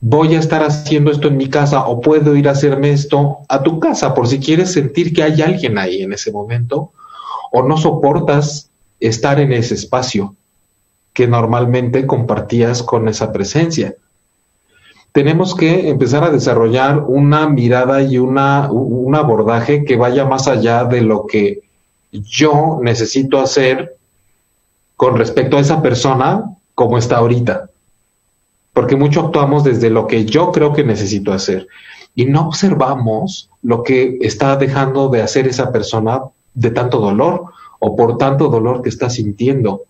voy 0.00 0.34
a 0.34 0.38
estar 0.38 0.62
haciendo 0.62 1.10
esto 1.10 1.28
en 1.28 1.36
mi 1.36 1.48
casa 1.48 1.86
o 1.86 2.00
puedo 2.00 2.36
ir 2.36 2.48
a 2.48 2.52
hacerme 2.52 2.90
esto 2.90 3.38
a 3.48 3.62
tu 3.62 3.80
casa 3.80 4.14
por 4.14 4.28
si 4.28 4.38
quieres 4.38 4.72
sentir 4.72 5.12
que 5.12 5.22
hay 5.22 5.42
alguien 5.42 5.78
ahí 5.78 6.02
en 6.02 6.12
ese 6.12 6.30
momento 6.30 6.92
o 7.52 7.62
no 7.62 7.76
soportas 7.76 8.70
estar 9.00 9.40
en 9.40 9.52
ese 9.52 9.74
espacio 9.74 10.34
que 11.12 11.26
normalmente 11.26 12.06
compartías 12.06 12.82
con 12.82 13.08
esa 13.08 13.32
presencia 13.32 13.94
tenemos 15.18 15.56
que 15.56 15.88
empezar 15.88 16.22
a 16.22 16.30
desarrollar 16.30 17.02
una 17.08 17.48
mirada 17.48 18.04
y 18.04 18.18
una, 18.18 18.70
un 18.70 19.16
abordaje 19.16 19.84
que 19.84 19.96
vaya 19.96 20.24
más 20.26 20.46
allá 20.46 20.84
de 20.84 21.00
lo 21.00 21.26
que 21.26 21.62
yo 22.12 22.78
necesito 22.80 23.40
hacer 23.40 23.96
con 24.94 25.18
respecto 25.18 25.56
a 25.56 25.60
esa 25.60 25.82
persona 25.82 26.44
como 26.76 26.98
está 26.98 27.16
ahorita. 27.16 27.68
Porque 28.72 28.94
mucho 28.94 29.22
actuamos 29.22 29.64
desde 29.64 29.90
lo 29.90 30.06
que 30.06 30.24
yo 30.24 30.52
creo 30.52 30.72
que 30.72 30.84
necesito 30.84 31.32
hacer 31.32 31.66
y 32.14 32.26
no 32.26 32.46
observamos 32.46 33.50
lo 33.64 33.82
que 33.82 34.18
está 34.20 34.54
dejando 34.54 35.08
de 35.08 35.22
hacer 35.22 35.48
esa 35.48 35.72
persona 35.72 36.20
de 36.54 36.70
tanto 36.70 37.00
dolor 37.00 37.46
o 37.80 37.96
por 37.96 38.18
tanto 38.18 38.50
dolor 38.50 38.82
que 38.82 38.88
está 38.88 39.10
sintiendo. 39.10 39.82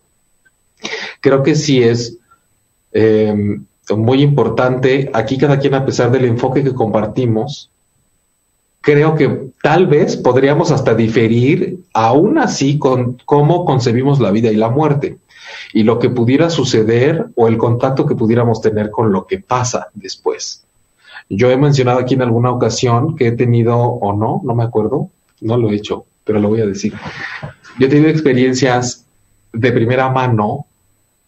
Creo 1.20 1.42
que 1.42 1.54
sí 1.54 1.82
es 1.82 2.16
eh, 2.92 3.58
muy 3.96 4.22
importante, 4.22 5.10
aquí 5.14 5.38
cada 5.38 5.58
quien 5.58 5.74
a 5.74 5.84
pesar 5.86 6.10
del 6.10 6.24
enfoque 6.24 6.62
que 6.62 6.74
compartimos, 6.74 7.70
creo 8.80 9.14
que 9.14 9.50
tal 9.62 9.86
vez 9.86 10.16
podríamos 10.16 10.70
hasta 10.70 10.94
diferir 10.94 11.78
aún 11.92 12.38
así 12.38 12.78
con 12.78 13.18
cómo 13.24 13.64
concebimos 13.64 14.20
la 14.20 14.30
vida 14.30 14.50
y 14.50 14.56
la 14.56 14.70
muerte 14.70 15.18
y 15.72 15.82
lo 15.82 15.98
que 15.98 16.10
pudiera 16.10 16.50
suceder 16.50 17.26
o 17.34 17.48
el 17.48 17.58
contacto 17.58 18.06
que 18.06 18.14
pudiéramos 18.14 18.60
tener 18.60 18.90
con 18.90 19.12
lo 19.12 19.26
que 19.26 19.38
pasa 19.38 19.88
después. 19.94 20.64
Yo 21.28 21.50
he 21.50 21.56
mencionado 21.56 21.98
aquí 21.98 22.14
en 22.14 22.22
alguna 22.22 22.50
ocasión 22.50 23.16
que 23.16 23.28
he 23.28 23.32
tenido 23.32 23.78
o 23.78 24.14
no, 24.14 24.40
no 24.44 24.54
me 24.54 24.64
acuerdo, 24.64 25.10
no 25.40 25.56
lo 25.56 25.70
he 25.70 25.76
hecho, 25.76 26.06
pero 26.24 26.40
lo 26.40 26.48
voy 26.48 26.60
a 26.60 26.66
decir. 26.66 26.94
Yo 27.78 27.86
he 27.86 27.90
tenido 27.90 28.08
experiencias 28.08 29.04
de 29.52 29.72
primera 29.72 30.08
mano 30.08 30.66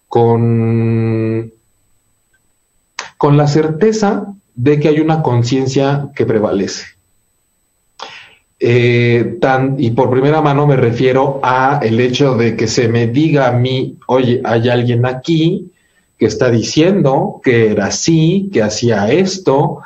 con 0.08 1.52
con 3.20 3.36
la 3.36 3.46
certeza 3.46 4.32
de 4.54 4.80
que 4.80 4.88
hay 4.88 4.98
una 4.98 5.20
conciencia 5.20 6.08
que 6.16 6.24
prevalece. 6.24 6.86
Eh, 8.58 9.38
y 9.76 9.90
por 9.90 10.10
primera 10.10 10.40
mano 10.40 10.66
me 10.66 10.76
refiero 10.76 11.38
a 11.42 11.80
el 11.82 12.00
hecho 12.00 12.34
de 12.38 12.56
que 12.56 12.66
se 12.66 12.88
me 12.88 13.08
diga 13.08 13.48
a 13.48 13.52
mí, 13.52 13.98
oye, 14.06 14.40
hay 14.42 14.70
alguien 14.70 15.04
aquí 15.04 15.70
que 16.16 16.24
está 16.24 16.50
diciendo 16.50 17.42
que 17.44 17.72
era 17.72 17.88
así, 17.88 18.48
que 18.50 18.62
hacía 18.62 19.12
esto, 19.12 19.80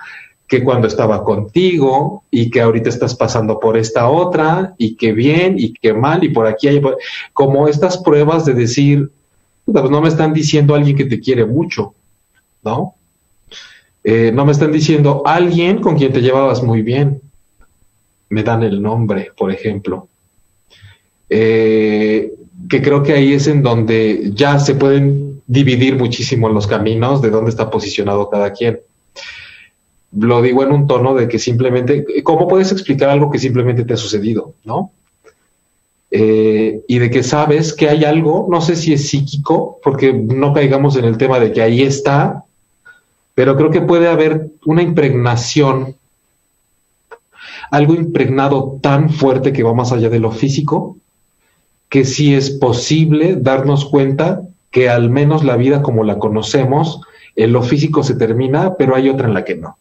que 0.47 0.63
cuando 0.63 0.87
estaba 0.87 1.25
contigo 1.25 2.23
y 2.31 2.51
que 2.51 2.61
ahorita 2.61 2.89
estás 2.89 3.17
pasando 3.17 3.59
por 3.59 3.77
esta 3.77 4.09
otra 4.11 4.77
y 4.79 4.95
que 4.95 5.13
bien 5.13 5.57
y 5.59 5.73
que 5.73 5.93
mal 5.93 6.23
y 6.23 6.29
por 6.29 6.47
aquí 6.47 6.69
hay 6.69 6.81
como 7.33 7.67
estas 7.67 7.99
pruebas 7.99 8.45
de 8.45 8.55
decir, 8.55 9.11
pues 9.65 9.91
no 9.91 10.01
me 10.01 10.09
están 10.09 10.33
diciendo 10.33 10.77
alguien 10.77 10.97
que 10.97 11.07
te 11.07 11.19
quiere 11.19 11.45
mucho, 11.45 11.95
¿no? 12.63 12.94
Eh, 14.05 14.31
no 14.33 14.45
me 14.45 14.53
están 14.53 14.71
diciendo 14.71 15.23
alguien 15.25 15.81
con 15.81 15.97
quien 15.97 16.13
te 16.13 16.21
llevabas 16.21 16.63
muy 16.63 16.83
bien. 16.83 17.23
Me 18.29 18.43
dan 18.43 18.63
el 18.63 18.83
nombre, 18.83 19.33
por 19.37 19.51
ejemplo. 19.51 20.09
Eh, 21.31 22.33
que 22.69 22.83
creo 22.83 23.03
que 23.03 23.15
ahí 23.15 23.33
es 23.33 23.47
en 23.47 23.63
donde 23.63 24.31
ya 24.35 24.59
se 24.59 24.75
pueden 24.75 25.43
dividir 25.47 25.97
muchísimo 25.97 26.49
los 26.49 26.67
caminos 26.67 27.23
de 27.23 27.31
dónde 27.31 27.51
está 27.51 27.71
posicionado 27.71 28.29
cada 28.29 28.53
quien. 28.53 28.81
Lo 30.17 30.43
digo 30.43 30.63
en 30.63 30.73
un 30.73 30.87
tono 30.87 31.15
de 31.15 31.27
que 31.27 31.39
simplemente, 31.39 32.05
¿cómo 32.23 32.47
puedes 32.47 32.71
explicar 32.73 33.09
algo 33.09 33.31
que 33.31 33.39
simplemente 33.39 33.85
te 33.85 33.95
ha 33.95 33.97
sucedido? 33.97 34.55
¿No? 34.65 34.93
Eh, 36.11 36.83
y 36.87 36.99
de 37.01 37.11
que 37.11 37.25
sabes 37.25 37.73
que 37.73 37.89
hay 37.89 38.05
algo, 38.05 38.47
no 38.49 38.61
sé 38.61 38.77
si 38.77 38.93
es 38.93 39.09
psíquico, 39.09 39.81
porque 39.83 40.13
no 40.13 40.53
caigamos 40.53 40.97
en 40.97 41.07
el 41.07 41.19
tema 41.19 41.41
de 41.41 41.51
que 41.51 41.61
ahí 41.61 41.83
está, 41.83 42.44
pero 43.35 43.57
creo 43.57 43.71
que 43.71 43.81
puede 43.81 44.09
haber 44.09 44.49
una 44.65 44.83
impregnación, 44.83 45.97
algo 47.71 47.95
impregnado 47.95 48.79
tan 48.81 49.11
fuerte 49.11 49.53
que 49.53 49.63
va 49.63 49.75
más 49.75 49.93
allá 49.93 50.09
de 50.09 50.21
lo 50.21 50.31
físico, 50.31 50.97
que 51.89 52.05
sí 52.05 52.35
es 52.35 52.51
posible 52.51 53.37
darnos 53.37 53.85
cuenta 53.85 54.43
que 54.71 54.89
al 54.89 55.11
menos 55.11 55.45
la 55.45 55.57
vida 55.57 55.83
como 55.83 56.05
la 56.05 56.19
conocemos, 56.19 57.01
en 57.37 57.53
lo 57.53 57.63
físico 57.63 58.03
se 58.03 58.15
termina, 58.15 58.75
pero 58.77 58.95
hay 58.95 59.09
otra 59.09 59.29
en 59.29 59.35
la 59.35 59.45
que 59.45 59.57
no. 59.57 59.77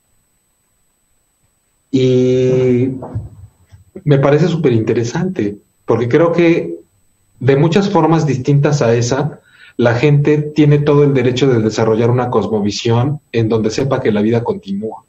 Y 1.91 2.89
me 4.03 4.17
parece 4.17 4.47
súper 4.47 4.73
interesante, 4.73 5.57
porque 5.85 6.09
creo 6.09 6.31
que 6.31 6.79
de 7.39 7.55
muchas 7.55 7.89
formas 7.89 8.25
distintas 8.25 8.81
a 8.81 8.95
esa, 8.95 9.41
la 9.77 9.95
gente 9.95 10.37
tiene 10.37 10.79
todo 10.79 11.03
el 11.03 11.13
derecho 11.13 11.47
de 11.47 11.61
desarrollar 11.61 12.09
una 12.09 12.29
cosmovisión 12.29 13.21
en 13.31 13.49
donde 13.49 13.71
sepa 13.71 14.01
que 14.01 14.11
la 14.11 14.21
vida 14.21 14.43
continúa. 14.43 15.03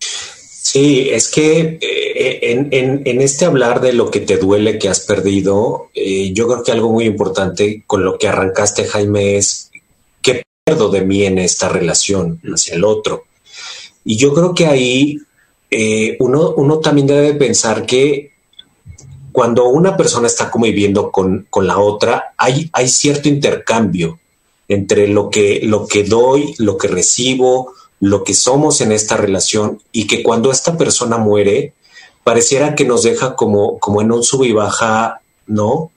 Sí, 0.00 1.08
es 1.10 1.28
que 1.28 1.78
eh, 1.80 2.68
en, 2.70 3.20
este 3.22 3.46
hablar 3.46 3.80
de 3.80 3.94
lo 3.94 4.10
que 4.10 4.20
te 4.20 4.36
duele 4.36 4.78
que 4.78 4.88
has 4.88 5.00
perdido, 5.00 5.88
eh, 5.94 6.32
yo 6.34 6.46
creo 6.46 6.62
que 6.62 6.72
algo 6.72 6.92
muy 6.92 7.06
importante 7.06 7.84
con 7.86 8.04
lo 8.04 8.18
que 8.18 8.28
arrancaste, 8.28 8.84
Jaime, 8.84 9.38
es 9.38 9.70
qué 10.20 10.42
pierdo 10.64 10.90
de 10.90 11.02
mí 11.02 11.24
en 11.24 11.38
esta 11.38 11.70
relación 11.70 12.40
hacia 12.52 12.74
el 12.74 12.84
otro. 12.84 13.24
Y 14.04 14.16
yo 14.16 14.34
creo 14.34 14.54
que 14.54 14.66
ahí 14.66 15.18
eh, 15.70 16.16
uno, 16.20 16.54
uno 16.56 16.80
también 16.80 17.06
debe 17.06 17.34
pensar 17.34 17.86
que 17.86 18.32
cuando 19.38 19.68
una 19.68 19.96
persona 19.96 20.26
está 20.26 20.50
conviviendo 20.50 21.12
con, 21.12 21.46
con 21.48 21.68
la 21.68 21.78
otra, 21.78 22.34
hay, 22.36 22.68
hay 22.72 22.88
cierto 22.88 23.28
intercambio 23.28 24.18
entre 24.66 25.06
lo 25.06 25.30
que, 25.30 25.60
lo 25.62 25.86
que 25.86 26.02
doy, 26.02 26.56
lo 26.58 26.76
que 26.76 26.88
recibo, 26.88 27.72
lo 28.00 28.24
que 28.24 28.34
somos 28.34 28.80
en 28.80 28.90
esta 28.90 29.16
relación 29.16 29.80
y 29.92 30.08
que 30.08 30.24
cuando 30.24 30.50
esta 30.50 30.76
persona 30.76 31.18
muere, 31.18 31.72
pareciera 32.24 32.74
que 32.74 32.84
nos 32.84 33.04
deja 33.04 33.36
como, 33.36 33.78
como 33.78 34.02
en 34.02 34.10
un 34.10 34.24
sub 34.24 34.42
y 34.42 34.50
baja, 34.50 35.20
¿no? 35.46 35.92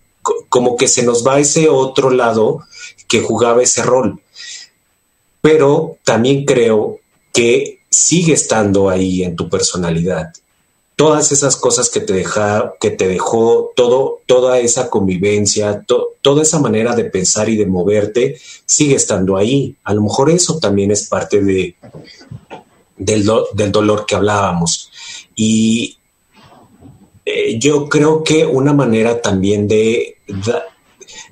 como 0.47 0.77
que 0.77 0.87
se 0.87 1.01
nos 1.01 1.25
va 1.25 1.39
ese 1.39 1.67
otro 1.67 2.11
lado 2.11 2.59
que 3.07 3.21
jugaba 3.21 3.63
ese 3.63 3.81
rol. 3.81 4.21
pero 5.41 5.97
también 6.03 6.45
creo 6.45 6.99
que 7.33 7.79
sigue 7.89 8.33
estando 8.33 8.87
ahí 8.87 9.23
en 9.23 9.35
tu 9.35 9.49
personalidad. 9.49 10.31
Todas 11.01 11.31
esas 11.31 11.55
cosas 11.55 11.89
que 11.89 11.99
te 11.99 12.13
deja, 12.13 12.75
que 12.79 12.91
te 12.91 13.07
dejó, 13.07 13.71
todo, 13.75 14.19
toda 14.27 14.59
esa 14.59 14.87
convivencia, 14.87 15.83
toda 16.21 16.43
esa 16.43 16.59
manera 16.59 16.95
de 16.95 17.05
pensar 17.05 17.49
y 17.49 17.57
de 17.57 17.65
moverte, 17.65 18.39
sigue 18.67 18.97
estando 18.97 19.35
ahí. 19.35 19.75
A 19.83 19.95
lo 19.95 20.03
mejor 20.03 20.29
eso 20.29 20.59
también 20.59 20.91
es 20.91 21.07
parte 21.07 21.41
de, 21.41 21.75
del, 22.97 23.27
del 23.55 23.71
dolor 23.71 24.05
que 24.05 24.13
hablábamos. 24.13 24.91
Y 25.35 25.97
eh, 27.25 27.57
yo 27.57 27.89
creo 27.89 28.23
que 28.23 28.45
una 28.45 28.71
manera 28.71 29.23
también 29.23 29.67
de, 29.67 30.17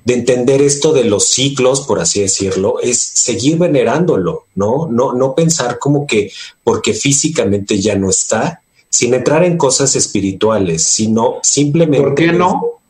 de 0.04 0.14
entender 0.14 0.62
esto 0.62 0.92
de 0.92 1.04
los 1.04 1.28
ciclos, 1.28 1.82
por 1.82 2.00
así 2.00 2.20
decirlo, 2.20 2.80
es 2.80 3.00
seguir 3.00 3.56
venerándolo, 3.56 4.46
¿no? 4.56 4.88
No, 4.90 5.12
no 5.12 5.36
pensar 5.36 5.78
como 5.78 6.08
que 6.08 6.32
porque 6.64 6.92
físicamente 6.92 7.80
ya 7.80 7.94
no 7.94 8.10
está, 8.10 8.62
sin 8.90 9.14
entrar 9.14 9.44
en 9.44 9.56
cosas 9.56 9.96
espirituales, 9.96 10.82
sino 10.82 11.36
simplemente... 11.42 12.02
¿Por 12.02 12.14
qué 12.14 12.32
no? 12.32 12.80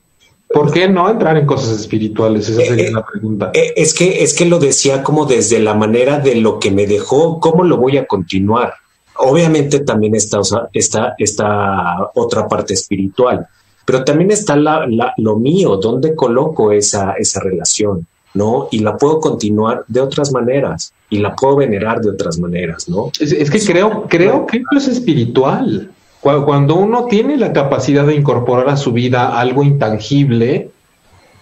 ¿Por 0.53 0.73
qué 0.73 0.89
no 0.89 1.09
entrar 1.09 1.37
en 1.37 1.47
cosas 1.47 1.79
espirituales? 1.79 2.49
Esa 2.49 2.63
sería 2.63 2.89
eh, 2.89 2.93
la 2.93 3.07
pregunta. 3.07 3.51
Eh, 3.55 3.73
es, 3.77 3.95
que, 3.95 4.25
es 4.25 4.35
que 4.35 4.47
lo 4.47 4.59
decía 4.59 5.03
como 5.03 5.27
desde 5.27 5.61
la 5.61 5.75
manera 5.75 6.19
de 6.19 6.35
lo 6.35 6.59
que 6.59 6.73
me 6.73 6.87
dejó, 6.87 7.39
¿cómo 7.39 7.63
lo 7.63 7.77
voy 7.77 7.99
a 7.99 8.07
continuar? 8.07 8.75
Obviamente 9.17 9.81
también 9.81 10.17
está, 10.17 10.41
está, 10.73 11.15
está 11.19 12.11
otra 12.15 12.49
parte 12.49 12.75
espiritual, 12.75 13.47
pero 13.85 14.03
también 14.03 14.31
está 14.33 14.57
lo 14.57 15.37
mío, 15.37 15.77
¿dónde 15.77 16.17
coloco 16.17 16.73
esa, 16.73 17.13
esa 17.13 17.41
relación? 17.41 18.07
¿No? 18.35 18.69
Y 18.71 18.81
la 18.81 18.97
puedo 18.97 19.21
continuar 19.21 19.85
de 19.89 20.01
otras 20.01 20.33
maneras 20.33 20.93
y 21.09 21.19
la 21.19 21.35
puedo 21.35 21.57
venerar 21.57 22.01
de 22.01 22.11
otras 22.11 22.39
maneras, 22.39 22.89
¿no? 22.89 23.11
Es, 23.19 23.51
que 23.51 23.61
creo, 23.61 24.07
creo 24.09 24.47
que 24.47 24.59
eso 24.59 24.79
es 24.79 24.89
espiritual. 24.89 25.91
Cuando 26.21 26.75
uno 26.75 27.07
tiene 27.07 27.37
la 27.37 27.53
capacidad 27.53 28.07
de 28.07 28.15
incorporar 28.15 28.69
a 28.69 28.77
su 28.77 28.93
vida 28.93 29.39
algo 29.41 29.63
intangible 29.63 30.71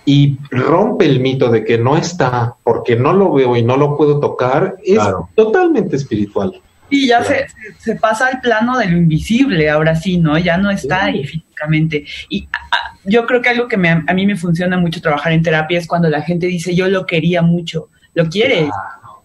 y 0.05 0.39
rompe 0.51 1.05
el 1.05 1.21
mito 1.21 1.51
de 1.51 1.65
que 1.65 1.79
no 1.79 1.97
está 1.97 2.55
porque 2.63 2.97
no 2.97 3.13
lo 3.13 3.33
veo 3.33 3.57
y 3.57 3.63
no 3.63 3.77
lo 3.77 3.97
puedo 3.97 4.21
tocar, 4.21 4.77
es 4.85 5.01
totalmente 5.35 5.97
espiritual. 5.97 6.63
Y 6.91 7.07
ya 7.07 7.23
se, 7.23 7.47
se, 7.79 7.97
pasa 7.97 8.29
al 8.29 8.41
plano 8.41 8.79
de 8.79 8.87
lo 8.87 8.97
invisible, 8.97 9.69
ahora 9.69 9.95
sí, 9.95 10.19
¿no? 10.19 10.39
Ya 10.39 10.57
no 10.57 10.71
está 10.71 11.05
ahí 11.05 11.25
físicamente. 11.25 12.05
Y 12.29 12.49
yo 13.05 13.27
creo 13.27 13.43
que 13.43 13.49
algo 13.49 13.69
que 13.69 13.77
me, 13.77 13.91
a 13.91 14.15
mí 14.15 14.27
me 14.27 14.37
funciona 14.37 14.79
mucho 14.79 15.01
trabajar 15.01 15.33
en 15.33 15.43
terapia 15.43 15.79
es 15.79 15.87
cuando 15.87 16.09
la 16.09 16.23
gente 16.23 16.47
dice, 16.47 16.75
yo 16.75 16.89
lo 16.89 17.07
quería 17.07 17.43
mucho, 17.43 17.89
lo 18.15 18.29
quieres. 18.29 18.71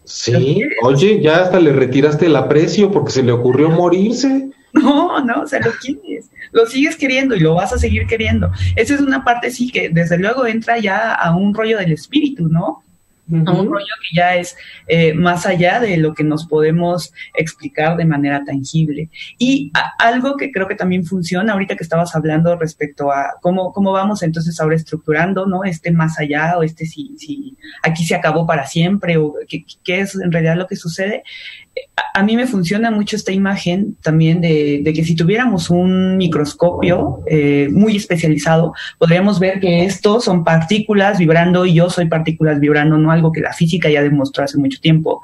sí, 0.03 0.63
oye, 0.81 1.21
ya 1.21 1.41
hasta 1.41 1.59
le 1.59 1.73
retiraste 1.73 2.25
el 2.25 2.35
aprecio 2.35 2.91
porque 2.91 3.11
se 3.11 3.23
le 3.23 3.31
ocurrió 3.31 3.69
morirse. 3.69 4.49
No, 4.73 5.23
no, 5.23 5.41
o 5.41 5.47
sea, 5.47 5.59
lo 5.59 5.71
quieres, 5.73 6.31
lo 6.51 6.65
sigues 6.65 6.95
queriendo 6.95 7.35
y 7.35 7.39
lo 7.39 7.53
vas 7.53 7.71
a 7.73 7.77
seguir 7.77 8.07
queriendo. 8.07 8.49
Esa 8.75 8.95
es 8.95 9.01
una 9.01 9.23
parte, 9.23 9.51
sí, 9.51 9.69
que 9.69 9.89
desde 9.89 10.17
luego 10.17 10.47
entra 10.47 10.79
ya 10.79 11.13
a 11.13 11.35
un 11.35 11.53
rollo 11.53 11.77
del 11.77 11.91
espíritu, 11.91 12.47
¿no? 12.49 12.81
A 13.31 13.51
un 13.51 13.67
rollo 13.67 13.85
que 14.01 14.17
ya 14.17 14.35
es 14.35 14.55
eh, 14.87 15.13
más 15.13 15.45
allá 15.45 15.79
de 15.79 15.97
lo 15.97 16.13
que 16.13 16.23
nos 16.23 16.45
podemos 16.45 17.13
explicar 17.35 17.95
de 17.95 18.05
manera 18.05 18.43
tangible. 18.43 19.09
Y 19.37 19.71
algo 19.97 20.35
que 20.35 20.51
creo 20.51 20.67
que 20.67 20.75
también 20.75 21.05
funciona, 21.05 21.53
ahorita 21.53 21.75
que 21.75 21.83
estabas 21.83 22.15
hablando 22.15 22.57
respecto 22.57 23.11
a 23.11 23.35
cómo, 23.41 23.71
cómo 23.71 23.91
vamos 23.91 24.23
entonces 24.23 24.59
ahora 24.59 24.75
estructurando, 24.75 25.45
¿no? 25.45 25.63
Este 25.63 25.91
más 25.91 26.19
allá 26.19 26.57
o 26.57 26.63
este 26.63 26.85
si, 26.85 27.15
si 27.17 27.57
aquí 27.81 28.03
se 28.03 28.15
acabó 28.15 28.45
para 28.45 28.65
siempre 28.65 29.17
o 29.17 29.35
qué, 29.47 29.63
qué 29.83 30.01
es 30.01 30.15
en 30.15 30.31
realidad 30.31 30.57
lo 30.57 30.67
que 30.67 30.75
sucede 30.75 31.23
a 32.13 32.23
mí 32.23 32.35
me 32.35 32.45
funciona 32.45 32.91
mucho 32.91 33.15
esta 33.15 33.31
imagen 33.31 33.97
también 34.01 34.41
de, 34.41 34.83
que 34.95 35.03
si 35.03 35.15
tuviéramos 35.15 35.69
un 35.69 36.17
microscopio 36.17 37.21
eh, 37.25 37.69
muy 37.71 37.95
especializado, 37.95 38.73
podríamos 38.99 39.39
ver 39.39 39.59
que 39.59 39.85
estos 39.85 40.23
son 40.23 40.43
partículas 40.43 41.17
vibrando 41.17 41.65
y 41.65 41.73
yo 41.73 41.89
soy 41.89 42.05
partículas 42.07 42.59
vibrando, 42.59 42.97
no 42.97 43.11
algo 43.11 43.31
que 43.31 43.41
la 43.41 43.53
física 43.53 43.89
ya 43.89 44.03
demostró 44.03 44.43
hace 44.43 44.57
mucho 44.57 44.79
tiempo. 44.79 45.23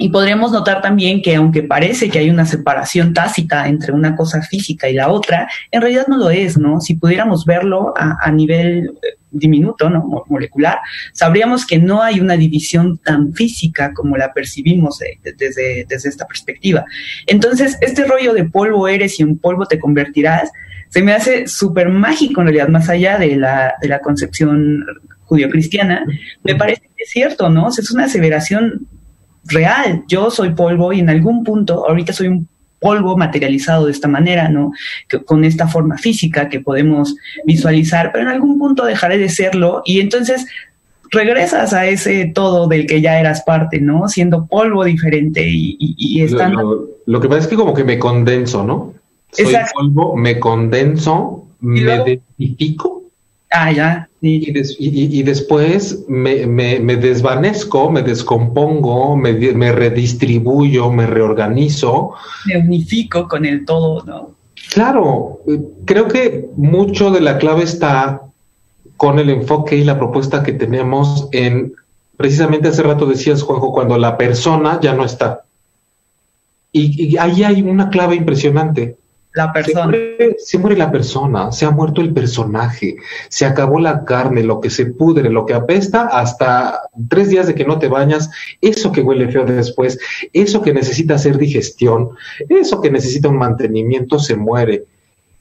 Y 0.00 0.10
podríamos 0.10 0.52
notar 0.52 0.80
también 0.80 1.22
que 1.22 1.34
aunque 1.34 1.64
parece 1.64 2.08
que 2.08 2.20
hay 2.20 2.30
una 2.30 2.46
separación 2.46 3.12
tácita 3.12 3.66
entre 3.66 3.92
una 3.92 4.14
cosa 4.14 4.42
física 4.42 4.88
y 4.88 4.94
la 4.94 5.08
otra, 5.08 5.48
en 5.72 5.80
realidad 5.80 6.06
no 6.06 6.18
lo 6.18 6.30
es, 6.30 6.56
¿no? 6.56 6.80
Si 6.80 6.94
pudiéramos 6.94 7.44
verlo 7.44 7.94
a, 7.96 8.30
nivel 8.30 8.96
eh, 9.02 9.17
diminuto, 9.30 9.90
¿no? 9.90 10.24
molecular, 10.28 10.78
sabríamos 11.12 11.66
que 11.66 11.78
no 11.78 12.02
hay 12.02 12.20
una 12.20 12.36
división 12.36 12.98
tan 12.98 13.32
física 13.32 13.92
como 13.92 14.16
la 14.16 14.32
percibimos 14.32 14.98
desde, 15.38 15.86
desde 15.88 16.08
esta 16.08 16.26
perspectiva. 16.26 16.84
Entonces, 17.26 17.78
este 17.80 18.04
rollo 18.04 18.32
de 18.32 18.44
polvo 18.44 18.88
eres 18.88 19.18
y 19.20 19.22
en 19.22 19.38
polvo 19.38 19.66
te 19.66 19.78
convertirás, 19.78 20.50
se 20.88 21.02
me 21.02 21.12
hace 21.12 21.46
súper 21.46 21.88
mágico 21.90 22.40
en 22.40 22.46
realidad, 22.48 22.68
más 22.68 22.88
allá 22.88 23.18
de 23.18 23.36
la, 23.36 23.74
de 23.80 23.88
la 23.88 24.00
concepción 24.00 24.84
judío-cristiana, 25.24 26.06
me 26.42 26.54
parece 26.54 26.82
que 26.96 27.02
es 27.02 27.10
cierto, 27.10 27.50
¿no? 27.50 27.68
es 27.68 27.90
una 27.90 28.04
aseveración 28.04 28.86
real. 29.44 30.04
Yo 30.08 30.30
soy 30.30 30.54
polvo 30.54 30.92
y 30.92 31.00
en 31.00 31.10
algún 31.10 31.44
punto, 31.44 31.86
ahorita 31.86 32.12
soy 32.12 32.28
un 32.28 32.48
polvo 32.78 33.16
materializado 33.16 33.86
de 33.86 33.92
esta 33.92 34.08
manera, 34.08 34.48
¿no? 34.48 34.72
con 35.24 35.44
esta 35.44 35.68
forma 35.68 35.98
física 35.98 36.48
que 36.48 36.60
podemos 36.60 37.16
visualizar, 37.44 38.12
pero 38.12 38.24
en 38.24 38.30
algún 38.30 38.58
punto 38.58 38.84
dejaré 38.84 39.18
de 39.18 39.28
serlo 39.28 39.82
y 39.84 40.00
entonces 40.00 40.46
regresas 41.10 41.72
a 41.72 41.86
ese 41.86 42.26
todo 42.34 42.68
del 42.68 42.86
que 42.86 43.00
ya 43.00 43.18
eras 43.18 43.42
parte, 43.42 43.80
¿no? 43.80 44.08
Siendo 44.08 44.46
polvo 44.46 44.84
diferente 44.84 45.42
y, 45.46 46.20
estando... 46.20 46.86
Lo, 47.06 47.20
que 47.20 47.28
pasa 47.28 47.40
es 47.40 47.46
que 47.46 47.56
como 47.56 47.74
que 47.74 47.84
me 47.84 47.98
condenso, 47.98 48.64
¿no? 48.64 48.94
Soy 49.32 49.54
polvo, 49.74 50.16
me 50.16 50.38
condenso, 50.38 51.46
me 51.60 51.80
identifico 51.80 53.07
Ah, 53.50 53.72
ya. 53.72 54.08
Y, 54.20 55.22
después 55.22 56.04
me, 56.08 56.96
desvanezco, 56.96 57.90
me 57.90 58.02
descompongo, 58.02 59.16
me, 59.16 59.72
redistribuyo, 59.72 60.90
me 60.90 61.06
reorganizo. 61.06 62.12
Me 62.46 62.58
unifico 62.58 63.26
con 63.26 63.46
el 63.46 63.64
todo, 63.64 64.04
¿no? 64.04 64.34
Claro, 64.72 65.40
creo 65.86 66.08
que 66.08 66.48
mucho 66.56 67.10
de 67.10 67.20
la 67.20 67.38
clave 67.38 67.62
está 67.62 68.22
con 68.96 69.18
el 69.18 69.30
enfoque 69.30 69.76
y 69.76 69.84
la 69.84 69.98
propuesta 69.98 70.42
que 70.42 70.52
tenemos 70.52 71.28
en, 71.32 71.72
precisamente 72.16 72.68
hace 72.68 72.82
rato 72.82 73.06
decías, 73.06 73.42
Juanjo, 73.42 73.72
cuando 73.72 73.96
la 73.96 74.18
persona 74.18 74.78
ya 74.82 74.94
no 74.94 75.04
está. 75.04 75.44
y 76.72 77.16
ahí 77.16 77.44
hay 77.44 77.62
una 77.62 77.88
clave 77.88 78.16
impresionante 78.16 78.98
la 79.34 79.52
persona. 79.52 79.92
Se 80.38 80.58
muere, 80.58 80.76
la 80.76 80.90
persona, 80.90 81.52
se 81.52 81.64
ha 81.64 81.70
muerto 81.70 82.00
el 82.00 82.12
personaje, 82.12 82.96
se 83.28 83.46
acabó 83.46 83.78
la 83.78 84.04
carne, 84.04 84.42
lo 84.42 84.60
que 84.60 84.70
se 84.70 84.86
pudre, 84.86 85.30
lo 85.30 85.46
que 85.46 85.54
apesta, 85.54 86.06
hasta 86.06 86.80
tres 87.08 87.28
días 87.28 87.46
de 87.46 87.54
que 87.54 87.64
no 87.64 87.78
te 87.78 87.88
bañas, 87.88 88.30
eso 88.60 88.90
que 88.90 89.02
huele 89.02 89.30
feo 89.30 89.44
después, 89.44 89.98
eso 90.32 90.62
que 90.62 90.72
necesita 90.72 91.14
hacer 91.14 91.38
digestión, 91.38 92.10
eso 92.48 92.80
que 92.80 92.90
necesita 92.90 93.28
un 93.28 93.38
mantenimiento, 93.38 94.18
se 94.18 94.36
muere. 94.36 94.84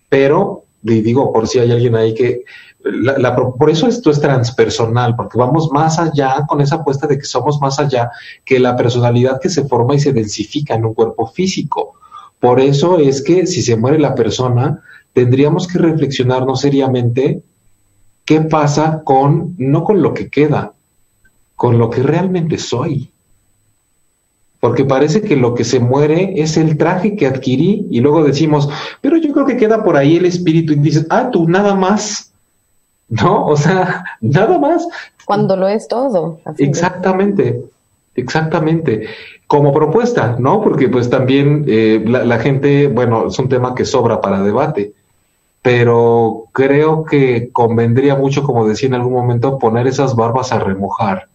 Pero, 0.09 0.63
digo, 0.81 1.31
por 1.33 1.47
si 1.47 1.59
hay 1.59 1.71
alguien 1.71 1.95
ahí 1.95 2.13
que... 2.13 2.43
La, 2.83 3.35
por 3.35 3.69
eso 3.69 3.87
esto 3.87 4.11
es 4.11 4.21
transpersonal, 4.21 5.15
porque 5.17 5.37
vamos 5.37 5.69
más 5.73 5.99
allá 5.99 6.45
con 6.47 6.61
esa 6.61 6.75
apuesta 6.75 7.05
de 7.05 7.17
que 7.17 7.25
somos 7.25 7.59
más 7.59 7.79
allá 7.79 8.11
que 8.45 8.59
la 8.59 8.77
personalidad 8.77 9.41
que 9.41 9.49
se 9.49 9.65
forma 9.65 9.95
y 9.95 9.99
se 9.99 10.13
densifica 10.13 10.75
en 10.75 10.85
un 10.85 10.93
cuerpo 10.93 11.27
físico 11.27 11.96
por 12.39 12.59
eso 12.59 12.99
es 12.99 13.21
que 13.21 13.47
si 13.47 13.61
se 13.61 13.75
muere 13.75 13.99
la 13.99 14.15
persona, 14.15 14.83
tendríamos 15.13 15.67
que 15.67 15.79
reflexionarnos 15.79 16.61
seriamente 16.61 17.41
qué 18.25 18.41
pasa 18.41 19.01
con, 19.03 19.55
no 19.57 19.83
con 19.83 20.01
lo 20.01 20.13
que 20.13 20.29
queda, 20.29 20.73
con 21.55 21.77
lo 21.79 21.89
que 21.89 22.03
realmente 22.03 22.57
soy. 22.57 23.11
Porque 24.59 24.85
parece 24.85 25.21
que 25.21 25.35
lo 25.35 25.53
que 25.53 25.63
se 25.63 25.79
muere 25.79 26.33
es 26.41 26.57
el 26.57 26.77
traje 26.77 27.15
que 27.15 27.27
adquirí 27.27 27.87
y 27.89 28.01
luego 28.01 28.23
decimos, 28.23 28.69
pero 29.01 29.17
yo 29.17 29.31
creo 29.31 29.45
que 29.45 29.57
queda 29.57 29.83
por 29.83 29.97
ahí 29.97 30.17
el 30.17 30.25
espíritu 30.25 30.73
y 30.73 30.77
dices, 30.77 31.05
ah, 31.09 31.29
tú 31.31 31.47
nada 31.47 31.73
más. 31.75 32.31
¿No? 33.09 33.45
O 33.45 33.55
sea, 33.55 34.03
nada 34.19 34.59
más. 34.59 34.85
Cuando 35.25 35.55
lo 35.55 35.67
es 35.67 35.87
todo. 35.87 36.41
Exactamente, 36.57 37.61
exactamente 38.15 39.07
como 39.47 39.73
propuesta, 39.73 40.35
¿no? 40.37 40.61
Porque 40.61 40.89
pues 40.89 41.09
también 41.09 41.65
eh, 41.67 42.03
la, 42.05 42.37
gente, 42.39 42.87
bueno, 42.87 43.27
es 43.27 43.39
un 43.39 43.47
tema 43.47 43.73
que 43.73 43.85
sobra 43.85 44.19
para 44.19 44.43
debate, 44.43 44.93
pero 45.61 46.45
creo 46.51 47.05
que 47.05 47.49
convendría 47.51 48.15
mucho, 48.15 48.43
como 48.43 48.67
decía 48.67 48.87
en 48.87 48.95
algún 48.95 49.13
momento, 49.13 49.57
poner 49.57 49.87
esas 49.87 50.15
barbas 50.15 50.51
a 50.51 50.59
remojar 50.59 51.29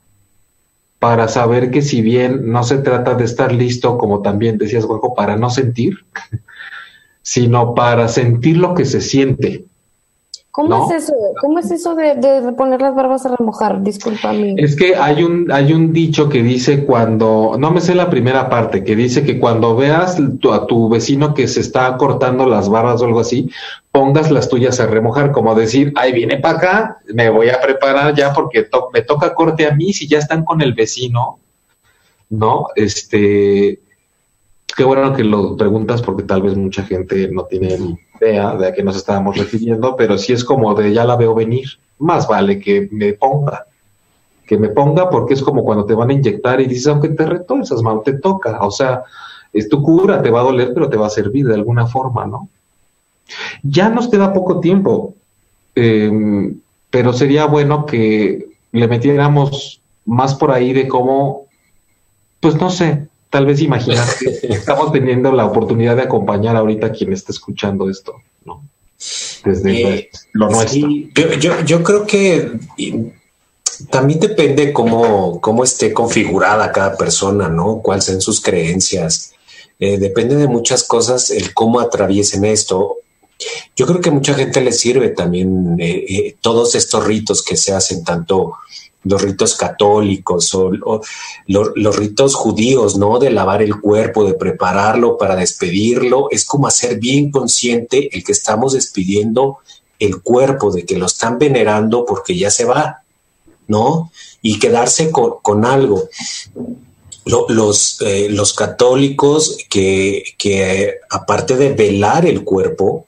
para 0.99 1.27
saber 1.27 1.71
que 1.71 1.83
si 1.83 2.01
bien 2.01 2.53
no 2.53 2.63
se 2.63 2.79
trata 2.79 3.15
de 3.15 3.25
estar 3.25 3.51
listo, 3.51 3.99
como 3.99 4.23
también 4.23 4.57
decías, 4.57 4.85
Juanjo, 4.85 5.15
para 5.15 5.37
no 5.37 5.51
sentir, 5.51 6.05
sino 7.23 7.75
para 7.75 8.09
sentir 8.09 8.59
lo 8.59 8.75
que 8.75 8.85
se 8.85 9.01
siente. 9.01 9.65
¿Cómo 10.53 10.93
es 10.93 11.05
eso? 11.05 11.15
¿Cómo 11.41 11.59
es 11.61 11.71
eso 11.71 11.95
de, 11.95 12.53
poner 12.59 12.83
las 12.83 12.95
barbas 12.95 13.25
a 13.25 13.35
remojar? 13.35 13.83
Discúlpame. 13.83 14.55
Es 14.59 14.77
que 14.77 14.95
hay 14.95 15.23
un, 15.23 15.51
hay 15.51 15.73
un 15.73 15.95
dicho 15.95 16.29
que 16.29 16.43
dice 16.43 16.85
cuando, 16.85 17.57
no 17.59 17.71
me 17.71 17.81
sé 17.81 17.95
la 17.95 18.11
primera 18.11 18.51
parte, 18.51 18.85
que 18.85 18.95
dice 18.95 19.25
que 19.25 19.41
cuando 19.41 19.75
veas 19.75 20.19
a 20.21 20.67
tu 20.67 20.91
vecino 20.91 21.33
que 21.33 21.49
se 21.49 21.61
está 21.61 21.97
cortando 21.97 22.45
las 22.45 22.69
barbas 22.69 23.01
o 23.01 23.07
algo 23.07 23.21
así, 23.21 23.51
pongas 23.93 24.31
las 24.31 24.51
tuyas 24.51 24.79
a 24.79 24.87
remojar, 24.87 25.33
como 25.33 25.55
decir, 25.55 25.95
ay, 25.97 26.13
viene 26.13 26.37
para 26.37 26.59
acá, 26.59 26.99
me 27.15 27.31
voy 27.31 27.49
a 27.49 27.59
preparar 27.59 28.15
ya 28.15 28.35
porque 28.35 28.69
me 28.93 29.01
toca 29.01 29.33
corte 29.33 29.67
a 29.67 29.75
mí 29.75 29.95
si 29.95 30.07
ya 30.07 30.19
están 30.19 30.45
con 30.45 30.61
el 30.61 30.75
vecino, 30.75 31.39
¿no? 32.29 32.67
Este, 32.77 33.81
qué 34.75 34.85
bueno 34.85 35.13
que 35.13 35.25
lo 35.25 35.57
preguntas 35.57 36.03
porque 36.03 36.23
tal 36.23 36.43
vez 36.43 36.57
mucha 36.57 36.85
gente 36.85 37.29
no 37.31 37.45
tiene 37.45 37.77
idea 38.21 38.55
de 38.55 38.69
a 38.69 38.73
qué 38.73 38.83
nos 38.83 38.97
estábamos 38.97 39.37
refiriendo, 39.37 39.97
pero 39.97 40.19
si 40.19 40.33
es 40.33 40.45
como 40.45 40.75
de 40.75 40.93
ya 40.93 41.05
la 41.05 41.17
veo 41.17 41.35
venir, 41.35 41.67
más 41.99 42.27
vale 42.27 42.59
que 42.59 42.89
me 42.91 43.13
ponga, 43.13 43.67
que 44.47 44.57
me 44.57 44.69
ponga 44.69 45.11
porque 45.11 45.35
es 45.35 45.43
como 45.43 45.65
cuando 45.65 45.85
te 45.85 45.95
van 45.95 46.11
a 46.11 46.15
inyectar 46.15 46.61
y 46.61 46.67
dices, 46.67 46.89
aunque 46.89 47.11
te 47.11 47.27
retuerzas, 47.27 47.83
mano, 47.83 48.01
te 48.01 48.15
toca, 48.15 48.59
o 48.61 48.71
sea, 48.71 49.03
es 49.53 49.69
tu 49.69 49.83
cura, 49.83 50.23
te 50.23 50.31
va 50.31 50.41
a 50.41 50.45
doler, 50.45 50.73
pero 50.75 50.89
te 50.89 50.97
va 50.97 51.07
a 51.07 51.11
servir 51.11 51.47
de 51.47 51.55
alguna 51.55 51.87
forma, 51.87 52.27
¿no? 52.27 52.49
Ya 53.63 53.89
nos 53.89 54.09
queda 54.09 54.33
poco 54.33 54.61
tiempo, 54.61 55.15
em, 55.75 56.61
pero 56.91 57.13
sería 57.13 57.47
bueno 57.47 57.87
que 57.87 58.47
le 58.73 58.89
metiéramos 58.89 59.81
más 60.05 60.35
por 60.35 60.51
ahí 60.51 60.73
de 60.73 60.89
cómo, 60.89 61.47
pues 62.41 62.57
no 62.57 62.71
sé, 62.71 63.07
tal 63.33 63.47
vez 63.47 63.63
imaginar 63.63 64.07
que 64.19 64.29
estamos 64.55 64.93
teniendo 64.93 65.33
la 65.33 65.47
oportunidad 65.47 65.97
de 65.97 66.03
acompañar 66.03 66.55
ahorita 66.55 66.89
a 66.89 66.93
quien 66.93 67.15
está 67.15 67.33
escuchando 67.33 67.89
esto, 67.89 68.17
¿no? 68.45 68.63
Desde 69.43 69.83
eh, 69.83 70.11
lo 70.35 70.51
nuestro. 70.51 70.87
yo, 71.67 71.83
creo 71.83 72.07
que 72.07 72.53
también 73.91 74.21
depende 74.21 74.73
cómo, 74.73 75.41
cómo 75.41 75.65
esté 75.65 75.95
configurada 75.95 76.71
cada 76.73 76.95
persona, 76.99 77.49
¿no? 77.49 77.81
Cuáles 77.81 78.05
sean 78.05 78.21
sus 78.21 78.41
creencias. 78.41 79.33
Eh, 79.81 79.97
depende 79.97 80.37
de 80.37 80.47
muchas 80.47 80.85
cosas 80.85 81.31
el 81.31 81.55
cómo 81.55 81.81
atraviesen 81.81 82.45
esto. 82.45 82.99
Yo 83.75 83.87
creo 83.87 84.03
que 84.03 84.11
a 84.11 84.13
mucha 84.13 84.35
gente 84.35 84.61
le 84.61 84.73
sirve 84.73 85.09
también 85.09 85.77
eh, 85.81 86.37
todos 86.43 86.75
estos 86.75 87.05
ritos 87.07 87.43
que 87.43 87.57
se 87.57 87.73
hacen 87.73 88.05
tanto 88.05 88.53
los 89.05 89.23
ritos 89.23 89.57
católicos 89.57 90.55
o, 90.55 90.71
los 91.47 91.97
ritos 91.97 92.35
judíos, 92.35 92.97
¿no? 92.97 93.19
De 93.19 93.31
lavar 93.31 93.63
el 93.63 93.81
cuerpo, 93.81 94.25
de 94.25 94.35
prepararlo 94.35 95.19
para 95.19 95.37
despedirlo, 95.37 96.29
es 96.31 96.45
como 96.45 96.67
hacer 96.67 96.99
bien 96.99 97.31
consciente 97.31 98.15
el 98.17 98.23
que 98.25 98.33
estamos 98.33 98.75
despidiendo 98.75 99.59
el 99.99 100.21
cuerpo, 100.21 100.71
de 100.73 100.85
que 100.85 100.99
lo 100.99 101.07
están 101.07 101.39
venerando 101.39 102.05
porque 102.05 102.37
ya 102.37 102.51
se 102.51 102.65
va, 102.65 103.03
¿no? 103.69 104.11
Y 104.41 104.59
quedarse 104.59 105.11
con, 105.11 105.65
algo. 105.65 106.09
los, 107.25 108.01
eh, 108.03 108.29
los 108.31 108.53
católicos 108.53 109.59
que, 109.69 110.25
que 110.37 110.95
aparte 111.11 111.57
de 111.57 111.73
velar 111.73 112.27
el 112.27 112.43
cuerpo, 112.43 113.07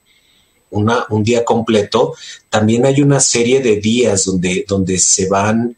una, 0.69 1.05
un 1.09 1.23
día 1.23 1.43
completo, 1.43 2.13
también 2.49 2.85
hay 2.85 3.01
una 3.01 3.19
serie 3.19 3.61
de 3.61 3.77
días 3.77 4.25
donde, 4.25 4.65
donde 4.67 4.97
se 4.97 5.27
van 5.27 5.75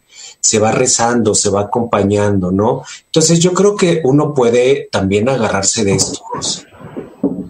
se 0.48 0.60
va 0.60 0.72
rezando, 0.72 1.36
se 1.36 1.50
va 1.50 1.64
acompañando, 1.64 2.54
¿no? 2.54 2.84
Entonces 3.08 3.40
yo 3.40 3.52
creo 3.52 3.76
que 3.76 4.00
uno 4.06 4.34
puede 4.34 4.88
también 4.90 5.28
agarrarse 5.28 5.84
de 5.84 5.96
estos, 5.96 6.66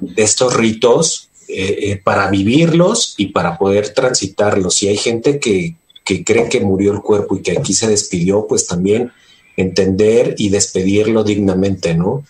de 0.01 0.23
estos 0.23 0.55
ritos 0.55 1.29
eh, 1.47 1.91
eh, 1.91 2.01
para 2.03 2.27
vivirlos 2.31 3.13
y 3.17 3.27
para 3.27 3.55
poder 3.55 3.93
transitarlos. 3.93 4.73
Si 4.73 4.87
hay 4.87 4.97
gente 4.97 5.39
que, 5.39 5.75
cree 6.03 6.49
que 6.49 6.59
murió 6.59 6.91
el 6.91 7.01
cuerpo 7.01 7.35
y 7.35 7.43
que 7.43 7.51
aquí 7.51 7.71
se 7.71 7.87
despidió, 7.87 8.47
pues 8.47 8.65
también 8.65 9.11
entender 9.55 10.33
y 10.39 10.49
despedirlo 10.49 11.23
dignamente, 11.23 11.93
¿no? 11.93 12.23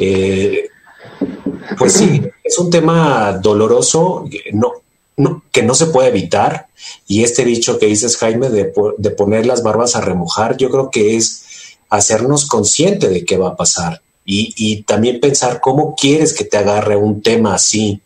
Eh, 0.00 0.68
pues 1.78 1.92
sí, 1.92 2.22
es 2.42 2.58
un 2.58 2.70
tema 2.70 3.38
doloroso, 3.40 4.24
no, 4.52 4.72
que 5.52 5.62
no 5.62 5.74
se 5.74 5.86
puede 5.86 6.08
evitar. 6.08 6.68
Y 7.06 7.24
este 7.24 7.44
dicho 7.44 7.78
que 7.78 7.86
dices, 7.86 8.16
Jaime, 8.16 8.50
de, 8.50 8.64
poner 9.10 9.46
las 9.46 9.62
barbas 9.62 9.96
a 9.96 10.00
remojar, 10.00 10.56
yo 10.56 10.70
creo 10.70 10.90
que 10.90 11.16
es 11.16 11.44
hacernos 11.88 12.46
consciente 12.46 13.08
de 13.08 13.24
qué 13.24 13.36
va 13.36 13.50
a 13.50 13.56
pasar 13.56 14.02
y, 14.30 14.82
también 14.82 15.20
pensar 15.20 15.60
cómo 15.60 15.94
quieres 15.94 16.34
que 16.34 16.44
te 16.44 16.58
agarre 16.58 16.96
un 16.96 17.22
tema 17.22 17.54
así, 17.54 18.02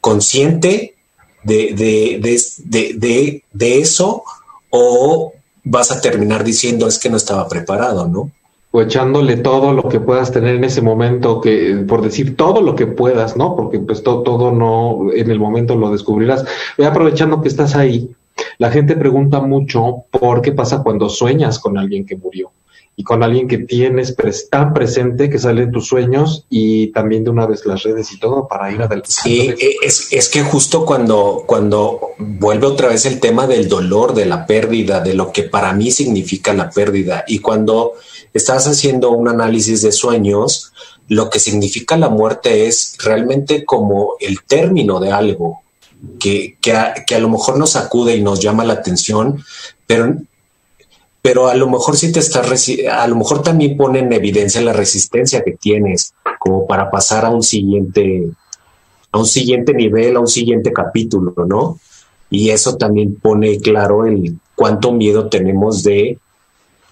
consciente 0.00 0.94
de, 1.42 1.74
de, 1.74 3.42
de 3.52 3.80
eso 3.80 4.22
o 4.70 5.32
vas 5.64 5.90
a 5.90 6.00
terminar 6.00 6.44
diciendo 6.44 6.86
es 6.86 6.98
que 6.98 7.10
no 7.10 7.16
estaba 7.16 7.48
preparado, 7.48 8.06
¿no? 8.06 8.30
O 8.76 8.82
echándole 8.82 9.38
todo 9.38 9.72
lo 9.72 9.88
que 9.88 10.00
puedas 10.00 10.30
tener 10.30 10.56
en 10.56 10.64
ese 10.64 10.82
momento, 10.82 11.40
que 11.40 11.82
por 11.88 12.02
decir 12.02 12.36
todo 12.36 12.60
lo 12.60 12.74
que 12.74 12.86
puedas, 12.86 13.34
¿no? 13.34 13.56
Porque 13.56 13.78
pues 13.78 14.02
todo, 14.02 14.52
no 14.52 15.10
en 15.14 15.30
el 15.30 15.40
momento 15.40 15.76
lo 15.76 15.90
descubrirás. 15.90 16.44
Voy 16.76 16.86
aprovechando 16.86 17.40
que 17.40 17.48
estás 17.48 17.74
ahí, 17.74 18.10
la 18.58 18.70
gente 18.70 18.94
pregunta 18.94 19.40
mucho 19.40 20.04
por 20.10 20.42
qué 20.42 20.52
pasa 20.52 20.82
cuando 20.82 21.08
sueñas 21.08 21.58
con 21.58 21.78
alguien 21.78 22.04
que 22.04 22.16
murió 22.16 22.50
y 22.98 23.04
con 23.04 23.22
alguien 23.22 23.46
que 23.46 23.58
tienes 23.58 24.16
tan 24.50 24.72
presente 24.72 25.28
que 25.28 25.38
sale 25.38 25.64
en 25.64 25.70
tus 25.70 25.86
sueños 25.86 26.46
y 26.48 26.88
también 26.92 27.24
de 27.24 27.30
una 27.30 27.46
vez 27.46 27.66
las 27.66 27.82
redes 27.82 28.10
y 28.12 28.18
todo 28.18 28.48
para 28.48 28.72
ir 28.72 28.80
adelante. 28.80 29.10
Sí, 29.10 29.54
eh, 29.60 29.76
es, 29.82 30.08
es 30.10 30.30
que 30.30 30.42
justo 30.42 30.86
cuando, 30.86 31.44
cuando 31.46 32.12
vuelve 32.18 32.66
otra 32.66 32.88
vez 32.88 33.04
el 33.04 33.20
tema 33.20 33.46
del 33.46 33.68
dolor, 33.68 34.14
de 34.14 34.24
la 34.24 34.46
pérdida, 34.46 35.00
de 35.00 35.12
lo 35.12 35.30
que 35.30 35.42
para 35.42 35.74
mí 35.74 35.90
significa 35.90 36.54
la 36.54 36.70
pérdida 36.70 37.24
y 37.28 37.40
cuando 37.40 37.92
estás 38.32 38.66
haciendo 38.66 39.10
un 39.10 39.28
análisis 39.28 39.82
de 39.82 39.92
sueños, 39.92 40.72
lo 41.08 41.30
que 41.30 41.38
significa 41.38 41.96
la 41.96 42.08
muerte 42.08 42.66
es 42.66 42.96
realmente 43.02 43.64
como 43.64 44.16
el 44.20 44.42
término 44.42 45.00
de 45.00 45.12
algo 45.12 45.62
que, 46.18 46.56
que, 46.60 46.72
a, 46.72 47.18
lo 47.18 47.28
mejor 47.28 47.58
nos 47.58 47.76
acude 47.76 48.16
y 48.16 48.22
nos 48.22 48.40
llama 48.40 48.64
la 48.64 48.74
atención, 48.74 49.44
pero, 49.86 50.16
pero 51.26 51.48
a 51.48 51.56
lo 51.56 51.68
mejor 51.68 51.96
sí 51.96 52.12
te 52.12 52.20
estás, 52.20 52.70
a 52.88 53.08
lo 53.08 53.16
mejor 53.16 53.42
también 53.42 53.76
pone 53.76 53.98
en 53.98 54.12
evidencia 54.12 54.60
la 54.60 54.72
resistencia 54.72 55.42
que 55.42 55.56
tienes 55.60 56.14
como 56.38 56.68
para 56.68 56.88
pasar 56.88 57.24
a 57.24 57.30
un 57.30 57.42
siguiente, 57.42 58.28
a 59.10 59.18
un 59.18 59.26
siguiente 59.26 59.74
nivel, 59.74 60.14
a 60.14 60.20
un 60.20 60.28
siguiente 60.28 60.72
capítulo, 60.72 61.34
¿no? 61.44 61.80
Y 62.30 62.50
eso 62.50 62.76
también 62.76 63.16
pone 63.16 63.58
claro 63.58 64.06
el 64.06 64.38
cuánto 64.54 64.92
miedo 64.92 65.28
tenemos 65.28 65.82
de 65.82 66.20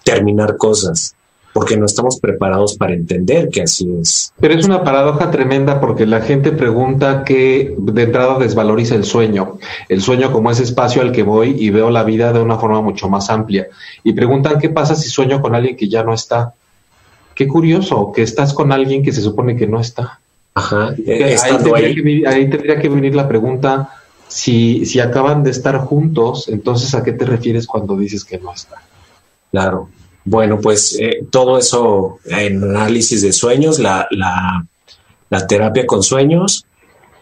terminar 0.03 0.57
cosas 0.57 1.15
porque 1.55 1.77
no 1.77 1.85
estamos 1.85 2.19
preparados 2.19 2.75
para 2.75 2.93
entender 2.93 3.47
que 3.47 3.61
así 3.61 3.89
es. 4.01 4.33
Pero 4.41 4.55
es 4.55 4.65
una 4.65 4.83
paradoja 4.83 5.31
tremenda 5.31 5.79
porque 5.79 6.05
la 6.05 6.19
gente 6.19 6.51
pregunta 6.51 7.23
que 7.23 7.73
de 7.77 8.03
entrada 8.03 8.37
desvaloriza 8.37 8.95
el 8.95 9.05
sueño, 9.05 9.57
el 9.87 10.01
sueño 10.01 10.33
como 10.33 10.51
ese 10.51 10.63
espacio 10.63 11.01
al 11.01 11.13
que 11.13 11.23
voy 11.23 11.55
y 11.57 11.69
veo 11.69 11.91
la 11.91 12.03
vida 12.03 12.33
de 12.33 12.41
una 12.41 12.57
forma 12.57 12.81
mucho 12.81 13.07
más 13.07 13.29
amplia. 13.29 13.67
Y 14.03 14.11
preguntan 14.11 14.59
qué 14.59 14.69
pasa 14.69 14.95
si 14.95 15.07
sueño 15.07 15.41
con 15.41 15.55
alguien 15.55 15.77
que 15.77 15.87
ya 15.87 16.03
no 16.03 16.13
está. 16.13 16.53
Qué 17.33 17.47
curioso 17.47 18.11
que 18.13 18.23
estás 18.23 18.53
con 18.53 18.73
alguien 18.73 19.01
que 19.01 19.13
se 19.13 19.21
supone 19.21 19.55
que 19.55 19.65
no 19.65 19.79
está. 19.79 20.19
Ajá. 20.55 20.89
Ahí 20.89 21.05
tendría, 21.05 21.95
Que, 21.95 22.23
ahí 22.27 22.49
tendría 22.49 22.81
que 22.81 22.89
venir 22.89 23.15
la 23.15 23.29
pregunta, 23.29 23.91
si, 24.27 24.85
si 24.85 24.99
acaban 24.99 25.41
de 25.41 25.51
estar 25.51 25.77
juntos, 25.77 26.49
entonces 26.49 26.93
¿a 26.95 27.01
qué 27.01 27.13
te 27.13 27.23
refieres 27.23 27.65
cuando 27.65 27.95
dices 27.95 28.25
que 28.25 28.39
no 28.39 28.53
está? 28.53 28.81
Claro. 29.51 29.87
Bueno, 30.25 30.59
pues 30.59 30.97
eh, 30.99 31.25
todo 31.29 31.57
eso 31.59 32.19
en 32.25 32.63
análisis 32.63 33.21
de 33.21 33.31
sueños, 33.31 33.77
la, 33.77 34.07
la, 34.09 35.47
terapia 35.47 35.85
con 35.85 36.01
sueños, 36.01 36.65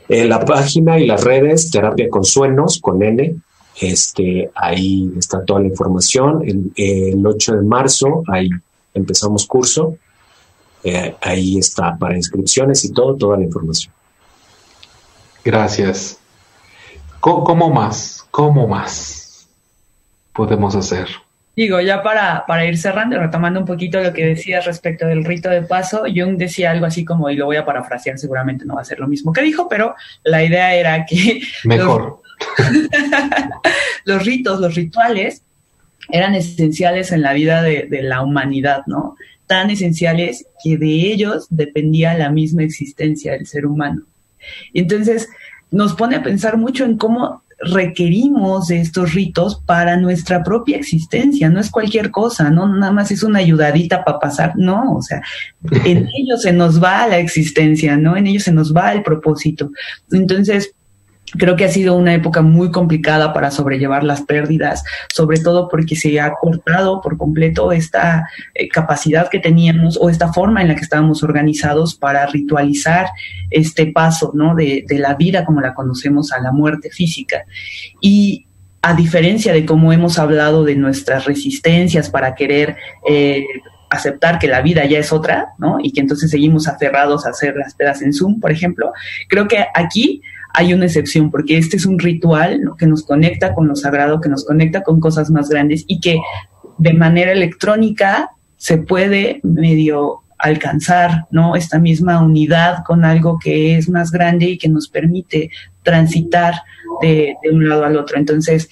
eh, 0.08 0.26
la 0.26 0.46
página 0.46 0.98
y 1.00 1.06
las 1.06 1.24
redes, 1.24 1.70
terapia 1.70 2.10
con 2.10 2.24
sueños, 2.24 2.80
con 2.82 3.04
N, 3.04 3.36
este, 3.82 4.50
ahí 4.56 5.12
está 5.18 5.44
toda 5.44 5.60
la 5.60 5.68
información. 5.68 6.44
El, 6.48 6.72
el 6.78 7.28
8 7.28 7.58
de 7.58 7.62
marzo, 7.64 8.24
ahí 8.28 8.50
empezamos 8.94 9.46
curso. 9.46 9.98
Eh, 10.84 11.16
ahí 11.22 11.58
está 11.58 11.98
para 11.98 12.16
inscripciones 12.16 12.84
y 12.84 12.92
todo, 12.92 13.16
toda 13.16 13.38
la 13.38 13.44
información. 13.44 13.94
Gracias. 15.44 16.20
cómo 17.20 17.70
más? 17.70 18.26
¿Cómo 18.32 18.68
más 18.68 19.48
podemos 20.34 20.76
hacer? 20.76 21.08
Digo, 21.56 21.80
ya 21.82 22.02
para, 22.02 22.46
para 22.48 22.66
ir 22.66 22.78
cerrando, 22.78 23.20
retomando 23.20 23.60
un 23.60 23.66
poquito 23.66 24.02
lo 24.02 24.12
que 24.12 24.26
decías 24.26 24.66
respecto 24.66 25.06
del 25.06 25.24
rito 25.24 25.50
de 25.50 25.62
paso, 25.62 26.04
Jung 26.04 26.36
decía 26.36 26.72
algo 26.72 26.88
así 26.88 27.06
como, 27.06 27.30
y 27.30 27.36
lo 27.36 27.46
voy 27.46 27.58
a 27.58 27.66
parafrasear, 27.66 28.18
seguramente 28.18 28.66
no 28.66 28.76
va 28.76 28.82
a 28.82 28.86
ser 28.86 29.00
lo 29.00 29.08
mismo 29.08 29.32
que 29.32 29.44
dijo, 29.44 29.70
pero 29.70 29.96
la 30.24 30.44
idea 30.44 30.74
era 30.74 31.06
que... 31.06 31.42
Mejor. 31.64 32.22
Los, 34.06 34.26
ritos, 34.26 34.60
los 34.60 34.76
rituales, 34.76 35.44
eran 36.10 36.36
esenciales 36.36 37.14
en 37.14 37.22
la 37.22 37.32
vida 37.32 37.62
de, 37.62 37.88
de 37.90 38.02
la 38.02 38.22
humanidad, 38.22 38.82
¿no? 38.86 39.16
Tan 39.48 39.70
esenciales 39.70 40.46
que 40.62 40.78
de 40.78 40.88
ellos 40.88 41.48
dependía 41.50 42.18
la 42.18 42.30
misma 42.30 42.64
existencia 42.64 43.32
del 43.32 43.48
ser 43.48 43.66
humano. 43.66 44.02
Y 44.74 44.82
entonces 44.82 45.30
nos 45.72 45.94
pone 45.94 46.18
a 46.18 46.24
pensar 46.24 46.58
mucho 46.58 46.84
en 46.84 46.98
cómo 46.98 47.43
requerimos 47.72 48.68
de 48.68 48.82
estos 48.82 49.14
ritos 49.14 49.62
para 49.66 49.98
nuestra 49.98 50.44
propia 50.44 50.78
existencia, 50.78 51.50
no 51.50 51.60
es 51.60 51.70
cualquier 51.70 52.12
cosa, 52.12 52.50
no 52.50 52.68
nada 52.68 52.92
más 52.92 53.12
es 53.12 53.24
una 53.24 53.40
ayudadita 53.40 54.04
para 54.04 54.20
pasar, 54.20 54.54
no, 54.56 54.96
o 54.96 55.02
sea, 55.02 55.22
en 55.86 56.08
ellos 56.18 56.42
se 56.42 56.54
nos 56.54 56.82
va 56.82 57.08
la 57.08 57.20
existencia, 57.20 57.98
¿no? 57.98 58.18
En 58.18 58.28
ellos 58.28 58.44
se 58.44 58.52
nos 58.52 58.76
va 58.76 58.94
el 58.94 59.04
propósito. 59.04 59.72
Entonces, 60.12 60.74
Creo 61.38 61.56
que 61.56 61.66
ha 61.66 61.70
sido 61.70 61.96
una 61.96 62.14
época 62.14 62.42
muy 62.42 62.72
complicada 62.72 63.34
para 63.34 63.52
sobrellevar 63.52 64.04
las 64.04 64.22
pérdidas, 64.22 64.84
sobre 65.10 65.40
todo 65.40 65.68
porque 65.68 65.96
se 65.96 66.20
ha 66.20 66.34
cortado 66.34 67.02
por 67.02 67.18
completo 67.18 67.72
esta 67.72 68.28
eh, 68.54 68.68
capacidad 68.70 69.30
que 69.30 69.40
teníamos 69.40 69.98
o 70.00 70.10
esta 70.10 70.32
forma 70.32 70.62
en 70.62 70.68
la 70.68 70.76
que 70.76 70.82
estábamos 70.82 71.24
organizados 71.24 71.96
para 71.96 72.26
ritualizar 72.28 73.08
este 73.50 73.88
paso 73.88 74.32
¿no? 74.34 74.56
de, 74.56 74.86
la 74.90 75.16
vida 75.16 75.44
como 75.44 75.60
la 75.60 75.74
conocemos 75.74 76.32
a 76.32 76.40
la 76.40 76.52
muerte 76.52 76.90
física. 76.90 77.46
Y 78.00 78.46
a 78.82 78.94
diferencia 78.94 79.54
de 79.54 79.66
cómo 79.66 79.94
hemos 79.94 80.20
hablado 80.20 80.64
de 80.64 80.76
nuestras 80.76 81.26
resistencias 81.26 82.10
para 82.10 82.36
querer 82.36 82.76
eh, 83.08 83.44
aceptar 83.90 84.40
que 84.40 84.48
la 84.48 84.62
vida 84.62 84.86
ya 84.86 85.00
es 85.00 85.14
otra, 85.14 85.54
¿no? 85.58 85.78
Y 85.82 85.92
que 85.92 86.02
entonces 86.02 86.32
seguimos 86.32 86.68
aferrados 86.68 87.26
a 87.26 87.30
hacer 87.30 87.56
las 87.56 87.76
pedas 87.76 88.02
en 88.02 88.12
Zoom, 88.12 88.40
por 88.40 88.52
ejemplo. 88.52 88.92
Creo 89.30 89.48
que 89.48 89.66
aquí 89.74 90.22
hay 90.54 90.74
una 90.74 90.86
excepción, 90.86 91.32
porque 91.32 91.58
este 91.58 91.78
es 91.78 91.86
un 91.86 91.98
ritual 91.98 92.62
que 92.78 92.86
nos 92.86 93.04
conecta 93.04 93.54
con 93.54 93.68
lo 93.68 93.76
sagrado, 93.76 94.22
que 94.22 94.30
nos 94.30 94.46
conecta 94.46 94.84
con 94.84 95.00
cosas 95.00 95.32
más 95.32 95.50
grandes 95.50 95.84
y 95.88 96.00
que 96.00 96.20
de 96.78 96.94
manera 96.94 97.32
electrónica 97.32 98.32
se 98.58 98.78
puede 98.78 99.40
medio 99.44 100.20
alcanzar, 100.38 101.26
¿no? 101.32 101.56
Esta 101.56 101.80
misma 101.80 102.22
unidad 102.22 102.84
con 102.86 103.04
algo 103.04 103.40
que 103.42 103.78
es 103.78 103.90
más 103.90 104.12
grande 104.12 104.46
y 104.46 104.58
que 104.58 104.70
nos 104.70 104.90
permite 104.90 105.50
transitar 105.82 106.56
de, 107.02 107.36
de 107.42 107.50
un 107.50 107.68
lado 107.68 107.86
al 107.86 107.98
otro. 107.98 108.18
Entonces, 108.18 108.70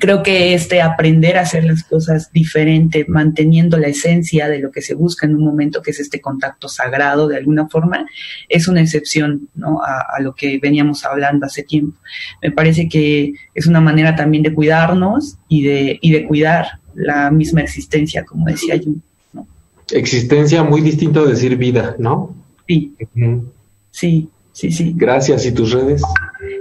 creo 0.00 0.22
que 0.22 0.54
este 0.54 0.82
aprender 0.82 1.36
a 1.36 1.42
hacer 1.42 1.64
las 1.64 1.84
cosas 1.84 2.32
diferente, 2.32 3.04
manteniendo 3.08 3.78
la 3.78 3.88
esencia 3.88 4.48
de 4.48 4.58
lo 4.58 4.70
que 4.70 4.82
se 4.82 4.94
busca 4.94 5.26
en 5.26 5.36
un 5.36 5.44
momento, 5.44 5.82
que 5.82 5.90
es 5.90 6.00
este 6.00 6.20
contacto 6.20 6.68
sagrado 6.68 7.28
de 7.28 7.36
alguna 7.36 7.68
forma, 7.68 8.06
es 8.48 8.68
una 8.68 8.80
excepción 8.80 9.48
¿no? 9.54 9.80
a, 9.82 10.20
lo 10.20 10.34
que 10.34 10.58
veníamos 10.58 11.04
hablando 11.04 11.46
hace 11.46 11.62
tiempo. 11.62 11.98
Me 12.42 12.50
parece 12.50 12.88
que 12.88 13.34
es 13.54 13.66
una 13.66 13.80
manera 13.80 14.16
también 14.16 14.42
de 14.42 14.54
cuidarnos 14.54 15.36
y 15.48 15.64
de, 15.64 15.98
y 16.00 16.12
de 16.12 16.26
cuidar 16.26 16.80
la 16.94 17.30
misma 17.30 17.60
existencia, 17.60 18.24
como 18.24 18.46
decía 18.46 18.76
yo. 18.76 18.92
Existencia 19.92 20.64
muy 20.64 20.80
distinto 20.80 21.24
de 21.24 21.32
decir 21.32 21.56
vida, 21.56 21.94
¿no? 21.98 22.34
Sí, 22.66 22.92
sí, 23.92 24.28
sí, 24.56 24.72
sí. 24.72 24.92
Gracias. 24.96 25.44
¿Y 25.44 25.52
tus 25.52 25.72
redes? 25.72 26.02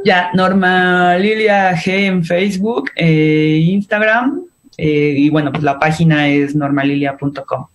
Ya, 0.03 0.29
Norma 0.33 1.17
Lilia 1.17 1.73
G 1.75 2.05
en 2.05 2.23
Facebook, 2.23 2.91
eh, 2.95 3.59
Instagram, 3.65 4.43
eh, 4.77 5.15
y 5.17 5.29
bueno, 5.29 5.51
pues 5.51 5.63
la 5.63 5.79
página 5.79 6.27
es 6.27 6.55
normalilia.com. 6.55 7.67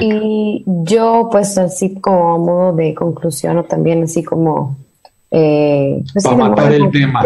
Y 0.00 0.64
yo, 0.66 1.28
pues 1.30 1.58
así 1.58 2.00
como 2.00 2.38
modo 2.38 2.72
de 2.72 2.94
conclusión, 2.94 3.58
o 3.58 3.64
también 3.64 4.04
así 4.04 4.22
como... 4.22 4.76
Eh, 5.30 6.02
pues, 6.12 6.24
Para 6.24 6.36
matar 6.36 6.72
el 6.72 6.90
tema. 6.90 7.24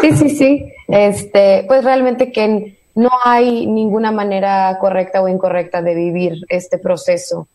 Sí, 0.00 0.12
sí, 0.12 0.30
sí. 0.30 0.72
Este, 0.88 1.64
pues 1.68 1.84
realmente 1.84 2.32
que 2.32 2.76
no 2.94 3.10
hay 3.24 3.66
ninguna 3.66 4.12
manera 4.12 4.76
correcta 4.80 5.22
o 5.22 5.28
incorrecta 5.28 5.82
de 5.82 5.94
vivir 5.94 6.44
este 6.48 6.78
proceso. 6.78 7.46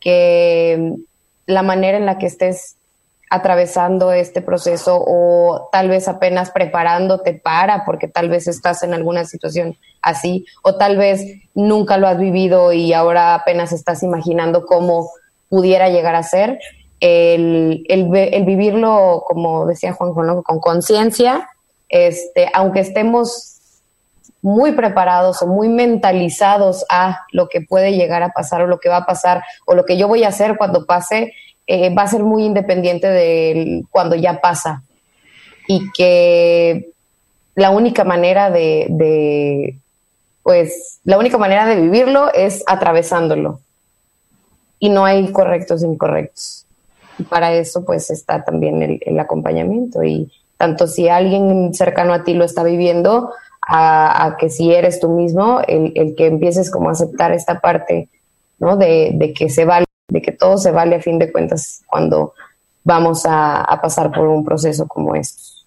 Que 0.00 0.94
la 1.46 1.62
manera 1.62 1.98
en 1.98 2.06
la 2.06 2.18
que 2.18 2.26
estés 2.26 2.76
atravesando 3.30 4.12
este 4.12 4.42
proceso 4.42 5.00
o 5.06 5.68
tal 5.70 5.88
vez 5.88 6.08
apenas 6.08 6.50
preparándote 6.50 7.34
para, 7.34 7.84
porque 7.84 8.08
tal 8.08 8.28
vez 8.28 8.48
estás 8.48 8.82
en 8.82 8.92
alguna 8.92 9.24
situación 9.24 9.76
así, 10.02 10.44
o 10.64 10.74
tal 10.74 10.96
vez 10.96 11.24
nunca 11.54 11.96
lo 11.96 12.08
has 12.08 12.18
vivido 12.18 12.72
y 12.72 12.92
ahora 12.92 13.34
apenas 13.34 13.72
estás 13.72 14.02
imaginando 14.02 14.66
cómo 14.66 15.10
pudiera 15.48 15.88
llegar 15.88 16.16
a 16.16 16.24
ser. 16.24 16.58
El, 16.98 17.84
el, 17.88 18.44
vivirlo, 18.44 19.22
como 19.26 19.64
decía 19.64 19.92
Juan 19.92 20.12
Juan, 20.12 20.42
con 20.42 20.58
conciencia, 20.58 21.48
este, 21.88 22.48
aunque 22.52 22.80
estemos 22.80 23.59
muy 24.42 24.72
preparados 24.72 25.42
o 25.42 25.46
muy 25.46 25.68
mentalizados 25.68 26.84
a 26.88 27.26
lo 27.32 27.48
que 27.48 27.60
puede 27.60 27.92
llegar 27.92 28.22
a 28.22 28.30
pasar 28.30 28.62
o 28.62 28.66
lo 28.66 28.78
que 28.78 28.88
va 28.88 28.98
a 28.98 29.06
pasar 29.06 29.42
o 29.66 29.74
lo 29.74 29.84
que 29.84 29.96
yo 29.96 30.08
voy 30.08 30.24
a 30.24 30.28
hacer 30.28 30.56
cuando 30.56 30.86
pase, 30.86 31.32
eh, 31.66 31.94
va 31.94 32.02
a 32.02 32.08
ser 32.08 32.22
muy 32.22 32.44
independiente 32.44 33.06
de 33.06 33.84
cuando 33.90 34.16
ya 34.16 34.40
pasa. 34.40 34.82
Y 35.68 35.90
que 35.92 36.90
la 37.54 37.70
única 37.70 38.04
manera 38.04 38.50
de, 38.50 39.76
pues, 40.42 41.00
la 41.04 41.18
única 41.18 41.38
manera 41.38 41.66
de 41.66 41.76
vivirlo 41.76 42.32
es 42.32 42.64
atravesándolo. 42.66 43.60
Y 44.78 44.88
no 44.88 45.04
hay 45.04 45.30
correctos 45.30 45.82
e 45.82 45.86
incorrectos. 45.86 46.66
Para 47.28 47.52
eso, 47.52 47.84
pues, 47.84 48.10
está 48.10 48.42
también 48.42 49.00
el, 49.04 49.20
acompañamiento. 49.20 50.02
Y 50.02 50.32
tanto 50.56 50.86
si 50.86 51.08
alguien 51.08 51.74
cercano 51.74 52.14
a 52.14 52.24
ti 52.24 52.34
lo 52.34 52.44
está 52.44 52.62
viviendo, 52.62 53.30
a, 53.72 54.36
que 54.38 54.50
si 54.50 54.72
eres 54.72 55.00
tú 55.00 55.08
mismo, 55.10 55.60
el, 55.66 56.14
que 56.16 56.26
empieces 56.26 56.70
como 56.70 56.88
a 56.88 56.92
aceptar 56.92 57.32
esta 57.32 57.60
parte, 57.60 58.08
¿no? 58.58 58.76
De, 58.76 59.12
de 59.14 59.32
que 59.32 59.48
se 59.48 59.64
vale 59.64 59.86
de 60.10 60.20
que 60.20 60.32
todo 60.32 60.58
se 60.58 60.72
vale 60.72 60.96
a 60.96 61.00
fin 61.00 61.18
de 61.18 61.32
cuentas 61.32 61.82
cuando 61.86 62.34
vamos 62.84 63.22
a, 63.26 63.78
pasar 63.80 64.12
por 64.12 64.26
un 64.26 64.44
proceso 64.44 64.86
como 64.86 65.14
estos. 65.14 65.64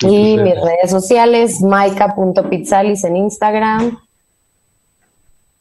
Y 0.00 0.36
mis 0.36 0.54
redes 0.54 0.90
sociales, 0.90 1.62
maika.pizzalis 1.62 3.04
en 3.04 3.16
Instagram, 3.16 3.98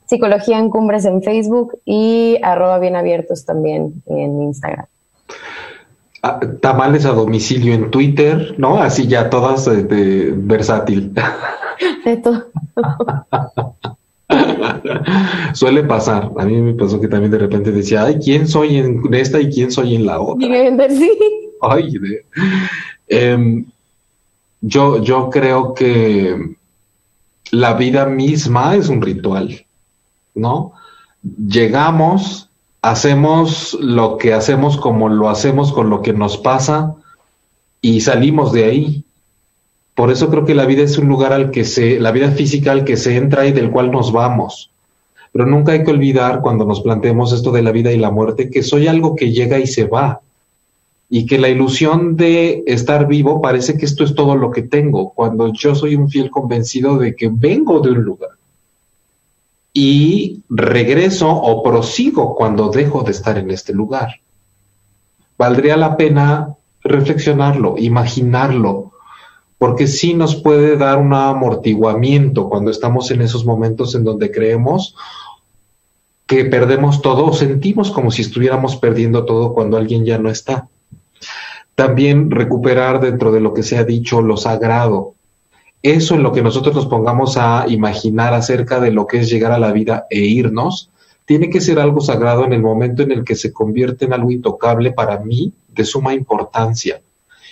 Psicología 0.08 0.60
en 0.60 0.70
Cumbres 0.70 1.06
en 1.06 1.24
Facebook 1.24 1.80
y 1.86 2.38
arroba 2.44 2.78
bien 2.80 2.96
abiertos 2.96 3.46
también 3.46 4.04
en 4.08 4.42
Instagram. 4.44 4.86
Ah, 6.28 6.40
tamales 6.60 7.06
a 7.06 7.12
domicilio 7.12 7.76
en 7.76 7.92
Twitter, 7.92 8.56
¿no? 8.58 8.82
Así 8.82 9.06
ya 9.06 9.30
todas 9.30 9.66
de, 9.66 9.84
de 9.84 10.34
versátil. 10.36 11.14
De 12.04 12.18
todo. 12.18 12.46
Suele 15.54 15.84
pasar. 15.84 16.32
A 16.36 16.46
mí 16.46 16.60
me 16.64 16.74
pasó 16.74 17.00
que 17.00 17.08
también 17.08 17.32
de 17.32 17.38
repente 17.38 17.72
decía, 17.72 18.06
ay, 18.06 18.18
¿quién 18.18 18.48
soy 18.48 18.78
en 18.78 19.14
esta 19.14 19.40
y 19.40 19.52
quién 19.52 19.72
soy 19.72 19.94
en 19.94 20.08
la 20.08 20.20
otra? 20.20 20.48
Ay, 21.62 21.94
em, 23.08 23.66
yo, 24.62 25.04
yo 25.04 25.30
creo 25.30 25.76
que 25.76 26.56
la 27.52 27.76
vida 27.76 28.08
misma 28.08 28.76
es 28.76 28.90
un 28.90 29.00
ritual, 29.00 29.64
¿no? 30.34 30.74
Llegamos, 31.22 32.45
hacemos 32.86 33.76
lo 33.82 34.18
que 34.18 34.34
hacemos 34.34 34.78
como 34.78 35.10
lo 35.10 35.30
hacemos 35.30 35.74
con 35.74 35.90
lo 35.90 36.04
que 36.04 36.14
nos 36.14 36.38
pasa 36.38 36.94
y 37.82 38.02
salimos 38.02 38.54
de 38.54 38.66
ahí. 38.66 39.04
Por 39.96 40.12
eso 40.12 40.30
creo 40.30 40.46
que 40.46 40.54
la 40.54 40.68
vida 40.68 40.84
es 40.84 41.00
un 41.00 41.08
lugar 41.08 41.34
al 41.34 41.50
que 41.50 41.66
se, 41.66 42.00
la 42.00 42.12
vida 42.12 42.30
física 42.30 42.72
al 42.72 42.84
que 42.84 42.96
se 42.96 43.18
entra 43.18 43.48
y 43.48 43.54
del 43.54 43.72
cual 43.72 43.90
nos 43.90 44.12
vamos. 44.12 44.70
Pero 45.32 45.48
nunca 45.48 45.72
hay 45.72 45.84
que 45.84 45.90
olvidar 45.90 46.42
cuando 46.42 46.64
nos 46.66 46.82
planteemos 46.82 47.34
esto 47.34 47.52
de 47.52 47.64
la 47.64 47.72
vida 47.72 47.92
y 47.92 47.98
la 47.98 48.12
muerte 48.12 48.52
que 48.52 48.62
soy 48.62 48.88
algo 48.88 49.16
que 49.16 49.32
llega 49.32 49.58
y 49.58 49.66
se 49.66 49.86
va. 49.86 50.22
Y 51.10 51.26
que 51.26 51.40
la 51.40 51.50
ilusión 51.50 52.16
de 52.16 52.64
estar 52.68 53.08
vivo 53.08 53.42
parece 53.42 53.80
que 53.80 53.86
esto 53.86 54.04
es 54.04 54.14
todo 54.14 54.36
lo 54.36 54.52
que 54.52 54.62
tengo, 54.62 55.12
cuando 55.12 55.52
yo 55.54 55.74
soy 55.74 55.96
un 55.96 56.10
fiel 56.10 56.30
convencido 56.30 56.98
de 56.98 57.16
que 57.16 57.30
vengo 57.32 57.80
de 57.80 57.92
un 57.92 58.04
lugar. 58.04 58.35
Y 59.78 60.42
regreso 60.50 61.30
o 61.30 61.62
prosigo 61.62 62.34
cuando 62.34 62.70
dejo 62.70 63.04
de 63.04 63.12
estar 63.12 63.38
en 63.38 63.52
este 63.52 63.74
lugar. 63.74 64.22
Valdría 65.38 65.76
la 65.76 65.98
pena 65.98 66.56
reflexionarlo, 66.82 67.76
imaginarlo, 67.78 68.94
porque 69.58 69.88
sí 69.88 70.14
nos 70.14 70.36
puede 70.36 70.78
dar 70.78 70.98
un 70.98 71.14
amortiguamiento 71.14 72.48
cuando 72.48 72.72
estamos 72.72 73.12
en 73.12 73.22
esos 73.22 73.46
momentos 73.46 73.96
en 73.96 74.06
donde 74.06 74.32
creemos 74.32 74.96
que 76.26 76.46
perdemos 76.46 77.02
todo 77.02 77.26
o 77.26 77.34
sentimos 77.34 77.92
como 77.92 78.12
si 78.12 78.22
estuviéramos 78.22 78.78
perdiendo 78.78 79.26
todo 79.26 79.54
cuando 79.54 79.78
alguien 79.78 80.06
ya 80.06 80.18
no 80.18 80.30
está. 80.30 80.70
También 81.76 82.32
recuperar 82.32 83.02
dentro 83.02 83.32
de 83.32 83.42
lo 83.42 83.54
que 83.54 83.64
se 83.64 83.78
ha 83.78 83.84
dicho 83.84 84.22
lo 84.22 84.38
sagrado. 84.38 85.15
Eso 85.86 86.16
en 86.16 86.24
lo 86.24 86.32
que 86.32 86.42
nosotros 86.42 86.74
nos 86.74 86.88
pongamos 86.88 87.38
a 87.38 87.66
imaginar 87.68 88.34
acerca 88.34 88.80
de 88.80 88.90
lo 88.90 89.06
que 89.06 89.20
es 89.20 89.30
llegar 89.30 89.52
a 89.52 89.60
la 89.60 89.72
vida 89.72 90.08
e 90.10 90.22
irnos, 90.22 90.90
tiene 91.26 91.52
que 91.52 91.62
ser 91.62 91.78
algo 91.78 92.02
sagrado 92.02 92.44
en 92.44 92.54
el 92.54 92.62
momento 92.64 93.04
en 93.04 93.12
el 93.12 93.24
que 93.24 93.36
se 93.36 93.54
convierte 93.54 94.06
en 94.06 94.14
algo 94.14 94.32
intocable 94.32 94.94
para 94.94 95.20
mí 95.20 95.54
de 95.68 95.86
suma 95.86 96.16
importancia 96.16 97.04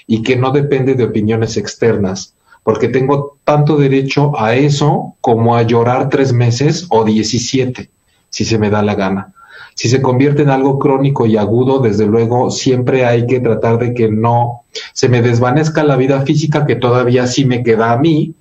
y 0.07 0.23
que 0.23 0.35
no 0.35 0.49
depende 0.49 0.95
de 0.95 1.03
opiniones 1.03 1.57
externas, 1.57 2.33
porque 2.63 2.87
tengo 2.87 3.37
tanto 3.43 3.77
derecho 3.77 4.31
a 4.35 4.55
eso 4.55 5.13
como 5.21 5.55
a 5.55 5.61
llorar 5.61 6.09
tres 6.09 6.33
meses 6.33 6.87
o 6.89 7.03
diecisiete, 7.03 7.91
si 8.31 8.45
se 8.45 8.57
me 8.57 8.71
da 8.71 8.81
la 8.81 8.95
gana. 8.95 9.35
Si 9.75 9.89
se 9.89 10.01
convierte 10.01 10.43
en 10.43 10.49
algo 10.49 10.79
crónico 10.79 11.25
y 11.25 11.37
agudo, 11.37 11.79
desde 11.79 12.05
luego 12.05 12.51
siempre 12.51 13.05
hay 13.05 13.25
que 13.25 13.39
tratar 13.39 13.79
de 13.79 13.93
que 13.93 14.09
no 14.09 14.63
se 14.93 15.09
me 15.09 15.21
desvanezca 15.21 15.83
la 15.83 15.95
vida 15.95 16.21
física 16.21 16.65
que 16.65 16.75
todavía 16.75 17.27
sí 17.27 17.45
me 17.45 17.63
queda 17.63 17.91
a 17.91 17.97
mí 17.97 18.33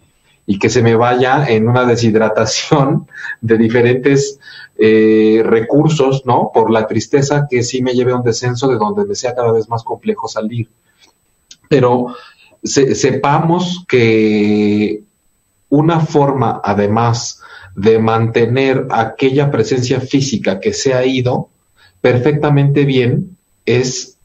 y 0.47 0.59
que 0.59 0.69
se 0.69 0.83
me 0.83 0.97
vaya 0.97 1.47
en 1.49 1.69
una 1.69 1.85
deshidratación 1.85 3.07
de 3.41 3.59
diferentes 3.59 4.39
eh, 4.77 5.43
recursos, 5.45 6.25
¿no? 6.27 6.51
Por 6.53 6.71
la 6.71 6.87
tristeza 6.87 7.47
que 7.49 7.63
sí 7.63 7.83
me 7.83 7.95
lleve 7.95 8.13
a 8.13 8.17
un 8.17 8.23
descenso 8.23 8.69
de 8.69 8.77
donde 8.77 9.05
me 9.05 9.15
sea 9.15 9.35
cada 9.35 9.53
vez 9.53 9.69
más 9.69 9.85
complejo 9.85 10.29
salir. 10.29 10.69
Pero 11.69 12.15
sepamos 12.63 13.85
que 13.89 15.03
una 15.69 16.01
forma, 16.01 16.61
además, 16.63 17.42
de 17.75 17.99
mantener 17.99 18.87
aquella 18.91 19.51
presencia 19.51 20.01
física 20.01 20.61
que 20.61 20.73
se 20.73 20.95
ha 20.95 21.05
ido 21.05 21.49
perfectamente 22.01 22.85
bien 22.85 23.37
es 23.65 24.17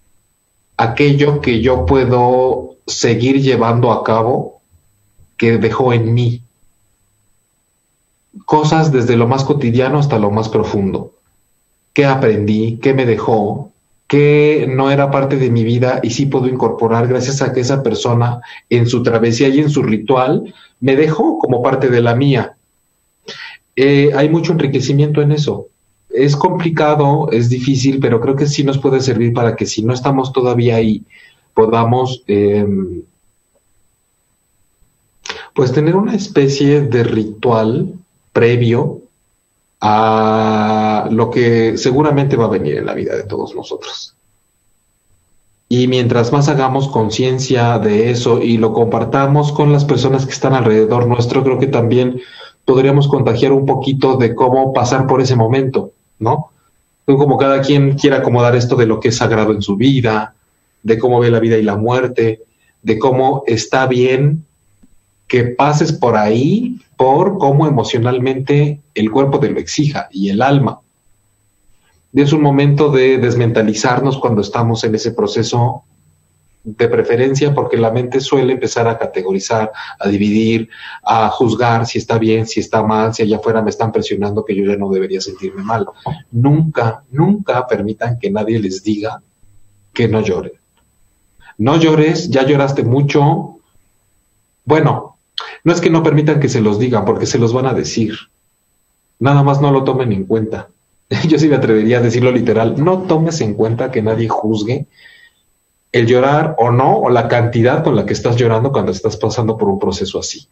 aquello 0.75 1.41
que 1.41 1.61
yo 1.61 1.85
puedo 1.85 2.75
seguir 2.85 3.41
llevando 3.41 3.91
a 3.91 4.03
cabo 4.03 4.61
que 5.37 5.57
dejó 5.57 5.93
en 5.93 6.13
mí. 6.13 6.41
Cosas 8.45 8.91
desde 8.91 9.15
lo 9.15 9.27
más 9.27 9.43
cotidiano 9.43 9.99
hasta 9.99 10.19
lo 10.19 10.31
más 10.31 10.49
profundo. 10.49 11.13
¿Qué 11.93 12.05
aprendí? 12.05 12.77
¿Qué 12.81 12.93
me 12.93 13.05
dejó? 13.05 13.71
¿Qué 14.07 14.67
no 14.73 14.89
era 14.89 15.11
parte 15.11 15.37
de 15.37 15.49
mi 15.49 15.63
vida 15.63 15.99
y 16.01 16.11
sí 16.11 16.27
puedo 16.27 16.47
incorporar 16.47 17.07
gracias 17.07 17.41
a 17.41 17.51
que 17.53 17.59
esa 17.59 17.83
persona 17.83 18.41
en 18.69 18.87
su 18.87 19.03
travesía 19.03 19.49
y 19.49 19.59
en 19.59 19.69
su 19.69 19.83
ritual 19.83 20.53
me 20.79 20.95
dejó 20.95 21.39
como 21.39 21.61
parte 21.61 21.89
de 21.89 22.01
la 22.01 22.15
mía? 22.15 22.56
Eh, 23.79 24.09
hay 24.15 24.27
mucho 24.27 24.53
enriquecimiento 24.53 25.21
en 25.21 25.31
eso. 25.31 25.67
Es 26.09 26.35
complicado, 26.35 27.29
es 27.31 27.47
difícil, 27.47 27.99
pero 27.99 28.19
creo 28.19 28.35
que 28.35 28.47
sí 28.47 28.63
nos 28.63 28.79
puede 28.79 28.99
servir 29.01 29.33
para 29.33 29.55
que 29.55 29.67
si 29.67 29.83
no 29.83 29.93
estamos 29.93 30.33
todavía 30.33 30.77
ahí, 30.77 31.03
podamos 31.53 32.23
em, 32.25 33.03
pues 35.53 35.71
tener 35.71 35.95
una 35.95 36.15
especie 36.15 36.81
de 36.81 37.03
ritual 37.03 37.93
previo 38.33 39.01
a 39.79 41.07
lo 41.11 41.29
que 41.29 41.77
seguramente 41.77 42.35
va 42.35 42.45
a 42.45 42.49
venir 42.49 42.77
en 42.77 42.85
la 42.87 42.95
vida 42.95 43.15
de 43.15 43.23
todos 43.23 43.53
nosotros. 43.53 44.15
Y 45.69 45.87
mientras 45.87 46.31
más 46.31 46.47
hagamos 46.47 46.87
conciencia 46.87 47.77
de 47.77 48.09
eso 48.09 48.41
y 48.41 48.57
lo 48.57 48.73
compartamos 48.73 49.51
con 49.51 49.71
las 49.71 49.85
personas 49.85 50.25
que 50.25 50.31
están 50.31 50.55
alrededor 50.55 51.05
nuestro, 51.05 51.43
creo 51.43 51.59
que 51.59 51.67
también 51.67 52.21
podríamos 52.67 53.07
contagiar 53.07 53.53
un 53.53 53.65
poquito 53.65 54.17
de 54.17 54.35
cómo 54.35 54.73
pasar 54.73 55.07
por 55.07 55.21
ese 55.21 55.37
momento, 55.37 55.93
¿no? 56.19 56.49
Como 57.05 57.37
cada 57.37 57.61
quien 57.61 57.97
quiera 57.97 58.17
acomodar 58.17 58.57
esto 58.57 58.75
de 58.75 58.85
lo 58.85 58.99
que 58.99 59.07
es 59.07 59.15
sagrado 59.15 59.53
en 59.53 59.61
su 59.61 59.77
vida, 59.77 60.35
de 60.83 60.99
cómo 60.99 61.21
ve 61.21 61.31
la 61.31 61.39
vida 61.39 61.57
y 61.57 61.63
la 61.63 61.77
muerte, 61.77 62.41
de 62.81 62.99
cómo 62.99 63.43
está 63.47 63.87
bien 63.87 64.43
que 65.27 65.45
pases 65.45 65.93
por 65.93 66.17
ahí 66.17 66.81
por 66.97 67.37
cómo 67.37 67.67
emocionalmente 67.67 68.81
el 68.95 69.11
cuerpo 69.11 69.39
te 69.39 69.49
lo 69.49 69.59
exija 69.59 70.09
y 70.11 70.27
el 70.27 70.41
alma. 70.41 70.81
Es 72.13 72.33
un 72.33 72.41
momento 72.41 72.91
de 72.91 73.17
desmentalizarnos 73.17 74.17
cuando 74.17 74.41
estamos 74.41 74.83
en 74.83 74.93
ese 74.93 75.11
proceso 75.11 75.83
de 76.67 76.89
preferencia 76.89 77.53
porque 77.53 77.77
la 77.77 77.91
mente 77.91 78.19
suele 78.19 78.53
empezar 78.53 78.89
a 78.89 78.97
categorizar, 78.97 79.71
a 79.97 80.07
dividir, 80.09 80.69
a 81.01 81.29
juzgar 81.29 81.85
si 81.85 81.97
está 81.97 82.17
bien, 82.17 82.45
si 82.45 82.59
está 82.59 82.83
mal, 82.83 83.13
si 83.13 83.23
allá 83.23 83.37
afuera 83.37 83.61
me 83.61 83.69
están 83.69 83.93
presionando 83.93 84.43
que 84.43 84.53
yo 84.53 84.65
ya 84.65 84.75
no 84.75 84.89
debería 84.89 85.21
sentirme 85.21 85.63
mal. 85.63 85.85
Nunca, 86.29 87.03
nunca 87.09 87.65
permitan 87.65 88.19
que 88.19 88.29
nadie 88.29 88.59
les 88.59 88.83
diga 88.83 89.21
que 89.93 90.09
no 90.09 90.19
lloren. 90.19 90.51
No 91.57 91.77
llores, 91.77 92.29
ya 92.29 92.43
lloraste 92.43 92.83
mucho. 92.83 93.59
Bueno, 94.65 95.15
no 95.63 95.71
es 95.71 95.79
que 95.79 95.89
no 95.89 96.03
permitan 96.03 96.41
que 96.41 96.49
se 96.49 96.59
los 96.59 96.79
digan 96.79 97.05
porque 97.05 97.25
se 97.25 97.39
los 97.39 97.53
van 97.53 97.67
a 97.67 97.73
decir. 97.73 98.13
Nada 99.19 99.41
más 99.41 99.61
no 99.61 99.71
lo 99.71 99.85
tomen 99.85 100.11
en 100.11 100.25
cuenta. 100.25 100.67
Yo 101.29 101.39
sí 101.39 101.47
me 101.47 101.55
atrevería 101.55 101.99
a 101.99 102.01
decirlo 102.01 102.29
literal. 102.29 102.83
No 102.83 103.03
tomes 103.03 103.39
en 103.39 103.53
cuenta 103.53 103.89
que 103.89 104.01
nadie 104.01 104.27
juzgue 104.27 104.85
el 105.91 106.05
llorar 106.05 106.55
o 106.57 106.71
no, 106.71 106.97
o 106.97 107.09
la 107.09 107.27
cantidad 107.27 107.83
con 107.83 107.95
la 107.95 108.05
que 108.05 108.13
estás 108.13 108.35
llorando 108.35 108.71
cuando 108.71 108.91
estás 108.91 109.17
pasando 109.17 109.57
por 109.57 109.69
un 109.69 109.79
proceso 109.79 110.19
así. 110.19 110.47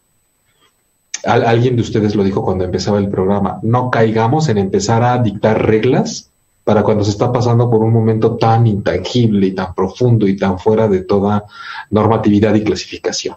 alguien 1.23 1.75
de 1.75 1.81
ustedes 1.81 2.15
lo 2.15 2.23
dijo 2.23 2.43
cuando 2.43 2.63
empezaba 2.63 2.99
el 2.99 3.09
programa, 3.09 3.59
no 3.63 3.89
caigamos 3.89 4.47
en 4.49 4.57
empezar 4.57 5.03
a 5.03 5.17
dictar 5.17 5.65
reglas 5.65 6.29
para 6.63 6.83
cuando 6.83 7.03
se 7.03 7.11
está 7.11 7.31
pasando 7.31 7.69
por 7.69 7.83
un 7.83 7.93
momento 7.93 8.37
tan 8.37 8.65
intangible 8.65 9.47
y 9.47 9.51
tan 9.51 9.73
profundo 9.75 10.27
y 10.27 10.35
tan 10.35 10.57
fuera 10.57 10.87
de 10.87 11.01
toda 11.01 11.45
normatividad 11.91 12.55
y 12.55 12.63
clasificación. 12.63 13.35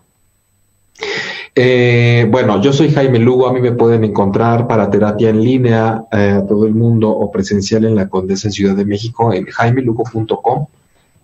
Eh, 1.54 2.26
bueno, 2.30 2.62
yo 2.62 2.72
soy 2.72 2.90
Jaime 2.90 3.18
Lugo, 3.18 3.48
a 3.48 3.52
mí 3.52 3.60
me 3.60 3.72
pueden 3.72 4.04
encontrar 4.04 4.66
para 4.66 4.90
terapia 4.90 5.28
en 5.28 5.42
línea 5.42 6.04
eh, 6.12 6.38
a 6.38 6.46
todo 6.46 6.66
el 6.66 6.74
mundo 6.74 7.10
o 7.10 7.30
presencial 7.30 7.84
en 7.84 7.96
la 7.96 8.08
Condesa 8.08 8.48
en 8.48 8.52
Ciudad 8.52 8.76
de 8.76 8.84
México 8.84 9.32
en 9.32 9.44
jaimelugo.com 9.44 10.66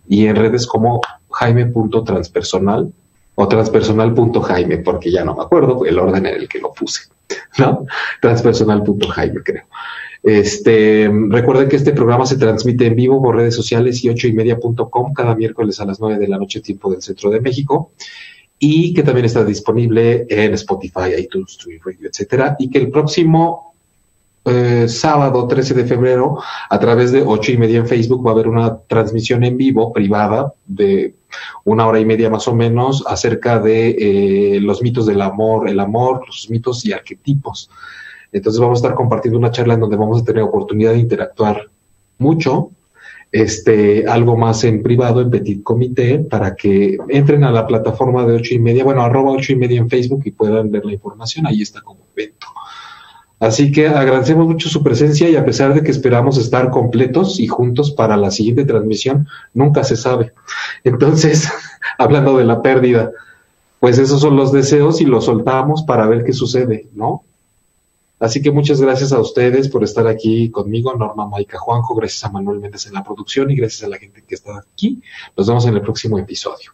y 0.09 0.27
en 0.27 0.37
redes 0.37 0.67
como 0.67 1.01
jaime.transpersonal 1.31 2.93
o 3.35 3.49
transpersonal.jaime, 3.49 4.79
porque 4.79 5.11
ya 5.11 5.25
no 5.25 5.35
me 5.35 5.43
acuerdo 5.43 5.85
el 5.85 5.99
orden 5.99 6.27
en 6.27 6.35
el 6.37 6.49
que 6.49 6.61
lo 6.61 6.73
puse, 6.73 7.03
¿no? 7.59 7.87
Transpersonal.jaime, 8.21 9.43
creo. 9.43 9.65
Este, 10.23 11.11
recuerden 11.29 11.69
que 11.69 11.77
este 11.77 11.93
programa 11.93 12.25
se 12.25 12.39
transmite 12.39 12.87
en 12.87 12.97
vivo 12.97 13.23
por 13.23 13.37
redes 13.37 13.55
sociales 13.55 14.03
y 14.03 14.09
ocho 14.09 14.27
y 14.27 14.33
media.com 14.33 15.13
cada 15.13 15.35
miércoles 15.35 15.81
a 15.81 15.85
las 15.85 16.01
nueve 16.01 16.19
de 16.19 16.29
la 16.29 16.39
noche, 16.39 16.61
tiempo 16.61 16.91
del 16.91 17.03
centro 17.03 17.31
de 17.31 17.41
México, 17.41 17.93
y 18.59 18.95
que 18.95 19.03
también 19.03 19.27
está 19.27 19.45
disponible 19.45 20.25
en 20.29 20.55
Spotify, 20.55 21.13
iTunes, 21.19 21.59
Twitter, 21.59 21.99
etcétera, 22.03 22.57
y 22.59 22.71
que 22.71 22.79
el 22.79 22.91
próximo 22.91 23.74
eh, 24.45 24.87
sábado 24.89 25.47
13 25.47 25.75
de 25.75 25.85
febrero, 25.87 26.39
a 26.69 26.79
través 26.79 27.13
de 27.13 27.23
ocho 27.23 27.53
y 27.53 27.57
media 27.57 27.79
en 27.79 27.87
Facebook, 27.87 28.25
va 28.25 28.31
a 28.31 28.35
haber 28.35 28.49
una 28.49 28.79
transmisión 28.79 29.43
en 29.45 29.57
vivo 29.57 29.93
privada 29.93 30.53
de 30.67 31.15
una 31.65 31.87
hora 31.87 31.99
y 31.99 32.05
media 32.05 32.29
más 32.29 32.47
o 32.47 32.55
menos 32.55 33.05
acerca 33.07 33.59
de 33.59 33.97
eh, 34.57 34.61
los 34.61 34.83
mitos 34.83 35.07
del 35.07 35.23
amor, 35.23 35.69
el 35.69 35.81
amor, 35.81 36.25
los 36.27 36.49
mitos 36.51 36.85
y 36.85 36.93
arquetipos. 36.93 37.71
Entonces 38.33 38.61
vamos 38.61 38.79
a 38.79 38.81
estar 38.81 38.95
compartiendo 38.95 39.39
una 39.39 39.51
charla 39.51 39.75
en 39.75 39.81
donde 39.81 39.97
vamos 39.97 40.21
a 40.21 40.25
tener 40.25 40.43
oportunidad 40.43 40.93
de 40.93 40.99
interactuar 40.99 41.71
mucho, 42.19 42.71
este, 43.33 44.07
algo 44.07 44.37
más 44.37 44.63
en 44.65 44.83
privado, 44.83 45.21
en 45.21 45.31
petit 45.31 45.63
comité, 45.63 46.19
para 46.19 46.55
que 46.55 46.99
entren 47.09 47.45
a 47.45 47.51
la 47.51 47.67
plataforma 47.67 48.25
de 48.27 48.35
ocho 48.35 48.55
y 48.55 48.59
media, 48.59 48.85
bueno, 48.85 49.03
arroba 49.03 49.33
ocho 49.33 49.53
y 49.53 49.57
media 49.57 49.79
en 49.79 49.89
Facebook 49.89 50.23
y 50.25 50.31
puedan 50.31 50.71
ver 50.71 50.85
la 50.85 50.93
información, 50.93 51.47
ahí 51.47 51.63
está 51.63 51.81
como 51.81 52.07
evento. 52.15 52.47
Así 53.45 53.71
que 53.71 53.89
agradecemos 53.89 54.47
mucho 54.47 54.71
su 54.71 54.83
presencia 54.83 55.29
y 55.29 55.37
a 55.37 55.45
pesar 55.45 55.75
de 55.75 55.83
que 55.83 55.91
esperamos 55.91 56.39
estar 56.39 56.71
completos 56.71 57.39
y 57.39 57.47
juntos 57.47 57.91
para 57.91 58.17
la 58.17 58.31
siguiente 58.31 58.65
transmisión, 58.65 59.29
nunca 59.53 59.85
se 59.85 59.97
sabe. 59.97 60.33
Entonces, 60.83 61.51
hablando 61.99 62.39
de 62.39 62.45
la 62.45 62.63
pérdida, 62.63 63.13
pues 63.81 63.99
esos 63.99 64.23
son 64.23 64.37
los 64.37 64.51
deseos 64.51 65.03
y 65.03 65.05
los 65.05 65.27
soltamos 65.27 65.83
para 65.83 66.07
ver 66.07 66.25
qué 66.25 66.33
sucede, 66.33 66.89
¿no? 66.95 67.25
Así 68.19 68.41
que 68.41 68.51
muchas 68.51 68.81
gracias 68.81 69.13
a 69.13 69.21
ustedes 69.21 69.69
por 69.69 69.85
estar 69.85 70.07
aquí 70.07 70.51
conmigo, 70.51 70.95
Norma 70.95 71.29
Maica 71.29 71.59
Juanjo, 71.59 71.95
gracias 71.95 72.25
a 72.25 72.31
Manuel 72.31 72.61
Méndez 72.61 72.87
en 72.87 72.95
la 72.95 73.05
producción 73.05 73.51
y 73.51 73.57
gracias 73.57 73.85
a 73.85 73.89
la 73.89 73.99
gente 73.99 74.25
que 74.27 74.37
está 74.37 74.57
aquí. 74.59 75.03
Nos 75.37 75.47
vemos 75.49 75.67
en 75.67 75.75
el 75.75 75.83
próximo 75.83 76.19
episodio. 76.19 76.73